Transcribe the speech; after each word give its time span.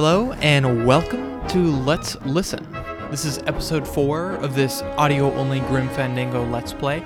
Hello 0.00 0.30
and 0.34 0.86
welcome 0.86 1.44
to 1.48 1.58
Let's 1.58 2.14
Listen. 2.20 2.64
This 3.10 3.24
is 3.24 3.38
episode 3.48 3.84
4 3.84 4.34
of 4.34 4.54
this 4.54 4.80
audio 4.96 5.34
only 5.34 5.58
Grim 5.58 5.88
Fandango 5.88 6.46
Let's 6.46 6.72
Play. 6.72 7.02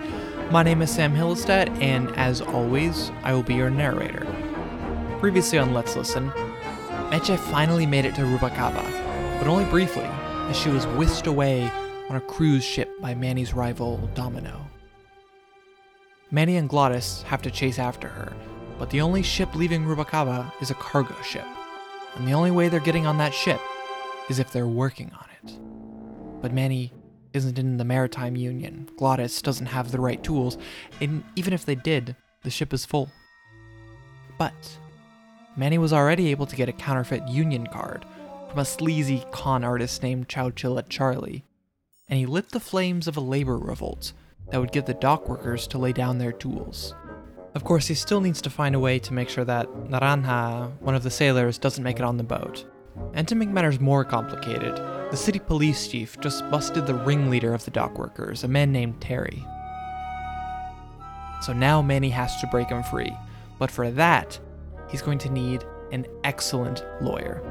My 0.50 0.62
name 0.62 0.82
is 0.82 0.90
Sam 0.90 1.14
Hillestad, 1.14 1.70
and 1.80 2.14
as 2.18 2.42
always, 2.42 3.10
I 3.22 3.32
will 3.32 3.44
be 3.44 3.54
your 3.54 3.70
narrator. 3.70 4.26
Previously 5.20 5.58
on 5.58 5.72
Let's 5.72 5.96
Listen, 5.96 6.30
Meche 7.08 7.38
finally 7.38 7.86
made 7.86 8.04
it 8.04 8.14
to 8.16 8.20
Rubacava, 8.20 8.84
but 9.38 9.48
only 9.48 9.64
briefly, 9.70 10.04
as 10.50 10.58
she 10.58 10.68
was 10.68 10.86
whisked 10.88 11.26
away 11.26 11.72
on 12.10 12.16
a 12.16 12.20
cruise 12.20 12.62
ship 12.62 12.90
by 13.00 13.14
Manny's 13.14 13.54
rival, 13.54 14.06
Domino. 14.14 14.68
Manny 16.30 16.58
and 16.58 16.68
Glottis 16.68 17.22
have 17.22 17.40
to 17.40 17.50
chase 17.50 17.78
after 17.78 18.08
her, 18.08 18.34
but 18.78 18.90
the 18.90 19.00
only 19.00 19.22
ship 19.22 19.54
leaving 19.54 19.86
Rubacava 19.86 20.52
is 20.60 20.70
a 20.70 20.74
cargo 20.74 21.16
ship, 21.22 21.46
and 22.14 22.26
the 22.26 22.32
only 22.32 22.50
way 22.50 22.68
they're 22.68 22.80
getting 22.80 23.06
on 23.06 23.18
that 23.18 23.34
ship 23.34 23.60
is 24.28 24.38
if 24.38 24.52
they're 24.52 24.66
working 24.66 25.10
on 25.12 25.26
it. 25.42 25.58
But 26.40 26.52
Manny 26.52 26.92
isn't 27.32 27.58
in 27.58 27.76
the 27.76 27.84
Maritime 27.84 28.36
Union, 28.36 28.88
Glottis 28.96 29.40
doesn't 29.42 29.66
have 29.66 29.90
the 29.90 30.00
right 30.00 30.22
tools, 30.22 30.58
and 31.00 31.24
even 31.36 31.52
if 31.52 31.64
they 31.64 31.74
did, 31.74 32.14
the 32.42 32.50
ship 32.50 32.72
is 32.72 32.84
full. 32.84 33.10
But 34.38 34.78
Manny 35.56 35.78
was 35.78 35.92
already 35.92 36.30
able 36.30 36.46
to 36.46 36.56
get 36.56 36.68
a 36.68 36.72
counterfeit 36.72 37.26
Union 37.28 37.66
card 37.66 38.04
from 38.50 38.58
a 38.58 38.64
sleazy 38.64 39.24
con 39.30 39.64
artist 39.64 40.02
named 40.02 40.28
Chowchilla 40.28 40.88
Charlie, 40.88 41.44
and 42.08 42.18
he 42.18 42.26
lit 42.26 42.50
the 42.50 42.60
flames 42.60 43.08
of 43.08 43.16
a 43.16 43.20
labor 43.20 43.56
revolt 43.56 44.12
that 44.50 44.60
would 44.60 44.72
get 44.72 44.86
the 44.86 44.94
dock 44.94 45.28
workers 45.28 45.66
to 45.68 45.78
lay 45.78 45.92
down 45.92 46.18
their 46.18 46.32
tools. 46.32 46.94
Of 47.54 47.64
course, 47.64 47.86
he 47.86 47.94
still 47.94 48.22
needs 48.22 48.40
to 48.42 48.50
find 48.50 48.74
a 48.74 48.80
way 48.80 48.98
to 49.00 49.12
make 49.12 49.28
sure 49.28 49.44
that 49.44 49.68
Naranja, 49.88 50.72
one 50.80 50.94
of 50.94 51.02
the 51.02 51.10
sailors, 51.10 51.58
doesn't 51.58 51.84
make 51.84 51.98
it 51.98 52.04
on 52.04 52.16
the 52.16 52.22
boat. 52.22 52.64
And 53.12 53.28
to 53.28 53.34
make 53.34 53.50
matters 53.50 53.78
more 53.78 54.04
complicated, 54.04 54.76
the 55.10 55.16
city 55.16 55.38
police 55.38 55.86
chief 55.86 56.18
just 56.20 56.48
busted 56.50 56.86
the 56.86 56.94
ringleader 56.94 57.52
of 57.52 57.64
the 57.66 57.70
dock 57.70 57.98
workers, 57.98 58.42
a 58.44 58.48
man 58.48 58.72
named 58.72 59.00
Terry. 59.02 59.44
So 61.42 61.52
now 61.52 61.82
Manny 61.82 62.08
has 62.08 62.40
to 62.40 62.46
break 62.46 62.68
him 62.68 62.82
free, 62.84 63.14
but 63.58 63.70
for 63.70 63.90
that, 63.90 64.38
he's 64.88 65.02
going 65.02 65.18
to 65.18 65.30
need 65.30 65.62
an 65.90 66.06
excellent 66.24 66.82
lawyer. 67.02 67.42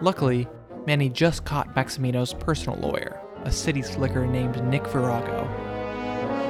Luckily, 0.00 0.46
Manny 0.86 1.08
just 1.08 1.44
caught 1.44 1.74
Maximino's 1.74 2.34
personal 2.34 2.78
lawyer, 2.78 3.20
a 3.42 3.50
city 3.50 3.82
slicker 3.82 4.26
named 4.26 4.62
Nick 4.64 4.86
Virago, 4.86 5.42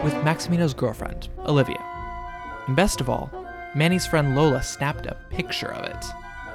with 0.04 0.12
Maximino's 0.22 0.74
girlfriend, 0.74 1.30
Olivia. 1.46 1.82
And 2.68 2.76
best 2.76 3.00
of 3.00 3.08
all, 3.08 3.30
Manny's 3.74 4.06
friend 4.06 4.36
Lola 4.36 4.62
snapped 4.62 5.06
a 5.06 5.16
picture 5.30 5.72
of 5.72 5.84
it. 5.86 6.04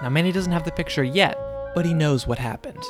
Now, 0.04 0.10
Manny 0.10 0.32
doesn't 0.32 0.52
have 0.52 0.64
the 0.64 0.72
picture 0.72 1.04
yet, 1.04 1.38
but 1.74 1.86
he 1.86 1.94
knows 1.94 2.28
what 2.28 2.38
happened. 2.38 2.84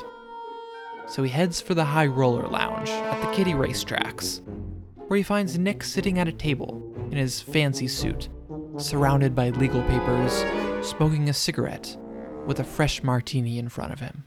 So 1.07 1.23
he 1.23 1.29
heads 1.29 1.61
for 1.61 1.73
the 1.73 1.85
High 1.85 2.07
Roller 2.07 2.47
Lounge 2.49 2.89
at 2.89 3.21
the 3.21 3.33
Kitty 3.33 3.53
racetracks, 3.53 4.41
where 5.07 5.15
he 5.15 5.23
finds 5.23 5.57
Nick 5.57 5.85
sitting 5.85 6.19
at 6.19 6.27
a 6.27 6.33
table 6.33 6.93
in 7.11 7.17
his 7.17 7.41
fancy 7.41 7.87
suit, 7.87 8.27
surrounded 8.77 9.33
by 9.33 9.51
legal 9.51 9.83
papers, 9.83 10.43
smoking 10.85 11.29
a 11.29 11.33
cigarette 11.33 11.95
with 12.45 12.59
a 12.59 12.63
fresh 12.65 13.03
martini 13.03 13.57
in 13.57 13.69
front 13.69 13.93
of 13.93 14.01
him. 14.01 14.25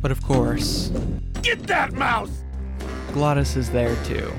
But 0.00 0.10
of 0.10 0.22
course, 0.22 0.90
Get 1.42 1.64
that 1.64 1.92
mouse! 1.92 2.44
Glottis 3.12 3.56
is 3.56 3.70
there 3.70 3.94
too. 4.04 4.32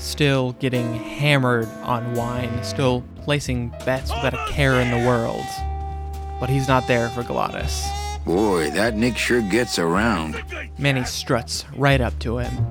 Run! 0.00 0.06
Still 0.06 0.52
getting 0.52 0.94
hammered 0.94 1.68
on 1.82 2.14
wine, 2.14 2.64
still 2.64 3.04
placing 3.22 3.68
bets 3.84 4.10
without 4.10 4.34
a 4.34 4.52
care 4.52 4.80
in 4.80 4.90
the 4.90 5.06
world. 5.06 5.44
But 6.40 6.48
he's 6.48 6.68
not 6.68 6.86
there 6.88 7.10
for 7.10 7.22
Glottis. 7.22 7.86
Boy, 8.24 8.70
that 8.70 8.96
Nick 8.96 9.16
sure 9.16 9.42
gets 9.42 9.78
around. 9.78 10.42
Manny 10.78 11.04
struts 11.04 11.64
right 11.76 12.00
up 12.00 12.18
to 12.20 12.38
him, 12.38 12.66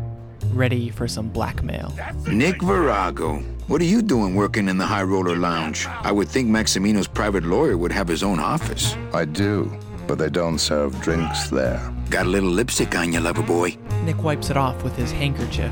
ready 0.53 0.89
for 0.89 1.07
some 1.07 1.29
blackmail. 1.29 1.93
Nick 2.27 2.61
Virago, 2.61 3.37
what 3.67 3.81
are 3.81 3.85
you 3.85 4.01
doing 4.01 4.35
working 4.35 4.67
in 4.67 4.77
the 4.77 4.85
High 4.85 5.03
Roller 5.03 5.35
Lounge? 5.35 5.87
I 5.87 6.11
would 6.11 6.27
think 6.27 6.49
Maximino's 6.49 7.07
private 7.07 7.43
lawyer 7.43 7.77
would 7.77 7.91
have 7.91 8.07
his 8.07 8.23
own 8.23 8.39
office. 8.39 8.95
I 9.13 9.25
do, 9.25 9.71
but 10.07 10.17
they 10.17 10.29
don't 10.29 10.59
serve 10.59 10.99
drinks 11.01 11.49
there. 11.49 11.79
Got 12.09 12.25
a 12.25 12.29
little 12.29 12.49
lipstick 12.49 12.95
on 12.95 13.13
you, 13.13 13.19
lover 13.19 13.43
boy. 13.43 13.77
Nick 14.03 14.23
wipes 14.23 14.49
it 14.49 14.57
off 14.57 14.83
with 14.83 14.95
his 14.95 15.11
handkerchief, 15.11 15.71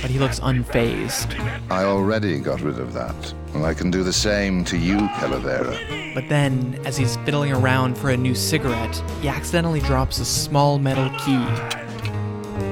but 0.00 0.10
he 0.10 0.18
looks 0.18 0.40
unfazed. 0.40 1.38
I 1.70 1.84
already 1.84 2.38
got 2.38 2.60
rid 2.60 2.78
of 2.78 2.92
that, 2.94 3.34
and 3.54 3.64
I 3.64 3.74
can 3.74 3.90
do 3.90 4.02
the 4.02 4.12
same 4.12 4.64
to 4.64 4.76
you, 4.76 4.96
Calavera. 5.18 6.14
But 6.14 6.28
then, 6.28 6.80
as 6.84 6.96
he's 6.96 7.16
fiddling 7.18 7.52
around 7.52 7.96
for 7.96 8.10
a 8.10 8.16
new 8.16 8.34
cigarette, 8.34 8.96
he 9.20 9.28
accidentally 9.28 9.80
drops 9.80 10.18
a 10.18 10.24
small 10.24 10.78
metal 10.78 11.10
key. 11.18 11.44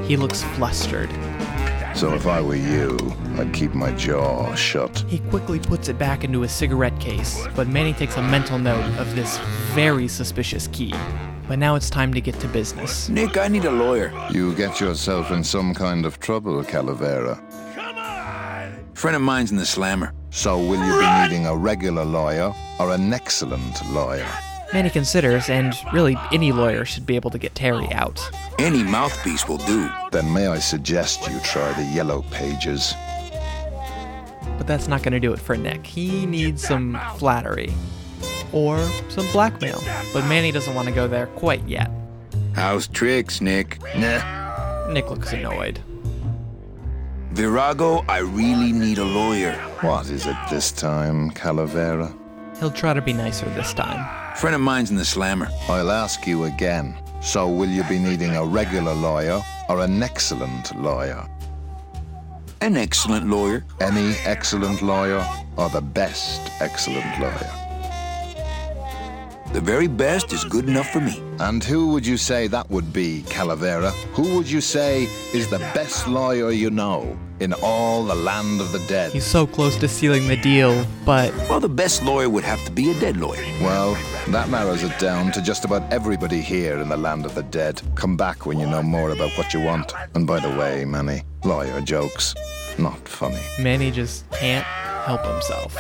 He 0.06 0.16
looks 0.16 0.42
flustered. 0.54 1.10
So 1.96 2.14
if 2.14 2.26
I 2.26 2.40
were 2.42 2.56
you, 2.56 2.98
I'd 3.38 3.52
keep 3.54 3.74
my 3.74 3.90
jaw 3.92 4.54
shut. 4.54 4.98
He 5.08 5.18
quickly 5.18 5.58
puts 5.58 5.88
it 5.88 5.98
back 5.98 6.24
into 6.24 6.42
his 6.42 6.52
cigarette 6.52 6.98
case, 7.00 7.46
but 7.56 7.68
Manny 7.68 7.92
takes 7.92 8.16
a 8.16 8.22
mental 8.22 8.58
note 8.58 8.84
of 8.98 9.14
this 9.16 9.38
very 9.74 10.06
suspicious 10.06 10.68
key. 10.68 10.92
But 11.48 11.58
now 11.58 11.76
it's 11.76 11.90
time 11.90 12.12
to 12.14 12.20
get 12.20 12.38
to 12.40 12.48
business. 12.48 13.08
Nick, 13.08 13.36
I 13.36 13.48
need 13.48 13.64
a 13.64 13.70
lawyer. 13.70 14.12
You 14.30 14.54
get 14.54 14.80
yourself 14.80 15.30
in 15.30 15.44
some 15.44 15.74
kind 15.74 16.04
of 16.04 16.18
trouble, 16.18 16.62
Calavera. 16.64 17.40
Come 17.74 17.96
on! 17.96 18.84
Friend 18.94 19.14
of 19.14 19.22
mine's 19.22 19.52
in 19.52 19.56
the 19.56 19.66
slammer. 19.66 20.12
So 20.30 20.58
will 20.58 20.84
you 20.84 21.00
be 21.00 21.22
needing 21.22 21.46
a 21.46 21.56
regular 21.56 22.04
lawyer 22.04 22.52
or 22.78 22.92
an 22.92 23.12
excellent 23.12 23.80
lawyer? 23.92 24.26
Manny 24.72 24.90
considers, 24.90 25.48
and 25.48 25.74
really 25.92 26.16
any 26.32 26.50
lawyer 26.50 26.84
should 26.84 27.06
be 27.06 27.14
able 27.14 27.30
to 27.30 27.38
get 27.38 27.54
Terry 27.54 27.90
out. 27.92 28.20
Any 28.58 28.82
mouthpiece 28.82 29.46
will 29.46 29.58
do. 29.58 29.88
Then 30.10 30.32
may 30.32 30.48
I 30.48 30.58
suggest 30.58 31.30
you 31.30 31.38
try 31.40 31.72
the 31.74 31.84
yellow 31.84 32.22
pages? 32.32 32.92
But 34.58 34.66
that's 34.66 34.88
not 34.88 35.02
going 35.02 35.12
to 35.12 35.20
do 35.20 35.32
it 35.32 35.38
for 35.38 35.56
Nick. 35.56 35.86
He 35.86 36.26
needs 36.26 36.66
some 36.66 36.98
flattery. 37.16 37.72
Or 38.56 38.78
some 39.10 39.30
blackmail. 39.32 39.82
But 40.14 40.24
Manny 40.24 40.50
doesn't 40.50 40.74
want 40.74 40.88
to 40.88 40.94
go 40.94 41.06
there 41.06 41.26
quite 41.26 41.68
yet. 41.68 41.90
How's 42.54 42.86
tricks, 42.88 43.42
Nick? 43.42 43.78
Nah. 43.94 44.88
Nick 44.88 45.10
looks 45.10 45.34
annoyed. 45.34 45.78
Virago, 47.32 48.02
I 48.08 48.20
really 48.20 48.72
need 48.72 48.96
a 48.96 49.04
lawyer. 49.04 49.52
What 49.82 50.08
is 50.08 50.24
it 50.24 50.36
this 50.48 50.72
time, 50.72 51.32
Calavera? 51.32 52.16
He'll 52.58 52.70
try 52.70 52.94
to 52.94 53.02
be 53.02 53.12
nicer 53.12 53.44
this 53.50 53.74
time. 53.74 54.00
Friend 54.36 54.54
of 54.54 54.62
mine's 54.62 54.90
in 54.90 54.96
the 54.96 55.04
slammer. 55.04 55.48
I'll 55.68 55.90
ask 55.90 56.26
you 56.26 56.44
again. 56.44 56.96
So 57.20 57.46
will 57.50 57.68
you 57.68 57.84
be 57.84 57.98
needing 57.98 58.36
a 58.36 58.44
regular 58.46 58.94
lawyer 58.94 59.42
or 59.68 59.82
an 59.82 60.02
excellent 60.02 60.74
lawyer? 60.80 61.28
An 62.62 62.78
excellent 62.78 63.28
lawyer. 63.28 63.66
Any 63.80 64.14
excellent 64.24 64.80
lawyer 64.80 65.22
or 65.58 65.68
the 65.68 65.82
best 65.82 66.40
excellent 66.62 67.20
lawyer? 67.20 67.65
The 69.56 69.62
very 69.62 69.86
best 69.86 70.34
is 70.34 70.44
good 70.44 70.68
enough 70.68 70.90
for 70.90 71.00
me. 71.00 71.18
And 71.40 71.64
who 71.64 71.88
would 71.88 72.06
you 72.06 72.18
say 72.18 72.46
that 72.46 72.70
would 72.70 72.92
be, 72.92 73.22
Calavera? 73.22 73.90
Who 74.12 74.36
would 74.36 74.50
you 74.50 74.60
say 74.60 75.04
is 75.32 75.48
the 75.48 75.60
best 75.72 76.06
lawyer 76.06 76.50
you 76.50 76.68
know 76.68 77.18
in 77.40 77.54
all 77.62 78.04
the 78.04 78.14
land 78.14 78.60
of 78.60 78.70
the 78.72 78.80
dead? 78.80 79.12
He's 79.12 79.24
so 79.24 79.46
close 79.46 79.74
to 79.76 79.88
sealing 79.88 80.28
the 80.28 80.36
deal, 80.36 80.86
but 81.06 81.34
Well, 81.48 81.60
the 81.60 81.70
best 81.70 82.02
lawyer 82.02 82.28
would 82.28 82.44
have 82.44 82.62
to 82.66 82.70
be 82.70 82.90
a 82.90 83.00
dead 83.00 83.16
lawyer. 83.16 83.40
Well, 83.62 83.96
that 84.28 84.50
narrows 84.50 84.82
it 84.82 84.98
down 84.98 85.32
to 85.32 85.40
just 85.40 85.64
about 85.64 85.90
everybody 85.90 86.42
here 86.42 86.76
in 86.76 86.90
the 86.90 86.98
land 86.98 87.24
of 87.24 87.34
the 87.34 87.44
dead. 87.44 87.80
Come 87.94 88.14
back 88.14 88.44
when 88.44 88.60
you 88.60 88.66
know 88.66 88.82
more 88.82 89.08
about 89.08 89.30
what 89.38 89.54
you 89.54 89.62
want. 89.62 89.94
And 90.14 90.26
by 90.26 90.38
the 90.38 90.50
way, 90.50 90.84
Manny, 90.84 91.22
lawyer 91.44 91.80
jokes, 91.80 92.34
not 92.76 93.08
funny. 93.08 93.40
Manny 93.58 93.90
just 93.90 94.30
can't 94.32 94.66
help 95.06 95.24
himself. 95.24 95.74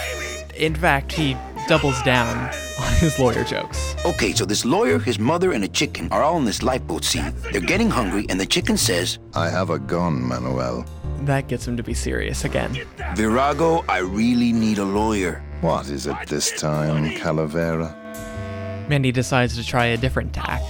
In 0.58 0.74
fact, 0.74 1.12
he 1.12 1.36
doubles 1.68 2.00
down 2.02 2.50
on 2.80 2.92
his 2.94 3.18
lawyer 3.18 3.44
jokes. 3.44 3.94
Okay, 4.06 4.32
so 4.32 4.46
this 4.46 4.64
lawyer, 4.64 4.98
his 4.98 5.18
mother, 5.18 5.52
and 5.52 5.62
a 5.64 5.68
chicken 5.68 6.08
are 6.10 6.22
all 6.22 6.38
in 6.38 6.46
this 6.46 6.62
lifeboat 6.62 7.04
scene. 7.04 7.34
They're 7.52 7.60
getting 7.60 7.90
hungry, 7.90 8.24
and 8.30 8.40
the 8.40 8.46
chicken 8.46 8.78
says, 8.78 9.18
I 9.34 9.50
have 9.50 9.68
a 9.68 9.78
gun, 9.78 10.22
Manuel. 10.22 10.86
That 11.22 11.48
gets 11.48 11.68
him 11.68 11.76
to 11.76 11.82
be 11.82 11.92
serious 11.92 12.44
again. 12.44 12.78
Virago, 13.14 13.84
I 13.88 13.98
really 13.98 14.52
need 14.52 14.78
a 14.78 14.84
lawyer. 14.84 15.42
What 15.60 15.90
is 15.90 16.06
it 16.06 16.16
this 16.26 16.58
time, 16.58 17.10
Calavera? 17.10 17.94
Manny 18.88 19.12
decides 19.12 19.56
to 19.56 19.66
try 19.66 19.86
a 19.86 19.96
different 19.96 20.32
tack. 20.32 20.62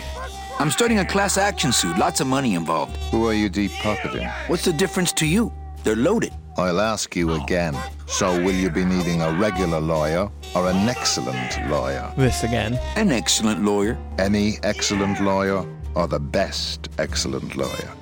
I'm 0.59 0.71
starting 0.71 0.99
a 0.99 1.05
class 1.05 1.37
action 1.37 1.71
suit, 1.71 1.97
lots 1.99 2.21
of 2.21 2.27
money 2.27 2.55
involved. 2.55 2.97
Who 3.13 3.27
are 3.29 3.35
you 3.35 3.49
deep 3.49 3.73
pocketing? 3.83 4.27
What's 4.49 4.65
the 4.65 4.73
difference 4.73 5.13
to 5.15 5.27
you? 5.27 5.53
They're 5.85 5.95
loaded. 5.95 6.33
I'll 6.57 6.81
ask 6.81 7.15
you 7.15 7.35
again. 7.35 7.77
So 8.07 8.41
will 8.41 8.55
you 8.55 8.71
be 8.71 8.85
needing 8.85 9.21
a 9.21 9.33
regular 9.33 9.81
lawyer 9.81 10.31
or 10.55 10.69
an 10.69 10.89
excellent 10.89 11.69
lawyer? 11.69 12.13
This 12.17 12.45
again. 12.45 12.79
An 12.95 13.11
excellent 13.11 13.65
lawyer. 13.65 13.99
Any 14.19 14.59
excellent 14.63 15.21
lawyer 15.21 15.67
or 15.95 16.07
the 16.07 16.21
best 16.21 16.89
excellent 16.99 17.57
lawyer? 17.57 17.93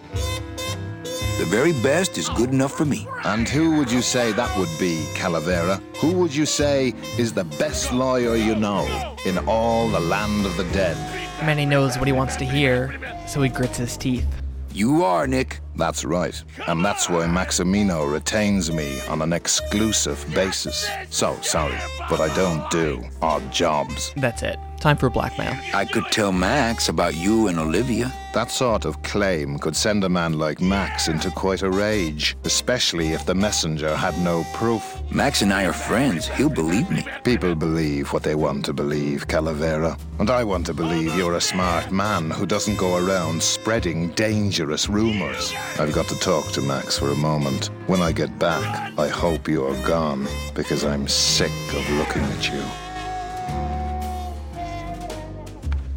The 1.38 1.44
The 1.44 1.50
very 1.50 1.72
best 1.82 2.16
is 2.16 2.28
good 2.30 2.50
enough 2.50 2.72
for 2.72 2.84
me. 2.84 3.06
And 3.24 3.48
who 3.48 3.76
would 3.76 3.90
you 3.90 4.02
say 4.02 4.32
that 4.32 4.58
would 4.58 4.70
be, 4.78 5.04
Calavera? 5.14 5.80
Who 5.98 6.12
would 6.12 6.34
you 6.34 6.46
say 6.46 6.94
is 7.18 7.32
the 7.32 7.44
best 7.44 7.92
lawyer 7.92 8.36
you 8.36 8.54
know 8.54 8.86
in 9.26 9.36
all 9.46 9.88
the 9.88 10.00
land 10.00 10.46
of 10.46 10.56
the 10.56 10.64
dead? 10.72 10.96
Manny 11.42 11.66
knows 11.66 11.98
what 11.98 12.06
he 12.06 12.12
wants 12.12 12.36
to 12.36 12.44
hear, 12.44 12.98
so 13.26 13.42
he 13.42 13.48
grits 13.50 13.78
his 13.78 13.96
teeth. 13.96 14.26
You 14.72 15.04
are, 15.04 15.26
Nick. 15.26 15.60
That's 15.76 16.04
right. 16.04 16.40
And 16.68 16.84
that's 16.84 17.08
why 17.08 17.26
Maximino 17.26 18.10
retains 18.10 18.70
me 18.70 19.00
on 19.08 19.22
an 19.22 19.32
exclusive 19.32 20.24
basis. 20.34 20.88
So 21.10 21.36
sorry, 21.42 21.78
but 22.08 22.20
I 22.20 22.34
don't 22.34 22.68
do 22.70 23.02
odd 23.20 23.52
jobs. 23.52 24.12
That's 24.16 24.42
it. 24.42 24.58
Time 24.84 24.98
for 24.98 25.08
blackmail. 25.08 25.56
I 25.72 25.86
could 25.86 26.04
tell 26.10 26.30
Max 26.30 26.90
about 26.90 27.16
you 27.16 27.48
and 27.48 27.58
Olivia. 27.58 28.12
That 28.34 28.50
sort 28.50 28.84
of 28.84 29.02
claim 29.02 29.58
could 29.58 29.74
send 29.74 30.04
a 30.04 30.10
man 30.10 30.34
like 30.34 30.60
Max 30.60 31.08
into 31.08 31.30
quite 31.30 31.62
a 31.62 31.70
rage, 31.70 32.36
especially 32.44 33.14
if 33.14 33.24
the 33.24 33.34
messenger 33.34 33.96
had 33.96 34.14
no 34.18 34.44
proof. 34.52 34.84
Max 35.10 35.40
and 35.40 35.54
I 35.54 35.64
are 35.64 35.72
friends. 35.72 36.28
He'll 36.28 36.50
believe 36.50 36.90
me. 36.90 37.02
People 37.22 37.54
believe 37.54 38.12
what 38.12 38.24
they 38.24 38.34
want 38.34 38.66
to 38.66 38.74
believe, 38.74 39.26
Calavera. 39.26 39.98
And 40.18 40.28
I 40.28 40.44
want 40.44 40.66
to 40.66 40.74
believe 40.74 41.16
you're 41.16 41.36
a 41.36 41.40
smart 41.40 41.90
man 41.90 42.30
who 42.30 42.44
doesn't 42.44 42.76
go 42.76 42.98
around 42.98 43.42
spreading 43.42 44.10
dangerous 44.10 44.86
rumors. 44.86 45.54
I've 45.78 45.94
got 45.94 46.08
to 46.08 46.20
talk 46.20 46.52
to 46.52 46.60
Max 46.60 46.98
for 46.98 47.08
a 47.08 47.16
moment. 47.16 47.70
When 47.86 48.02
I 48.02 48.12
get 48.12 48.38
back, 48.38 48.92
I 48.98 49.08
hope 49.08 49.48
you're 49.48 49.82
gone, 49.86 50.28
because 50.52 50.84
I'm 50.84 51.08
sick 51.08 51.52
of 51.72 51.88
looking 51.92 52.24
at 52.24 52.52
you. 52.52 52.62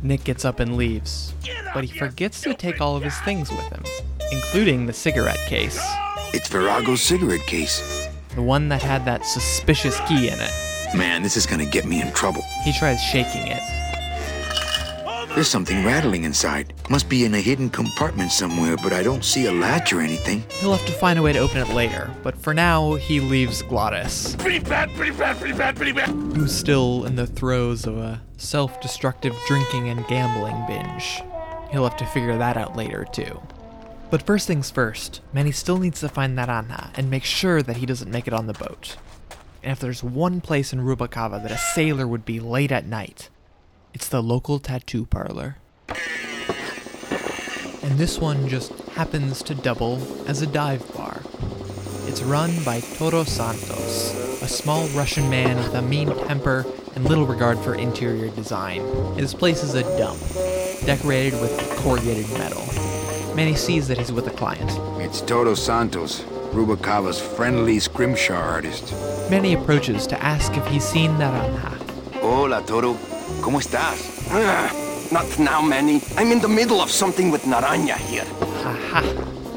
Nick 0.07 0.23
gets 0.23 0.45
up 0.45 0.61
and 0.61 0.77
leaves, 0.77 1.33
but 1.73 1.83
he 1.83 1.99
forgets 1.99 2.39
to 2.41 2.53
take 2.53 2.79
all 2.79 2.95
of 2.95 3.03
his 3.03 3.17
things 3.19 3.51
with 3.51 3.67
him, 3.69 3.83
including 4.31 4.85
the 4.85 4.93
cigarette 4.93 5.39
case, 5.47 5.77
It's 6.33 6.47
Virago's 6.47 7.01
cigarette 7.01 7.45
case. 7.45 8.07
the 8.35 8.41
one 8.41 8.69
that 8.69 8.81
had 8.81 9.03
that 9.05 9.25
suspicious 9.25 9.99
key 10.07 10.29
in 10.29 10.39
it. 10.39 10.51
Man, 10.95 11.23
this 11.23 11.35
is 11.35 11.45
gonna 11.45 11.65
get 11.65 11.85
me 11.85 12.01
in 12.01 12.13
trouble. 12.13 12.41
He 12.63 12.71
tries 12.71 13.01
shaking 13.03 13.47
it. 13.47 13.61
There's 15.35 15.49
something 15.49 15.83
rattling 15.83 16.23
inside. 16.23 16.73
Must 16.89 17.09
be 17.09 17.25
in 17.25 17.33
a 17.35 17.41
hidden 17.41 17.69
compartment 17.69 18.31
somewhere, 18.31 18.77
but 18.77 18.93
I 18.93 19.03
don't 19.03 19.25
see 19.25 19.45
a 19.47 19.51
latch 19.51 19.91
or 19.91 19.99
anything. 19.99 20.43
He'll 20.61 20.71
have 20.73 20.85
to 20.85 20.93
find 20.93 21.19
a 21.19 21.21
way 21.21 21.33
to 21.33 21.39
open 21.39 21.57
it 21.57 21.69
later, 21.73 22.09
but 22.23 22.37
for 22.37 22.53
now, 22.53 22.93
he 22.95 23.19
leaves 23.19 23.61
Glottis, 23.61 24.37
Pretty 24.37 24.59
bad, 24.59 24.89
pretty 24.95 25.11
bad, 25.11 25.37
pretty 25.37 25.57
bad, 25.57 25.75
pretty 25.75 25.91
bad. 25.91 26.07
who's 26.07 26.55
still 26.55 27.03
in 27.05 27.17
the 27.17 27.27
throes 27.27 27.85
of 27.85 27.97
a 27.97 28.21
self 28.37 28.79
destructive 28.79 29.35
drinking 29.47 29.89
and 29.89 30.07
gambling 30.07 30.65
binge. 30.65 31.21
He'll 31.71 31.83
have 31.83 31.97
to 31.97 32.05
figure 32.05 32.37
that 32.37 32.55
out 32.55 32.77
later, 32.77 33.05
too. 33.11 33.41
But 34.09 34.21
first 34.25 34.47
things 34.47 34.71
first, 34.71 35.19
Manny 35.33 35.51
still 35.51 35.79
needs 35.79 35.99
to 35.99 36.07
find 36.07 36.37
Naranja 36.37 36.91
and 36.95 37.11
make 37.11 37.25
sure 37.25 37.61
that 37.61 37.77
he 37.77 37.85
doesn't 37.85 38.09
make 38.11 38.27
it 38.27 38.33
on 38.33 38.47
the 38.47 38.53
boat. 38.53 38.95
And 39.61 39.73
if 39.73 39.79
there's 39.81 40.01
one 40.01 40.39
place 40.39 40.71
in 40.71 40.79
Rubacava 40.79 41.43
that 41.43 41.51
a 41.51 41.57
sailor 41.57 42.07
would 42.07 42.23
be 42.23 42.39
late 42.39 42.71
at 42.71 42.85
night, 42.85 43.29
it's 43.93 44.07
the 44.07 44.23
local 44.23 44.59
tattoo 44.59 45.05
parlor. 45.05 45.57
And 47.87 47.97
this 47.97 48.19
one 48.19 48.49
just 48.49 48.73
happens 48.95 49.41
to 49.43 49.55
double 49.55 50.01
as 50.27 50.41
a 50.41 50.45
dive 50.45 50.83
bar. 50.93 51.21
It's 52.05 52.21
run 52.21 52.51
by 52.65 52.81
Toto 52.81 53.23
Santos, 53.23 54.41
a 54.41 54.47
small 54.49 54.87
Russian 54.89 55.29
man 55.29 55.55
with 55.55 55.73
a 55.73 55.81
mean 55.81 56.09
temper 56.27 56.65
and 56.95 57.05
little 57.05 57.25
regard 57.25 57.57
for 57.59 57.75
interior 57.75 58.29
design. 58.31 58.81
His 59.15 59.33
place 59.33 59.63
is 59.63 59.73
a 59.73 59.83
dump, 59.97 60.19
decorated 60.85 61.39
with 61.39 61.57
corrugated 61.77 62.29
metal. 62.33 62.61
Manny 63.33 63.55
sees 63.55 63.87
that 63.87 63.97
he's 63.97 64.11
with 64.11 64.27
a 64.27 64.31
client. 64.31 64.69
It's 65.01 65.21
Toto 65.21 65.55
Santos, 65.55 66.23
Rubacava's 66.51 67.21
friendly 67.21 67.79
scrimshaw 67.79 68.35
artist. 68.35 68.91
Manny 69.29 69.53
approaches 69.53 70.05
to 70.07 70.21
ask 70.21 70.57
if 70.57 70.67
he's 70.67 70.83
seen 70.83 71.11
Naranja. 71.11 71.71
Hola, 72.19 72.61
Toto. 72.67 72.95
¿Cómo 73.39 73.61
estás? 73.61 74.27
Ah. 74.29 74.86
Not 75.11 75.39
now, 75.39 75.61
Manny. 75.61 76.01
I'm 76.17 76.31
in 76.31 76.39
the 76.39 76.49
middle 76.49 76.81
of 76.81 76.91
something 76.91 77.31
with 77.31 77.43
Naranja 77.43 77.95
here. 77.95 78.25
Haha, 78.61 79.01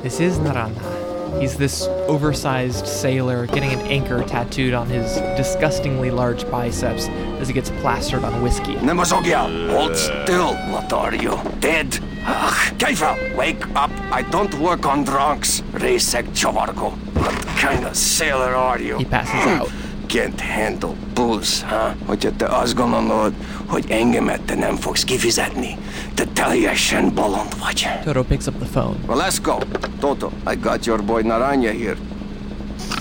this 0.02 0.20
is 0.20 0.38
Naranja. 0.38 1.40
He's 1.40 1.56
this 1.56 1.86
oversized 2.06 2.86
sailor 2.86 3.46
getting 3.46 3.70
an 3.72 3.80
anchor 3.80 4.22
tattooed 4.24 4.74
on 4.74 4.86
his 4.88 5.16
disgustingly 5.36 6.10
large 6.10 6.48
biceps 6.50 7.08
as 7.40 7.48
he 7.48 7.54
gets 7.54 7.70
plastered 7.82 8.22
on 8.24 8.42
whiskey. 8.42 8.74
Nemazogia, 8.76 9.70
hold 9.70 9.96
still. 9.96 10.54
What 10.72 10.92
are 10.92 11.14
you? 11.14 11.40
Dead? 11.60 11.98
Ugh, 12.26 12.78
Keifer, 12.78 13.36
wake 13.36 13.66
up. 13.74 13.90
I 14.12 14.22
don't 14.22 14.54
work 14.54 14.86
on 14.86 15.04
drunks. 15.04 15.62
Resek 15.72 16.24
Chovarko. 16.28 16.92
What 17.16 17.34
kind 17.58 17.84
of 17.86 17.96
sailor 17.96 18.54
are 18.54 18.78
you? 18.80 18.98
He 18.98 19.04
passes 19.04 19.34
out. 19.46 19.70
Can't 20.10 20.40
handle 20.40 20.94
booze, 21.14 21.66
huh? 21.66 21.92
Hogy 22.06 22.32
te 22.36 22.46
azt 22.46 22.74
gondolod, 22.74 23.32
hogy 23.66 23.84
engemet 23.88 24.56
nem 24.58 24.76
fogsz 24.76 25.04
kifizetni? 25.04 25.76
Te 26.14 26.24
teljesen 26.24 27.14
bolond 27.14 27.58
vagy. 27.64 27.88
Toto 28.04 28.22
picks 28.22 28.46
up 28.46 28.58
the 28.58 28.66
phone. 28.66 28.96
Well, 29.06 29.28
let's 29.28 29.38
go. 29.42 29.58
Toto, 30.00 30.32
I 30.52 30.56
got 30.56 30.84
your 30.86 31.02
boy 31.02 31.22
Naranja 31.22 31.70
here. 31.70 31.96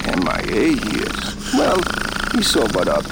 MIA 0.05 0.61
here. 0.61 1.11
Well, 1.53 1.79
he 2.35 2.41
sobered 2.41 2.87
up. 2.87 3.05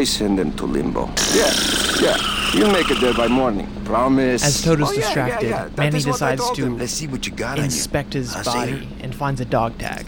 I 0.00 0.04
send 0.04 0.38
him 0.38 0.54
to 0.54 0.66
limbo. 0.66 1.08
Yeah, 1.34 1.52
yeah. 2.00 2.16
You'll 2.54 2.72
make 2.72 2.90
it 2.90 3.00
there 3.00 3.14
by 3.14 3.28
morning. 3.28 3.66
Promise. 3.84 4.42
As 4.44 4.62
Toto's 4.62 4.88
Oh, 4.88 4.92
yeah, 4.92 4.98
yeah, 4.98 5.04
distracted, 5.04 5.48
yeah. 5.50 5.64
That 5.64 5.76
Manny 5.76 5.96
is 5.96 6.06
what 6.06 6.22
I 6.22 6.36
decides 6.36 6.56
to 6.56 6.62
him. 6.64 6.78
Let's 6.78 6.92
see 6.92 7.08
what 7.08 7.26
you 7.26 7.32
got 7.32 7.50
on 7.50 7.56
you. 7.58 7.64
inspect 7.64 8.14
his 8.14 8.34
body 8.44 8.88
and 9.02 9.14
finds 9.14 9.40
a 9.40 9.44
dog 9.44 9.76
tag. 9.78 10.06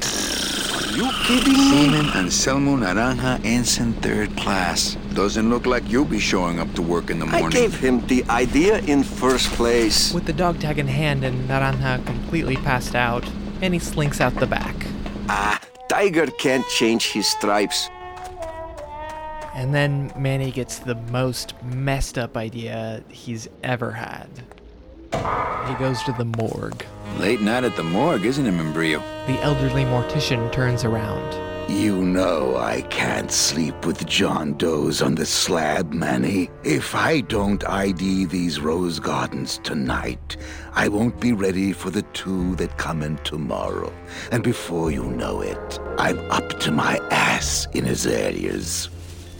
You 0.97 1.11
kidding 1.25 1.53
me? 1.53 1.71
Seaman 1.71 2.07
Anselmo 2.17 2.75
Naranja, 2.75 3.39
ensign 3.45 3.93
third 4.01 4.35
class. 4.35 4.97
Doesn't 5.13 5.51
look 5.51 5.67
like 5.67 5.87
you'll 5.91 6.07
be 6.07 6.19
showing 6.19 6.59
up 6.59 6.73
to 6.73 6.81
work 6.81 7.11
in 7.11 7.19
the 7.19 7.27
morning. 7.27 7.37
I 7.37 7.41
morning. 7.43 7.61
gave 7.61 7.79
him 7.79 8.07
the 8.07 8.25
idea 8.31 8.79
in 8.79 9.03
first 9.03 9.51
place. 9.51 10.15
With 10.15 10.25
the 10.25 10.33
dog 10.33 10.59
tag 10.59 10.79
in 10.79 10.89
hand 10.89 11.23
and 11.23 11.47
Naranja 11.51 12.03
completely 12.07 12.57
passed 12.57 12.95
out, 12.95 13.29
Manny 13.61 13.79
slinks 13.79 14.23
out 14.23 14.35
the 14.37 14.47
back. 14.47 14.75
Ah, 15.29 15.61
Tiger 15.91 16.29
can't 16.29 16.67
change 16.69 17.13
his 17.13 17.27
stripes. 17.29 17.91
And 19.55 19.75
then 19.75 20.15
Manny 20.17 20.51
gets 20.51 20.79
the 20.79 20.95
most 21.13 21.53
messed 21.63 22.17
up 22.17 22.39
idea 22.39 23.03
he's 23.11 23.49
ever 23.63 23.93
had. 23.93 24.31
He 25.69 25.75
goes 25.75 26.03
to 26.05 26.13
the 26.13 26.25
morgue. 26.25 26.87
Late 27.19 27.41
night 27.41 27.65
at 27.65 27.77
the 27.77 27.83
morgue, 27.83 28.27
isn't 28.27 28.45
it, 28.45 28.53
Membrillo? 28.53 29.03
The 29.27 29.41
elderly 29.41 29.85
mortician 29.85 30.53
turns 30.53 30.85
around. 30.85 31.47
You 31.67 32.05
know 32.05 32.57
I 32.59 32.83
can't 32.83 33.33
sleep 33.33 33.87
with 33.87 34.07
John 34.07 34.53
Doe's 34.53 35.01
on 35.01 35.15
the 35.15 35.25
slab, 35.25 35.95
Manny. 35.95 36.51
If 36.63 36.95
I 36.95 37.23
don't 37.23 37.67
ID 37.67 38.27
these 38.27 38.61
rose 38.61 39.01
gardens 39.01 39.59
tonight, 39.65 40.37
I 40.75 40.89
won't 40.89 41.19
be 41.19 41.33
ready 41.33 41.73
for 41.73 41.89
the 41.89 42.03
two 42.03 42.55
that 42.57 42.77
come 42.77 43.03
in 43.03 43.17
tomorrow. 43.19 43.93
And 44.31 44.45
before 44.45 44.91
you 44.91 45.05
know 45.05 45.41
it, 45.41 45.81
I'm 45.99 46.19
up 46.31 46.61
to 46.61 46.71
my 46.71 46.99
ass 47.11 47.67
in 47.73 47.87
azaleas. 47.87 48.91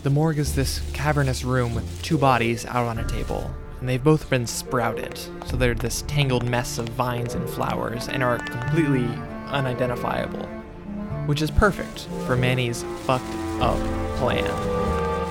The 0.03 0.11
morgue 0.11 0.39
is 0.39 0.55
this 0.55 0.81
cavernous 0.95 1.45
room 1.45 1.75
with 1.75 2.03
two 2.03 2.17
bodies 2.17 2.65
out 2.65 2.87
on 2.87 2.99
a 2.99 3.07
table, 3.07 3.51
and 3.81 3.89
they've 3.89 4.03
both 4.03 4.29
been 4.31 4.47
sprouted, 4.47 5.19
so 5.47 5.57
they're 5.57 5.75
this 5.75 6.03
tangled 6.03 6.49
mess 6.49 6.79
of 6.79 6.89
vines 6.91 7.35
and 7.35 7.49
flowers 7.49 8.09
and 8.09 8.23
are 8.23 8.39
completely 8.39 9.07
unidentifiable. 9.49 10.45
Which 11.27 11.43
is 11.43 11.51
perfect 11.51 12.09
for 12.27 12.37
Manny's 12.37 12.85
fucked 13.05 13.25
up 13.61 13.79
plan. 14.17 14.45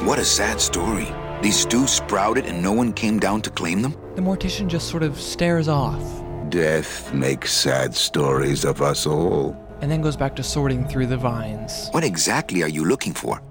What 0.06 0.20
a 0.20 0.25
sad 0.25 0.60
story. 0.60 1.08
These 1.42 1.58
stews 1.58 1.92
sprouted 1.92 2.46
and 2.46 2.62
no 2.62 2.72
one 2.72 2.94
came 2.94 3.20
down 3.20 3.42
to 3.44 3.50
claim 3.50 3.82
them? 3.82 3.96
The 4.16 4.22
mortician 4.22 4.68
just 4.68 4.90
sort 4.90 5.04
of 5.04 5.20
stares 5.20 5.68
off, 5.68 6.02
Death 6.50 7.14
makes 7.14 7.52
sad 7.52 7.96
stories 7.96 8.64
of 8.66 8.82
us 8.82 9.06
all. 9.08 9.56
and 9.82 9.92
then 9.92 10.02
goes 10.02 10.16
back 10.16 10.36
to 10.38 10.44
sorting 10.44 10.88
through 10.88 11.08
the 11.08 11.18
vines. 11.18 11.90
What 11.92 12.04
exactly 12.04 12.64
are 12.64 12.70
you 12.70 12.86
looking 12.86 13.14
for? 13.14 13.42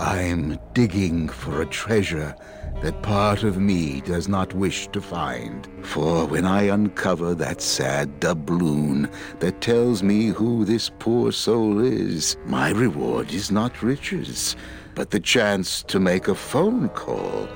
I'm 0.00 0.58
digging 0.72 1.28
for 1.28 1.60
a 1.60 1.66
treasure 1.66 2.34
that 2.80 3.02
part 3.02 3.42
of 3.42 3.58
me 3.58 4.00
does 4.00 4.28
not 4.28 4.54
wish 4.54 4.88
to 4.88 5.00
find. 5.02 5.68
For 5.82 6.24
when 6.24 6.46
I 6.46 6.62
uncover 6.62 7.34
that 7.34 7.60
sad 7.60 8.18
doubloon 8.18 9.10
that 9.40 9.60
tells 9.60 10.02
me 10.02 10.28
who 10.28 10.64
this 10.64 10.90
poor 10.98 11.32
soul 11.32 11.80
is, 11.80 12.38
my 12.46 12.70
reward 12.70 13.30
is 13.30 13.50
not 13.50 13.82
riches, 13.82 14.56
but 14.94 15.10
the 15.10 15.20
chance 15.20 15.82
to 15.82 16.00
make 16.00 16.28
a 16.28 16.34
phone 16.34 16.88
call 16.88 17.46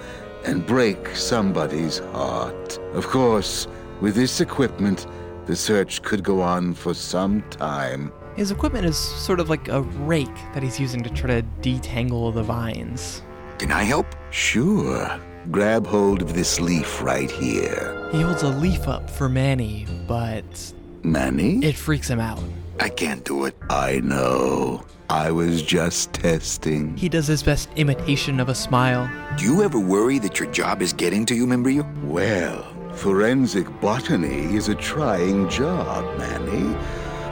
and 0.44 0.66
break 0.66 1.16
somebody's 1.16 2.00
heart. 2.12 2.78
Of 2.92 3.06
course, 3.06 3.66
with 4.02 4.16
this 4.16 4.42
equipment, 4.42 5.06
the 5.46 5.56
search 5.56 6.02
could 6.02 6.22
go 6.22 6.42
on 6.42 6.74
for 6.74 6.92
some 6.92 7.40
time. 7.48 8.12
His 8.36 8.50
equipment 8.50 8.84
is 8.84 8.96
sort 8.96 9.38
of 9.38 9.48
like 9.48 9.68
a 9.68 9.82
rake 9.82 10.34
that 10.54 10.62
he's 10.62 10.80
using 10.80 11.02
to 11.04 11.10
try 11.10 11.40
to 11.40 11.46
detangle 11.62 12.34
the 12.34 12.42
vines. 12.42 13.22
Can 13.58 13.70
I 13.70 13.84
help? 13.84 14.06
Sure. 14.30 15.20
Grab 15.50 15.86
hold 15.86 16.20
of 16.20 16.34
this 16.34 16.60
leaf 16.60 17.00
right 17.00 17.30
here. 17.30 18.08
He 18.10 18.22
holds 18.22 18.42
a 18.42 18.48
leaf 18.48 18.88
up 18.88 19.08
for 19.08 19.28
Manny, 19.28 19.86
but 20.08 20.72
Manny? 21.04 21.64
It 21.64 21.76
freaks 21.76 22.08
him 22.08 22.18
out. 22.18 22.42
I 22.80 22.88
can't 22.88 23.24
do 23.24 23.44
it. 23.44 23.56
I 23.70 24.00
know. 24.00 24.84
I 25.08 25.30
was 25.30 25.62
just 25.62 26.12
testing. 26.12 26.96
He 26.96 27.08
does 27.08 27.28
his 27.28 27.42
best 27.42 27.68
imitation 27.76 28.40
of 28.40 28.48
a 28.48 28.54
smile. 28.54 29.08
Do 29.36 29.44
you 29.44 29.62
ever 29.62 29.78
worry 29.78 30.18
that 30.18 30.40
your 30.40 30.50
job 30.50 30.82
is 30.82 30.92
getting 30.92 31.24
to 31.26 31.36
you, 31.36 31.46
Membrillo? 31.46 31.84
Well, 32.02 32.64
forensic 32.94 33.68
botany 33.80 34.56
is 34.56 34.68
a 34.68 34.74
trying 34.74 35.48
job, 35.48 36.18
Manny. 36.18 36.76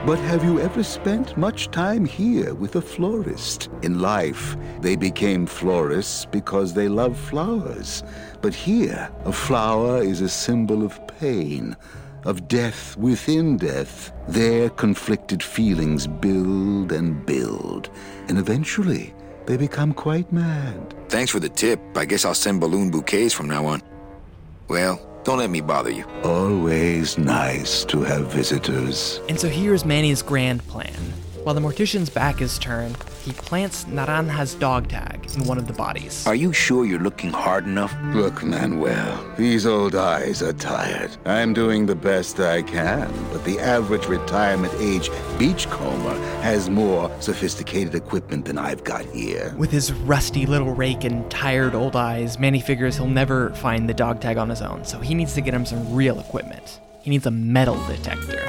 But 0.05 0.19
have 0.19 0.43
you 0.43 0.59
ever 0.59 0.83
spent 0.83 1.37
much 1.37 1.71
time 1.71 2.05
here 2.05 2.55
with 2.55 2.75
a 2.75 2.83
florist? 2.83 3.69
In 3.83 4.01
life, 4.01 4.57
they 4.81 4.97
became 4.97 5.47
florists 5.47 6.25
because 6.25 6.75
they 6.75 6.89
love 6.89 7.17
flowers. 7.17 8.03
But 8.41 8.53
here, 8.53 9.09
a 9.25 9.33
flower 9.33 10.03
is 10.03 10.21
a 10.21 10.29
symbol 10.29 10.85
of 10.85 10.99
pain, 11.21 11.77
of 12.25 12.49
death 12.49 12.97
within 12.97 13.57
death. 13.57 14.13
Their 14.27 14.71
conflicted 14.71 15.41
feelings 15.41 16.09
build 16.09 16.91
and 16.91 17.25
build, 17.25 17.89
and 18.27 18.39
eventually, 18.39 19.15
they 19.47 19.57
become 19.57 19.95
quite 19.95 20.33
mad. 20.33 20.97
Thanks 21.11 21.31
for 21.31 21.39
the 21.39 21.49
tip. 21.49 21.81
I 21.95 22.07
guess 22.07 22.25
I'll 22.25 22.35
send 22.35 22.61
balloon 22.61 22.91
bouquets 22.91 23.33
from 23.33 23.47
now 23.47 23.67
on. 23.67 23.83
Well, 24.67 24.99
don't 25.25 25.39
let 25.39 25.51
me 25.51 25.61
bother 25.61 25.91
you. 25.91 26.05
Always 26.25 27.17
nice 27.19 27.85
to 27.87 28.03
have 28.03 28.33
visitors. 28.33 29.21
And 29.29 29.39
so 29.39 29.49
here's 29.49 29.85
Manny's 29.85 30.23
grand 30.23 30.67
plan. 30.67 30.95
While 31.43 31.57
the 31.57 31.61
mortician's 31.61 32.09
back 32.09 32.41
is 32.41 32.57
turned, 32.57 32.97
he 33.25 33.33
plants 33.33 33.85
Naranja's 33.87 34.55
dog 34.55 34.87
tag 34.89 35.29
in 35.35 35.45
one 35.45 35.59
of 35.59 35.67
the 35.67 35.73
bodies. 35.73 36.25
Are 36.25 36.37
you 36.37 36.53
sure 36.53 36.85
you're 36.85 37.01
looking 37.01 37.31
hard 37.31 37.67
enough? 37.67 37.93
Look, 38.15 38.45
Manuel, 38.45 39.29
these 39.37 39.67
old 39.67 39.97
eyes 39.97 40.41
are 40.41 40.53
tired. 40.53 41.17
I'm 41.25 41.53
doing 41.53 41.85
the 41.85 41.97
best 41.97 42.39
I 42.39 42.63
can, 42.63 43.13
but 43.33 43.45
the 43.45 43.59
average 43.59 44.07
retirement 44.07 44.73
age 44.79 45.11
beachcomber 45.37 46.15
has 46.43 46.71
more 46.71 47.11
sophisticated 47.21 47.97
equipment 47.97 48.45
than 48.45 48.57
I've 48.57 48.85
got 48.85 49.05
here. 49.07 49.53
With 49.59 49.73
his 49.73 49.93
rusty 49.93 50.47
little 50.47 50.73
rake 50.73 51.03
and 51.03 51.29
tired 51.29 51.75
old 51.75 51.97
eyes, 51.97 52.39
Manny 52.39 52.61
figures 52.61 52.97
he'll 52.97 53.09
never 53.09 53.51
find 53.57 53.89
the 53.89 53.95
dog 53.95 54.21
tag 54.21 54.37
on 54.37 54.49
his 54.49 54.63
own, 54.63 54.85
so 54.85 55.01
he 55.01 55.13
needs 55.13 55.35
to 55.35 55.41
get 55.41 55.55
him 55.55 55.67
some 55.67 55.93
real 55.93 56.21
equipment. 56.21 56.79
He 57.01 57.11
needs 57.11 57.27
a 57.27 57.33
metal 57.33 57.85
detector. 57.89 58.49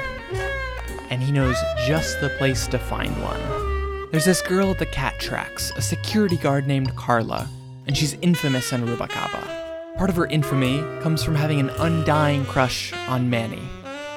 And 1.14 1.22
he 1.22 1.30
knows 1.30 1.56
just 1.86 2.20
the 2.20 2.28
place 2.30 2.66
to 2.66 2.76
find 2.76 3.14
one. 3.22 4.10
There's 4.10 4.24
this 4.24 4.42
girl 4.42 4.72
at 4.72 4.80
the 4.80 4.86
cat 4.86 5.14
tracks, 5.20 5.70
a 5.76 5.80
security 5.80 6.36
guard 6.36 6.66
named 6.66 6.96
Carla, 6.96 7.48
and 7.86 7.96
she's 7.96 8.14
infamous 8.14 8.72
in 8.72 8.84
Rubacava. 8.84 9.96
Part 9.96 10.10
of 10.10 10.16
her 10.16 10.26
infamy 10.26 10.80
comes 11.02 11.22
from 11.22 11.36
having 11.36 11.60
an 11.60 11.70
undying 11.78 12.44
crush 12.46 12.92
on 13.06 13.30
Manny, 13.30 13.62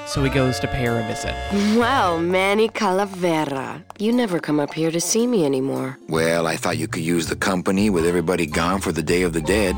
so 0.08 0.24
he 0.24 0.32
goes 0.32 0.60
to 0.60 0.68
pay 0.68 0.86
her 0.86 1.00
a 1.00 1.04
visit. 1.04 1.36
Well, 1.78 2.20
Manny 2.20 2.68
Calavera, 2.68 3.84
you 4.00 4.12
never 4.12 4.40
come 4.40 4.60
up 4.60 4.74
here 4.74 4.90
to 4.90 5.00
see 5.00 5.28
me 5.28 5.46
anymore. 5.46 6.00
Well, 6.10 6.48
I 6.48 6.58
thought 6.58 6.80
you 6.80 6.88
could 6.88 7.04
use 7.04 7.28
the 7.28 7.36
company 7.36 7.92
with 7.92 8.08
everybody 8.08 8.48
gone 8.48 8.82
for 8.82 8.92
the 8.92 9.04
Day 9.04 9.22
of 9.22 9.34
the 9.34 9.42
Dead. 9.42 9.78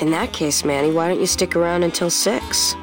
In 0.00 0.12
that 0.12 0.32
case, 0.32 0.64
Manny, 0.64 0.92
why 0.92 1.08
don't 1.08 1.20
you 1.20 1.26
stick 1.26 1.54
around 1.54 1.82
until 1.82 2.08
six? 2.08 2.74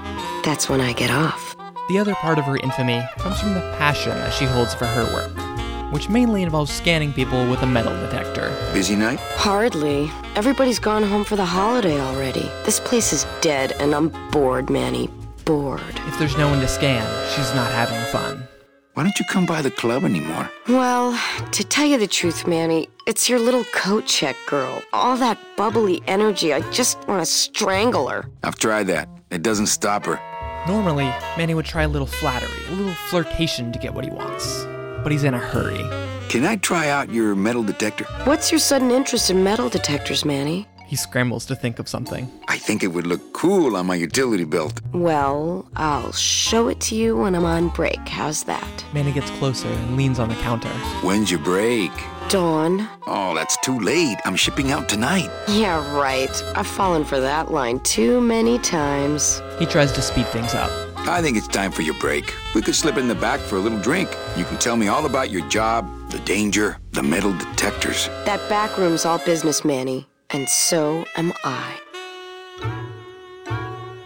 That's 0.43 0.69
when 0.69 0.81
I 0.81 0.93
get 0.93 1.09
off. 1.09 1.44
The 1.87 1.99
other 1.99 2.15
part 2.15 2.39
of 2.39 2.45
her 2.45 2.57
infamy 2.57 3.03
comes 3.19 3.39
from 3.39 3.53
the 3.53 3.61
passion 3.77 4.17
that 4.17 4.33
she 4.33 4.45
holds 4.45 4.73
for 4.73 4.85
her 4.85 5.03
work, 5.13 5.93
which 5.93 6.09
mainly 6.09 6.41
involves 6.41 6.71
scanning 6.71 7.13
people 7.13 7.47
with 7.47 7.61
a 7.61 7.67
metal 7.67 7.93
detector. 7.93 8.49
Busy 8.73 8.95
night? 8.95 9.19
Hardly. 9.35 10.09
Everybody's 10.35 10.79
gone 10.79 11.03
home 11.03 11.23
for 11.23 11.35
the 11.35 11.45
holiday 11.45 11.99
already. 11.99 12.49
This 12.63 12.79
place 12.79 13.13
is 13.13 13.27
dead, 13.39 13.73
and 13.73 13.93
I'm 13.93 14.09
bored, 14.31 14.71
Manny. 14.71 15.09
Bored. 15.45 15.83
If 16.07 16.17
there's 16.17 16.35
no 16.37 16.49
one 16.49 16.59
to 16.61 16.67
scan, 16.67 17.05
she's 17.35 17.53
not 17.53 17.71
having 17.71 18.03
fun. 18.11 18.47
Why 18.95 19.03
don't 19.03 19.19
you 19.19 19.25
come 19.25 19.45
by 19.45 19.61
the 19.61 19.69
club 19.69 20.05
anymore? 20.05 20.49
Well, 20.67 21.19
to 21.51 21.63
tell 21.63 21.85
you 21.85 21.99
the 21.99 22.07
truth, 22.07 22.47
Manny, 22.47 22.87
it's 23.05 23.29
your 23.29 23.37
little 23.37 23.65
coat 23.65 24.07
check 24.07 24.37
girl. 24.47 24.81
All 24.91 25.17
that 25.17 25.37
bubbly 25.55 26.01
energy, 26.07 26.51
I 26.51 26.61
just 26.71 26.97
want 27.07 27.21
to 27.21 27.25
strangle 27.27 28.07
her. 28.07 28.25
I've 28.41 28.55
tried 28.55 28.87
that. 28.87 29.07
It 29.29 29.43
doesn't 29.43 29.67
stop 29.67 30.05
her. 30.05 30.19
Normally, 30.67 31.05
Manny 31.37 31.53
would 31.53 31.65
try 31.65 31.83
a 31.83 31.87
little 31.87 32.07
flattery, 32.07 32.65
a 32.69 32.71
little 32.71 32.93
flirtation 33.09 33.71
to 33.71 33.77
get 33.77 33.93
what 33.93 34.03
he 34.03 34.09
wants. 34.09 34.65
But 35.03 35.11
he's 35.11 35.23
in 35.23 35.35
a 35.35 35.39
hurry. 35.39 35.83
Can 36.27 36.43
I 36.43 36.55
try 36.55 36.89
out 36.89 37.11
your 37.11 37.35
metal 37.35 37.61
detector? 37.61 38.05
What's 38.23 38.51
your 38.51 38.59
sudden 38.59 38.89
interest 38.89 39.29
in 39.29 39.43
metal 39.43 39.69
detectors, 39.69 40.25
Manny? 40.25 40.67
He 40.87 40.95
scrambles 40.95 41.45
to 41.47 41.55
think 41.55 41.77
of 41.77 41.87
something. 41.87 42.31
I 42.47 42.57
think 42.57 42.83
it 42.83 42.87
would 42.87 43.05
look 43.05 43.33
cool 43.33 43.75
on 43.75 43.85
my 43.85 43.95
utility 43.95 44.43
belt. 44.43 44.81
Well, 44.91 45.67
I'll 45.75 46.11
show 46.13 46.67
it 46.67 46.79
to 46.81 46.95
you 46.95 47.17
when 47.17 47.35
I'm 47.35 47.45
on 47.45 47.69
break. 47.69 48.07
How's 48.07 48.43
that? 48.45 48.85
Manny 48.93 49.11
gets 49.11 49.29
closer 49.31 49.67
and 49.67 49.97
leans 49.97 50.19
on 50.19 50.29
the 50.29 50.35
counter. 50.35 50.69
When's 51.03 51.29
your 51.29 51.41
break? 51.41 51.91
Dawn? 52.29 52.87
Oh, 53.07 53.33
that's 53.35 53.55
too 53.57 53.79
late. 53.79 54.17
I'm 54.25 54.35
shipping 54.35 54.71
out 54.71 54.89
tonight. 54.89 55.29
Yeah, 55.47 55.77
right. 55.95 56.31
I've 56.55 56.67
fallen 56.67 57.03
for 57.05 57.19
that 57.19 57.51
line 57.51 57.79
too 57.81 58.19
many 58.21 58.57
times. 58.59 59.41
He 59.59 59.65
tries 59.65 59.91
to 59.93 60.01
speed 60.01 60.27
things 60.27 60.53
up. 60.53 60.71
I 61.07 61.21
think 61.21 61.37
it's 61.37 61.47
time 61.47 61.71
for 61.71 61.83
your 61.83 61.93
break. 61.95 62.33
We 62.55 62.61
could 62.63 62.75
slip 62.75 62.97
in 62.97 63.07
the 63.07 63.15
back 63.15 63.39
for 63.39 63.57
a 63.57 63.59
little 63.59 63.79
drink. 63.79 64.09
You 64.35 64.43
can 64.45 64.57
tell 64.57 64.75
me 64.75 64.87
all 64.87 65.05
about 65.05 65.29
your 65.29 65.47
job, 65.49 65.87
the 66.09 66.19
danger, 66.19 66.77
the 66.91 67.03
metal 67.03 67.33
detectors. 67.37 68.07
That 68.25 68.41
back 68.49 68.75
room's 68.77 69.05
all 69.05 69.19
business, 69.19 69.63
Manny. 69.63 70.07
And 70.31 70.49
so 70.49 71.05
am 71.15 71.31
I. 71.43 71.79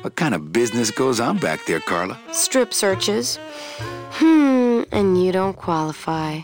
What 0.02 0.16
kind 0.16 0.36
of 0.36 0.52
business 0.52 0.92
goes 0.92 1.20
on 1.20 1.38
back 1.38 1.66
there, 1.66 1.80
Carla? 1.80 2.20
Strip 2.32 2.74
searches. 2.74 3.38
Hmm, 4.12 4.84
and 4.92 5.24
you 5.24 5.32
don't 5.32 5.56
qualify. 5.56 6.42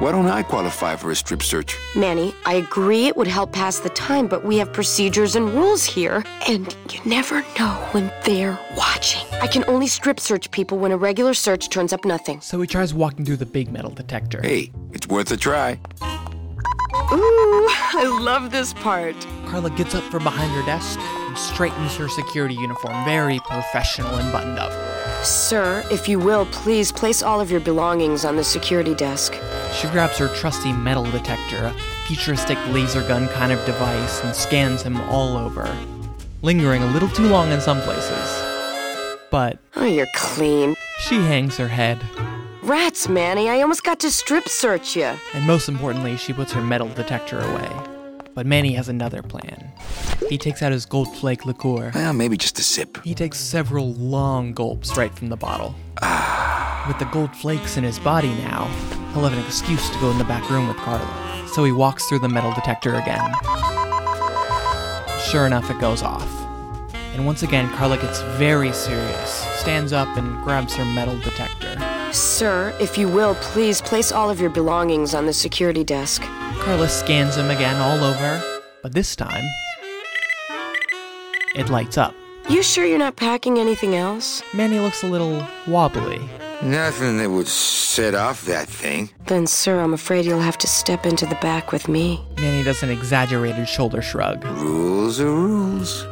Why 0.00 0.10
don't 0.10 0.26
I 0.26 0.42
qualify 0.42 0.96
for 0.96 1.12
a 1.12 1.14
strip 1.14 1.40
search? 1.40 1.76
Manny, 1.94 2.34
I 2.46 2.54
agree 2.54 3.06
it 3.06 3.16
would 3.16 3.28
help 3.28 3.52
pass 3.52 3.78
the 3.78 3.90
time, 3.90 4.26
but 4.26 4.44
we 4.44 4.58
have 4.58 4.72
procedures 4.72 5.36
and 5.36 5.48
rules 5.50 5.84
here, 5.84 6.24
and 6.48 6.76
you 6.90 6.98
never 7.04 7.42
know 7.60 7.74
when 7.92 8.12
they're 8.24 8.58
watching. 8.76 9.24
I 9.40 9.46
can 9.46 9.64
only 9.68 9.86
strip 9.86 10.18
search 10.18 10.50
people 10.50 10.78
when 10.78 10.90
a 10.90 10.96
regular 10.96 11.32
search 11.32 11.68
turns 11.68 11.92
up 11.92 12.04
nothing. 12.04 12.40
So 12.40 12.60
he 12.60 12.66
tries 12.66 12.92
walking 12.92 13.24
through 13.24 13.36
the 13.36 13.46
big 13.46 13.70
metal 13.70 13.92
detector. 13.92 14.40
Hey, 14.42 14.72
it's 14.92 15.06
worth 15.06 15.30
a 15.30 15.36
try. 15.36 15.78
Ooh, 16.02 17.68
I 17.70 18.18
love 18.20 18.50
this 18.50 18.74
part. 18.74 19.14
Carla 19.46 19.70
gets 19.70 19.94
up 19.94 20.02
from 20.10 20.24
behind 20.24 20.50
her 20.54 20.66
desk 20.66 20.98
and 20.98 21.38
straightens 21.38 21.94
her 21.94 22.08
security 22.08 22.56
uniform, 22.56 23.04
very 23.04 23.38
professional 23.38 24.16
and 24.16 24.32
buttoned 24.32 24.58
up. 24.58 24.72
Sir, 25.24 25.82
if 25.90 26.08
you 26.08 26.18
will, 26.18 26.44
please 26.46 26.92
place 26.92 27.22
all 27.22 27.40
of 27.40 27.50
your 27.50 27.60
belongings 27.60 28.24
on 28.24 28.36
the 28.36 28.44
security 28.44 28.94
desk. 28.94 29.32
She 29.72 29.88
grabs 29.88 30.18
her 30.18 30.28
trusty 30.28 30.72
metal 30.72 31.04
detector, 31.10 31.64
a 31.64 31.74
futuristic 32.06 32.58
laser 32.68 33.00
gun 33.08 33.28
kind 33.28 33.50
of 33.50 33.64
device, 33.64 34.22
and 34.22 34.34
scans 34.34 34.82
him 34.82 35.00
all 35.02 35.36
over, 35.38 35.74
lingering 36.42 36.82
a 36.82 36.90
little 36.92 37.08
too 37.08 37.26
long 37.26 37.50
in 37.52 37.60
some 37.60 37.80
places. 37.80 38.42
But 39.30 39.58
Oh, 39.76 39.84
you're 39.86 40.06
clean. 40.14 40.76
she 41.00 41.16
hangs 41.16 41.56
her 41.56 41.68
head, 41.68 42.02
Rats, 42.62 43.08
Manny, 43.10 43.50
I 43.50 43.60
almost 43.60 43.84
got 43.84 44.00
to 44.00 44.10
strip 44.10 44.48
search 44.48 44.96
you. 44.96 45.10
and 45.34 45.46
most 45.46 45.68
importantly, 45.68 46.16
she 46.16 46.32
puts 46.32 46.52
her 46.52 46.62
metal 46.62 46.88
detector 46.88 47.38
away. 47.40 47.70
But 48.34 48.46
Manny 48.46 48.72
has 48.72 48.88
another 48.88 49.22
plan. 49.22 49.72
He 50.28 50.38
takes 50.38 50.60
out 50.60 50.72
his 50.72 50.86
gold 50.86 51.14
flake 51.16 51.46
liqueur. 51.46 51.92
Well, 51.94 52.12
maybe 52.12 52.36
just 52.36 52.58
a 52.58 52.62
sip. 52.62 52.98
He 53.04 53.14
takes 53.14 53.38
several 53.38 53.94
long 53.94 54.52
gulps 54.52 54.96
right 54.96 55.14
from 55.14 55.28
the 55.28 55.36
bottle. 55.36 55.76
Ah. 56.02 56.84
With 56.88 56.98
the 56.98 57.04
gold 57.06 57.34
flakes 57.36 57.76
in 57.76 57.84
his 57.84 58.00
body 58.00 58.28
now, 58.28 58.66
he'll 59.12 59.22
have 59.22 59.32
an 59.32 59.44
excuse 59.44 59.88
to 59.88 59.98
go 60.00 60.10
in 60.10 60.18
the 60.18 60.24
back 60.24 60.50
room 60.50 60.66
with 60.66 60.76
Carla. 60.78 61.46
So 61.46 61.62
he 61.62 61.70
walks 61.70 62.06
through 62.08 62.18
the 62.18 62.28
metal 62.28 62.52
detector 62.52 62.96
again. 62.96 63.32
Sure 65.20 65.46
enough, 65.46 65.70
it 65.70 65.78
goes 65.80 66.02
off. 66.02 66.28
And 67.14 67.24
once 67.24 67.44
again, 67.44 67.70
Carla 67.70 67.96
gets 67.98 68.20
very 68.36 68.72
serious, 68.72 69.46
stands 69.60 69.92
up 69.92 70.08
and 70.16 70.42
grabs 70.42 70.74
her 70.74 70.84
metal 70.84 71.16
detector. 71.20 71.78
Sir, 72.12 72.76
if 72.80 72.98
you 72.98 73.08
will, 73.08 73.36
please 73.36 73.80
place 73.80 74.10
all 74.10 74.28
of 74.28 74.40
your 74.40 74.50
belongings 74.50 75.14
on 75.14 75.26
the 75.26 75.32
security 75.32 75.84
desk. 75.84 76.22
Carla 76.60 76.88
scans 76.88 77.36
him 77.36 77.50
again 77.50 77.76
all 77.80 78.02
over, 78.04 78.62
but 78.82 78.92
this 78.92 79.14
time, 79.14 79.44
it 81.54 81.68
lights 81.68 81.98
up. 81.98 82.14
You 82.48 82.62
sure 82.62 82.84
you're 82.84 82.98
not 82.98 83.16
packing 83.16 83.58
anything 83.58 83.94
else? 83.94 84.42
Manny 84.52 84.78
looks 84.78 85.02
a 85.02 85.06
little 85.06 85.46
wobbly. 85.66 86.20
Nothing 86.62 87.18
that 87.18 87.30
would 87.30 87.48
set 87.48 88.14
off 88.14 88.44
that 88.46 88.68
thing. 88.68 89.10
Then, 89.26 89.46
sir, 89.46 89.80
I'm 89.80 89.94
afraid 89.94 90.24
you'll 90.24 90.40
have 90.40 90.58
to 90.58 90.66
step 90.66 91.06
into 91.06 91.26
the 91.26 91.34
back 91.36 91.72
with 91.72 91.88
me. 91.88 92.24
Manny 92.38 92.62
does 92.62 92.82
an 92.82 92.90
exaggerated 92.90 93.68
shoulder 93.68 94.02
shrug. 94.02 94.44
Rules 94.44 95.20
are 95.20 95.30
rules. 95.30 96.06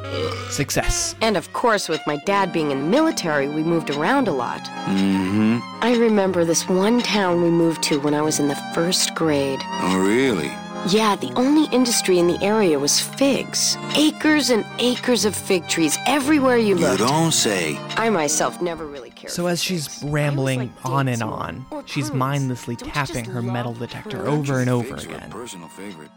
Success. 0.50 1.14
And 1.20 1.36
of 1.36 1.52
course, 1.52 1.88
with 1.88 2.00
my 2.06 2.16
dad 2.24 2.52
being 2.52 2.70
in 2.70 2.80
the 2.80 2.86
military, 2.86 3.48
we 3.48 3.62
moved 3.62 3.90
around 3.90 4.28
a 4.28 4.32
lot. 4.32 4.62
Mm-hmm. 4.86 5.58
I 5.82 5.96
remember 5.96 6.44
this 6.44 6.68
one 6.68 7.00
town 7.00 7.42
we 7.42 7.50
moved 7.50 7.82
to 7.84 8.00
when 8.00 8.14
I 8.14 8.22
was 8.22 8.38
in 8.38 8.48
the 8.48 8.62
first 8.74 9.14
grade. 9.14 9.60
Oh, 9.80 9.98
really? 9.98 10.50
Yeah, 10.88 11.14
the 11.16 11.32
only 11.36 11.68
industry 11.74 12.18
in 12.18 12.26
the 12.26 12.42
area 12.42 12.76
was 12.78 13.00
figs. 13.00 13.76
Acres 13.96 14.50
and 14.50 14.64
acres 14.80 15.24
of 15.24 15.34
fig 15.36 15.68
trees 15.68 15.96
everywhere 16.06 16.56
you 16.56 16.70
You 16.76 16.88
looked. 16.88 16.98
don't 16.98 17.30
say. 17.32 17.78
I 17.96 18.10
myself 18.10 18.60
never 18.60 18.84
really 18.86 19.10
cared. 19.10 19.30
So 19.32 19.46
as 19.46 19.62
she's 19.62 19.86
figs. 19.86 20.10
Rambling 20.12 20.58
like 20.58 20.70
on 20.84 21.06
and 21.06 21.22
on, 21.22 21.64
she's 21.86 22.12
mindlessly 22.12 22.74
Don't 22.74 22.92
tapping 22.92 23.24
her 23.26 23.40
metal 23.42 23.74
detector 23.74 24.18
prunes? 24.18 24.50
over 24.50 24.60
and 24.60 24.68
over 24.70 24.96
Figs 24.96 25.04
are 25.06 25.10
a 25.10 25.14
again. 25.18 25.30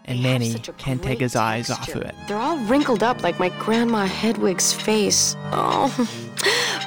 And 0.05 0.17
They 0.23 0.29
have 0.29 0.39
Manny 0.41 0.53
can't 0.77 0.99
take 1.01 1.19
great 1.19 1.21
his 1.21 1.35
eyes 1.35 1.69
off 1.69 1.89
of 1.93 2.01
it. 2.01 2.15
They're 2.27 2.37
all 2.37 2.57
wrinkled 2.65 3.03
up 3.03 3.21
like 3.21 3.39
my 3.39 3.49
grandma 3.59 4.07
Hedwig's 4.07 4.73
face. 4.73 5.35
Oh, 5.51 5.91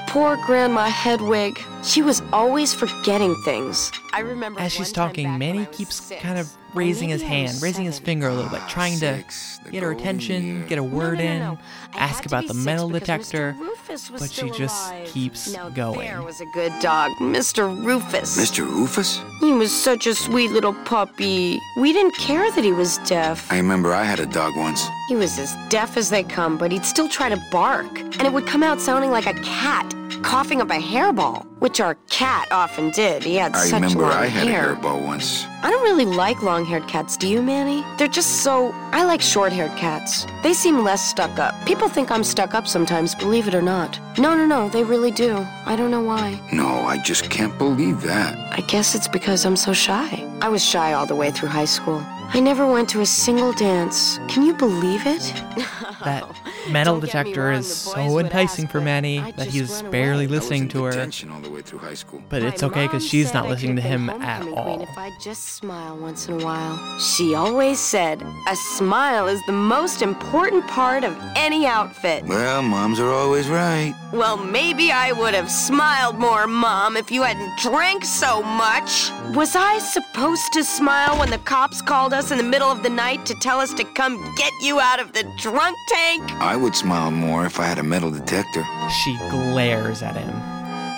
poor 0.09 0.37
grandma 0.47 0.85
Hedwig. 0.89 1.59
She 1.83 2.03
was 2.03 2.23
always 2.33 2.75
forgetting 2.75 3.35
things. 3.45 3.93
I 4.13 4.21
remember 4.21 4.61
As 4.61 4.73
she's 4.73 4.91
talking, 4.93 5.39
Manny 5.39 5.67
keeps 5.67 5.97
six. 5.97 6.21
kind 6.23 6.39
of 6.39 6.51
raising 6.75 7.09
his 7.11 7.23
maybe 7.23 7.35
I 7.39 7.43
was 7.43 7.51
hand, 7.53 7.63
raising 7.63 7.85
his 7.85 7.99
finger 7.99 8.29
a 8.29 8.35
little 8.35 8.51
bit, 8.51 8.61
trying 8.69 8.99
to 9.01 9.17
Six, 9.17 9.61
get 9.71 9.83
her 9.83 9.93
attention, 9.93 10.43
year. 10.59 10.65
get 10.67 10.79
a 10.79 10.83
word 10.83 11.19
no, 11.19 11.25
no, 11.25 11.31
in, 11.31 11.39
no. 11.41 11.59
I 11.95 11.99
ask 11.99 12.27
about 12.27 12.47
the 12.47 12.55
metal 12.55 12.89
detector, 12.89 13.55
Rufus 13.59 14.11
was 14.11 14.23
but 14.23 14.31
she 14.31 14.51
just 14.51 14.91
alive. 14.93 15.07
keeps 15.09 15.53
now, 15.53 15.69
going. 15.71 16.01
There 16.09 16.23
was 16.23 16.41
a 16.41 16.47
good 16.47 16.73
dog, 16.81 17.13
Mr. 17.21 17.69
Rufus. 17.85 18.37
Mr. 18.39 18.67
Rufus? 18.67 19.21
He 19.41 19.53
was 19.53 19.71
such 19.73 20.07
a 20.07 20.15
sweet 20.15 20.51
little 20.51 20.75
puppy. 20.85 21.59
We 21.79 21.93
didn't 21.93 22.17
care 22.17 22.51
that 22.51 22.65
he 22.65 22.73
was 22.73 22.99
deaf. 22.99 23.51
I 23.53 23.57
remember 23.59 23.93
I 23.93 24.05
had 24.05 24.21
a 24.21 24.27
dog 24.27 24.57
once. 24.57 24.85
He 25.09 25.17
was 25.17 25.39
as 25.39 25.55
deaf 25.69 25.97
as 25.97 26.11
they 26.11 26.23
come, 26.23 26.59
but 26.59 26.73
he'd 26.73 26.85
still 26.85 27.09
try 27.09 27.29
to 27.29 27.41
bark. 27.53 27.99
And 28.01 28.23
it 28.23 28.33
would 28.33 28.47
come 28.47 28.63
out 28.63 28.81
sounding 28.81 29.11
like 29.11 29.27
a 29.27 29.35
cat 29.43 29.95
coughing 30.23 30.61
up 30.61 30.71
a 30.71 30.75
hairball, 30.79 31.47
which 31.61 31.81
our 31.81 31.95
cat 32.09 32.49
often 32.51 32.91
did. 32.91 33.23
He 33.25 33.37
had 33.37 33.55
I 33.55 33.65
such 33.65 33.73
remember 33.83 34.03
long 34.03 34.13
I 34.13 34.27
had 34.27 34.47
hair. 34.49 34.73
a 34.73 34.77
hairball 34.77 35.05
once. 35.05 35.45
I 35.63 35.71
don't 35.71 35.83
really 35.83 36.05
like 36.05 36.43
long 36.43 36.65
haired 36.65 36.87
cats, 36.89 37.17
do 37.17 37.29
you, 37.29 37.43
Manny? 37.43 37.85
They're 37.97 38.09
just 38.09 38.43
so. 38.43 38.73
I 38.93 39.05
like 39.05 39.21
short 39.21 39.53
haired 39.53 39.77
cats. 39.77 40.27
They 40.43 40.53
seem 40.55 40.83
less 40.85 41.03
stuck 41.09 41.39
up. 41.39 41.55
People 41.67 41.89
think 41.89 42.11
I'm 42.11 42.25
stuck 42.25 42.55
up 42.55 42.67
sometimes, 42.69 43.15
believe 43.15 43.49
it 43.49 43.55
or 43.55 43.63
not. 43.63 43.99
No, 44.19 44.35
no, 44.37 44.47
no, 44.47 44.69
they 44.69 44.85
really 44.85 45.11
do. 45.11 45.37
I 45.67 45.77
don't 45.77 45.91
know 45.91 46.03
why. 46.03 46.41
No, 46.53 46.67
I 46.67 46.99
just 46.99 47.29
can't 47.31 47.57
believe 47.59 48.03
that. 48.03 48.37
I 48.53 48.61
guess 48.63 48.95
it's 48.95 49.09
because 49.09 49.45
I'm 49.45 49.57
so 49.57 49.73
shy. 49.73 50.25
I 50.41 50.49
was 50.49 50.65
shy 50.65 50.93
all 50.93 51.07
the 51.07 51.17
way 51.17 51.31
through 51.31 51.49
high 51.49 51.65
school. 51.65 52.03
I 52.31 52.41
never 52.41 52.67
went 52.67 52.91
to 52.91 53.01
a 53.01 53.07
single 53.07 53.53
dance. 53.53 54.19
Can 54.29 54.43
you 54.45 54.55
believe 54.55 55.07
it? 55.07 55.33
That 56.05 56.23
metal 56.71 56.95
Don't 56.95 57.01
detector 57.01 57.45
wrong, 57.45 57.59
is 57.59 57.75
so 57.75 58.19
enticing 58.19 58.65
ask, 58.65 58.73
for 58.73 58.81
Manny 58.81 59.19
that 59.37 59.49
he's 59.49 59.83
barely 59.83 60.25
away. 60.25 60.35
Listening 60.35 60.69
to 60.69 60.85
her. 60.85 61.01
all 61.33 61.41
the 61.41 61.51
way 61.51 61.63
through 61.63 61.81
high 61.81 61.95
school. 61.95 62.23
But 62.29 62.43
it's 62.43 62.63
okay 62.63 62.87
because 62.87 63.07
she's 63.07 63.35
not 63.35 63.49
listening 63.49 63.77
to 63.77 63.83
him 63.83 64.11
at 64.11 64.43
homecoming 64.43 64.55
queen 64.55 64.59
all. 64.59 64.83
If 64.83 64.99
I 64.99 65.11
just 65.21 65.45
smile 65.57 65.97
once 65.97 66.29
in 66.29 66.41
a 66.41 66.45
while. 66.45 66.99
She 66.99 67.35
always 67.35 67.79
said, 67.79 68.23
a 68.49 68.57
smile 68.57 69.27
is 69.27 69.45
the 69.47 69.53
most 69.53 70.03
important 70.03 70.67
part 70.67 71.05
of 71.05 71.17
any 71.37 71.67
outfit. 71.67 72.25
Well, 72.25 72.63
moms 72.63 73.01
are 73.01 73.11
always 73.11 73.49
right. 73.49 73.95
Well, 74.13 74.37
maybe 74.37 74.91
I 74.91 75.13
would 75.13 75.35
have 75.35 75.51
smiled 75.51 76.19
more, 76.19 76.47
Mom, 76.47 76.97
if 76.97 77.11
you 77.11 77.23
hadn't 77.23 77.59
drank 77.59 78.05
so 78.05 78.43
much. 78.43 79.11
Was 79.35 79.55
I 79.55 79.79
supposed 79.79 80.53
to 80.55 80.65
smile 80.65 81.19
when 81.19 81.31
the 81.31 81.39
cops 81.39 81.83
called 81.83 82.15
us 82.15 82.31
in 82.31 82.39
the 82.39 82.45
middle 82.45 82.71
of 82.71 82.83
the 82.83 82.91
night 82.91 83.27
to 83.27 83.35
tell 83.43 83.61
us 83.61 83.75
to 83.75 83.85
come 83.85 84.17
get 84.37 84.53
you 84.63 84.81
out 84.81 85.01
of 85.01 85.13
the 85.13 85.25
drunk 85.39 85.77
tank? 85.89 86.23
I 86.49 86.57
would 86.57 86.75
smile 86.75 87.11
more 87.11 87.45
if 87.45 87.61
I 87.61 87.67
had 87.67 87.79
a 87.79 87.83
metal 87.83 88.11
detector. 88.11 88.65
She 89.05 89.15
glares 89.29 90.03
at 90.03 90.17
him, 90.17 90.33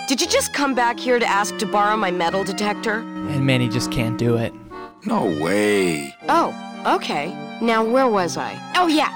Did 0.07 0.21
you 0.21 0.27
just 0.27 0.53
come 0.53 0.73
back 0.73 0.97
here 0.97 1.19
to 1.19 1.25
ask 1.25 1.57
to 1.57 1.65
borrow 1.65 1.97
my 1.97 2.09
metal 2.09 2.45
detector? 2.45 2.99
and 2.99 3.45
Manny 3.45 3.67
just 3.67 3.91
can't 3.91 4.17
do 4.17 4.37
it. 4.37 4.53
No 5.05 5.25
way. 5.43 6.15
Oh, 6.29 6.55
okay. 6.95 7.25
Now, 7.61 7.83
where 7.83 8.07
was 8.07 8.37
I? 8.37 8.57
Oh, 8.77 8.87
yeah. 8.87 9.11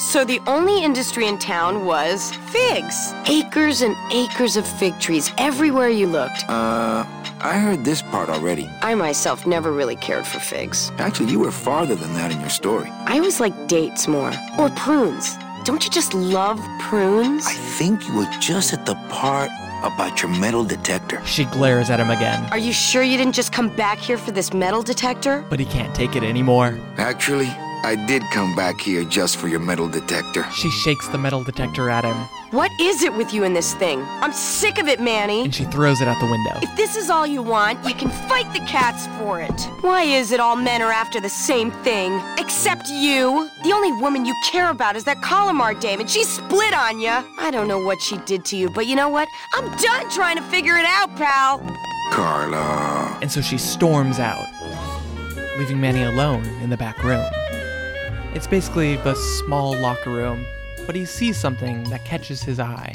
So 0.00 0.24
the 0.24 0.40
only 0.48 0.82
industry 0.82 1.28
in 1.28 1.38
town 1.38 1.84
was 1.84 2.32
figs. 2.50 3.14
Acres 3.28 3.82
and 3.82 3.94
acres 4.12 4.56
of 4.56 4.66
fig 4.66 4.98
trees 4.98 5.30
everywhere 5.38 5.88
you 5.88 6.08
looked. 6.08 6.42
Uh, 6.48 7.04
I 7.40 7.58
heard 7.58 7.84
this 7.84 8.02
part 8.02 8.28
already. 8.28 8.68
I 8.82 8.96
myself 8.96 9.46
never 9.46 9.70
really 9.70 9.96
cared 9.96 10.26
for 10.26 10.40
figs. 10.40 10.90
Actually, 10.98 11.30
you 11.30 11.38
were 11.38 11.52
farther 11.52 11.94
than 11.94 12.12
that 12.14 12.32
in 12.32 12.40
your 12.40 12.50
story. 12.50 12.88
I 13.06 13.20
was 13.20 13.38
like 13.38 13.68
dates 13.68 14.08
more. 14.08 14.32
Or 14.58 14.68
prunes. 14.70 15.38
Don't 15.66 15.84
you 15.84 15.90
just 15.90 16.14
love 16.14 16.60
prunes? 16.78 17.44
I 17.44 17.52
think 17.52 18.06
you 18.06 18.14
were 18.14 18.30
just 18.38 18.72
at 18.72 18.86
the 18.86 18.94
part 19.08 19.50
about 19.82 20.22
your 20.22 20.30
metal 20.30 20.62
detector. 20.62 21.20
She 21.26 21.44
glares 21.46 21.90
at 21.90 21.98
him 21.98 22.08
again, 22.08 22.48
Are 22.52 22.58
you 22.58 22.72
sure 22.72 23.02
you 23.02 23.18
didn't 23.18 23.34
just 23.34 23.52
come 23.52 23.68
back 23.70 23.98
here 23.98 24.16
for 24.16 24.30
this 24.30 24.52
metal 24.54 24.80
detector? 24.80 25.44
but 25.50 25.58
he 25.58 25.66
can't 25.66 25.92
take 25.92 26.14
it 26.14 26.22
anymore. 26.22 26.78
Actually, 26.98 27.48
I 27.86 27.94
did 27.94 28.24
come 28.32 28.56
back 28.56 28.80
here 28.80 29.04
just 29.04 29.36
for 29.36 29.46
your 29.46 29.60
metal 29.60 29.86
detector. 29.88 30.44
She 30.50 30.70
shakes 30.70 31.06
the 31.06 31.18
metal 31.18 31.44
detector 31.44 31.88
at 31.88 32.04
him, 32.04 32.16
What 32.50 32.72
is 32.80 33.04
it 33.04 33.14
with 33.14 33.32
you 33.32 33.44
and 33.44 33.54
this 33.54 33.74
thing? 33.74 34.02
I'm 34.20 34.32
sick 34.32 34.78
of 34.78 34.88
it, 34.88 34.98
Manny. 34.98 35.44
and 35.44 35.54
she 35.54 35.66
throws 35.66 36.00
it 36.00 36.08
out 36.08 36.18
the 36.18 36.26
window. 36.26 36.58
If 36.62 36.76
this 36.76 36.96
is 36.96 37.10
all 37.10 37.28
you 37.28 37.42
want, 37.42 37.78
you 37.86 37.94
can 37.94 38.08
fight 38.28 38.52
the 38.52 38.58
cats 38.66 39.06
for 39.18 39.40
it. 39.40 39.60
Why 39.82 40.02
is 40.02 40.32
it 40.32 40.40
all 40.40 40.56
men 40.56 40.82
are 40.82 40.90
after 40.90 41.20
the 41.20 41.28
same 41.28 41.70
thing? 41.84 42.20
Except 42.38 42.88
you. 42.88 43.48
The 43.62 43.70
only 43.72 43.92
woman 43.92 44.24
you 44.24 44.34
care 44.50 44.70
about 44.70 44.96
is 44.96 45.04
that 45.04 45.18
Colomar 45.18 45.78
dame, 45.78 46.00
and 46.00 46.10
she 46.10 46.24
split 46.24 46.74
on 46.74 46.98
you. 46.98 47.14
I 47.38 47.52
don't 47.52 47.68
know 47.68 47.78
what 47.78 48.02
she 48.02 48.16
did 48.26 48.44
to 48.46 48.56
you, 48.56 48.68
but 48.68 48.88
you 48.88 48.96
know 48.96 49.08
what? 49.08 49.28
I'm 49.54 49.70
done 49.76 50.10
trying 50.10 50.38
to 50.38 50.42
figure 50.42 50.74
it 50.76 50.86
out, 50.86 51.14
pal. 51.14 51.60
Carla. 52.10 53.16
And 53.22 53.30
so 53.30 53.40
she 53.40 53.58
storms 53.58 54.18
out, 54.18 54.44
leaving 55.56 55.80
Manny 55.80 56.02
alone 56.02 56.44
in 56.60 56.70
the 56.70 56.76
back 56.76 57.04
room. 57.04 57.24
It's 58.34 58.46
basically 58.46 58.94
a 58.94 59.14
small 59.14 59.76
locker 59.76 60.10
room, 60.10 60.44
but 60.86 60.94
he 60.94 61.04
sees 61.04 61.36
something 61.36 61.84
that 61.84 62.04
catches 62.04 62.42
his 62.42 62.60
eye. 62.60 62.94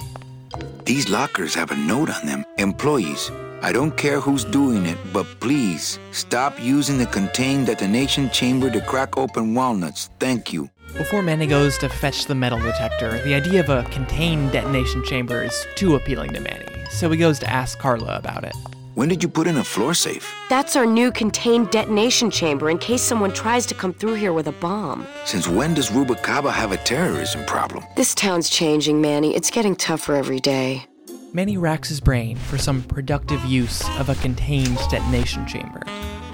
These 0.85 1.09
lockers 1.09 1.53
have 1.55 1.71
a 1.71 1.75
note 1.75 2.09
on 2.09 2.25
them. 2.25 2.45
Employees, 2.57 3.31
I 3.61 3.71
don't 3.71 3.95
care 3.95 4.19
who's 4.19 4.43
doing 4.43 4.85
it, 4.85 4.97
but 5.13 5.25
please 5.39 5.99
stop 6.11 6.59
using 6.59 6.97
the 6.97 7.05
contained 7.05 7.67
detonation 7.67 8.29
chamber 8.31 8.69
to 8.71 8.81
crack 8.81 9.17
open 9.17 9.53
walnuts. 9.53 10.09
Thank 10.19 10.51
you. 10.51 10.69
Before 10.97 11.21
Manny 11.21 11.47
goes 11.47 11.77
to 11.77 11.89
fetch 11.89 12.25
the 12.25 12.35
metal 12.35 12.59
detector, 12.59 13.19
the 13.23 13.33
idea 13.33 13.61
of 13.61 13.69
a 13.69 13.83
contained 13.91 14.51
detonation 14.51 15.03
chamber 15.05 15.41
is 15.41 15.65
too 15.75 15.95
appealing 15.95 16.33
to 16.33 16.41
Manny, 16.41 16.67
so 16.89 17.09
he 17.09 17.17
goes 17.17 17.39
to 17.39 17.49
ask 17.49 17.79
Carla 17.79 18.17
about 18.17 18.43
it. 18.43 18.55
When 18.93 19.07
did 19.07 19.23
you 19.23 19.29
put 19.29 19.47
in 19.47 19.55
a 19.55 19.63
floor 19.63 19.93
safe? 19.93 20.35
That's 20.49 20.75
our 20.75 20.85
new 20.85 21.13
contained 21.13 21.69
detonation 21.69 22.29
chamber 22.29 22.69
in 22.69 22.77
case 22.77 23.01
someone 23.01 23.31
tries 23.31 23.65
to 23.67 23.73
come 23.73 23.93
through 23.93 24.15
here 24.15 24.33
with 24.33 24.47
a 24.47 24.51
bomb. 24.51 25.07
Since 25.23 25.47
when 25.47 25.73
does 25.73 25.89
Rubacava 25.91 26.51
have 26.51 26.73
a 26.73 26.77
terrorism 26.77 27.45
problem? 27.45 27.85
This 27.95 28.13
town's 28.13 28.49
changing, 28.49 28.99
Manny. 28.99 29.33
It's 29.33 29.49
getting 29.49 29.77
tougher 29.77 30.15
every 30.15 30.41
day. 30.41 30.85
Manny 31.31 31.55
racks 31.55 31.87
his 31.87 32.01
brain 32.01 32.35
for 32.35 32.57
some 32.57 32.83
productive 32.83 33.43
use 33.45 33.81
of 33.97 34.09
a 34.09 34.15
contained 34.15 34.77
detonation 34.89 35.47
chamber. 35.47 35.81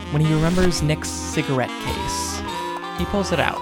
When 0.10 0.26
he 0.26 0.34
remembers 0.34 0.82
Nick's 0.82 1.10
cigarette 1.10 1.70
case, 1.70 2.42
he 2.98 3.06
pulls 3.06 3.32
it 3.32 3.40
out. 3.40 3.62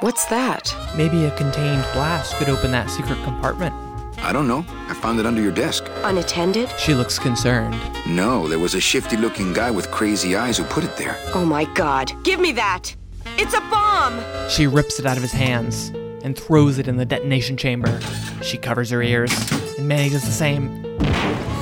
What's 0.00 0.24
that? 0.26 0.74
Maybe 0.96 1.26
a 1.26 1.36
contained 1.36 1.84
blast 1.92 2.36
could 2.36 2.48
open 2.48 2.70
that 2.70 2.88
secret 2.88 3.22
compartment. 3.24 3.74
I 4.18 4.32
don't 4.32 4.48
know. 4.48 4.64
I 4.88 4.94
found 4.94 5.20
it 5.20 5.26
under 5.26 5.40
your 5.40 5.52
desk. 5.52 5.84
Unattended? 6.02 6.68
She 6.78 6.94
looks 6.94 7.18
concerned. 7.18 7.76
No, 8.06 8.48
there 8.48 8.58
was 8.58 8.74
a 8.74 8.80
shifty 8.80 9.16
looking 9.16 9.52
guy 9.52 9.70
with 9.70 9.90
crazy 9.90 10.36
eyes 10.36 10.58
who 10.58 10.64
put 10.64 10.84
it 10.84 10.96
there. 10.96 11.16
Oh 11.34 11.44
my 11.44 11.64
god. 11.74 12.12
Give 12.24 12.40
me 12.40 12.52
that! 12.52 12.94
It's 13.38 13.54
a 13.54 13.60
bomb! 13.60 14.20
She 14.48 14.66
rips 14.66 14.98
it 14.98 15.06
out 15.06 15.16
of 15.16 15.22
his 15.22 15.32
hands 15.32 15.88
and 16.22 16.36
throws 16.36 16.78
it 16.78 16.88
in 16.88 16.96
the 16.96 17.04
detonation 17.04 17.56
chamber. 17.56 18.00
She 18.42 18.58
covers 18.58 18.90
her 18.90 19.02
ears, 19.02 19.32
and 19.78 19.86
Manny 19.86 20.08
does 20.08 20.24
the 20.24 20.32
same. 20.32 20.82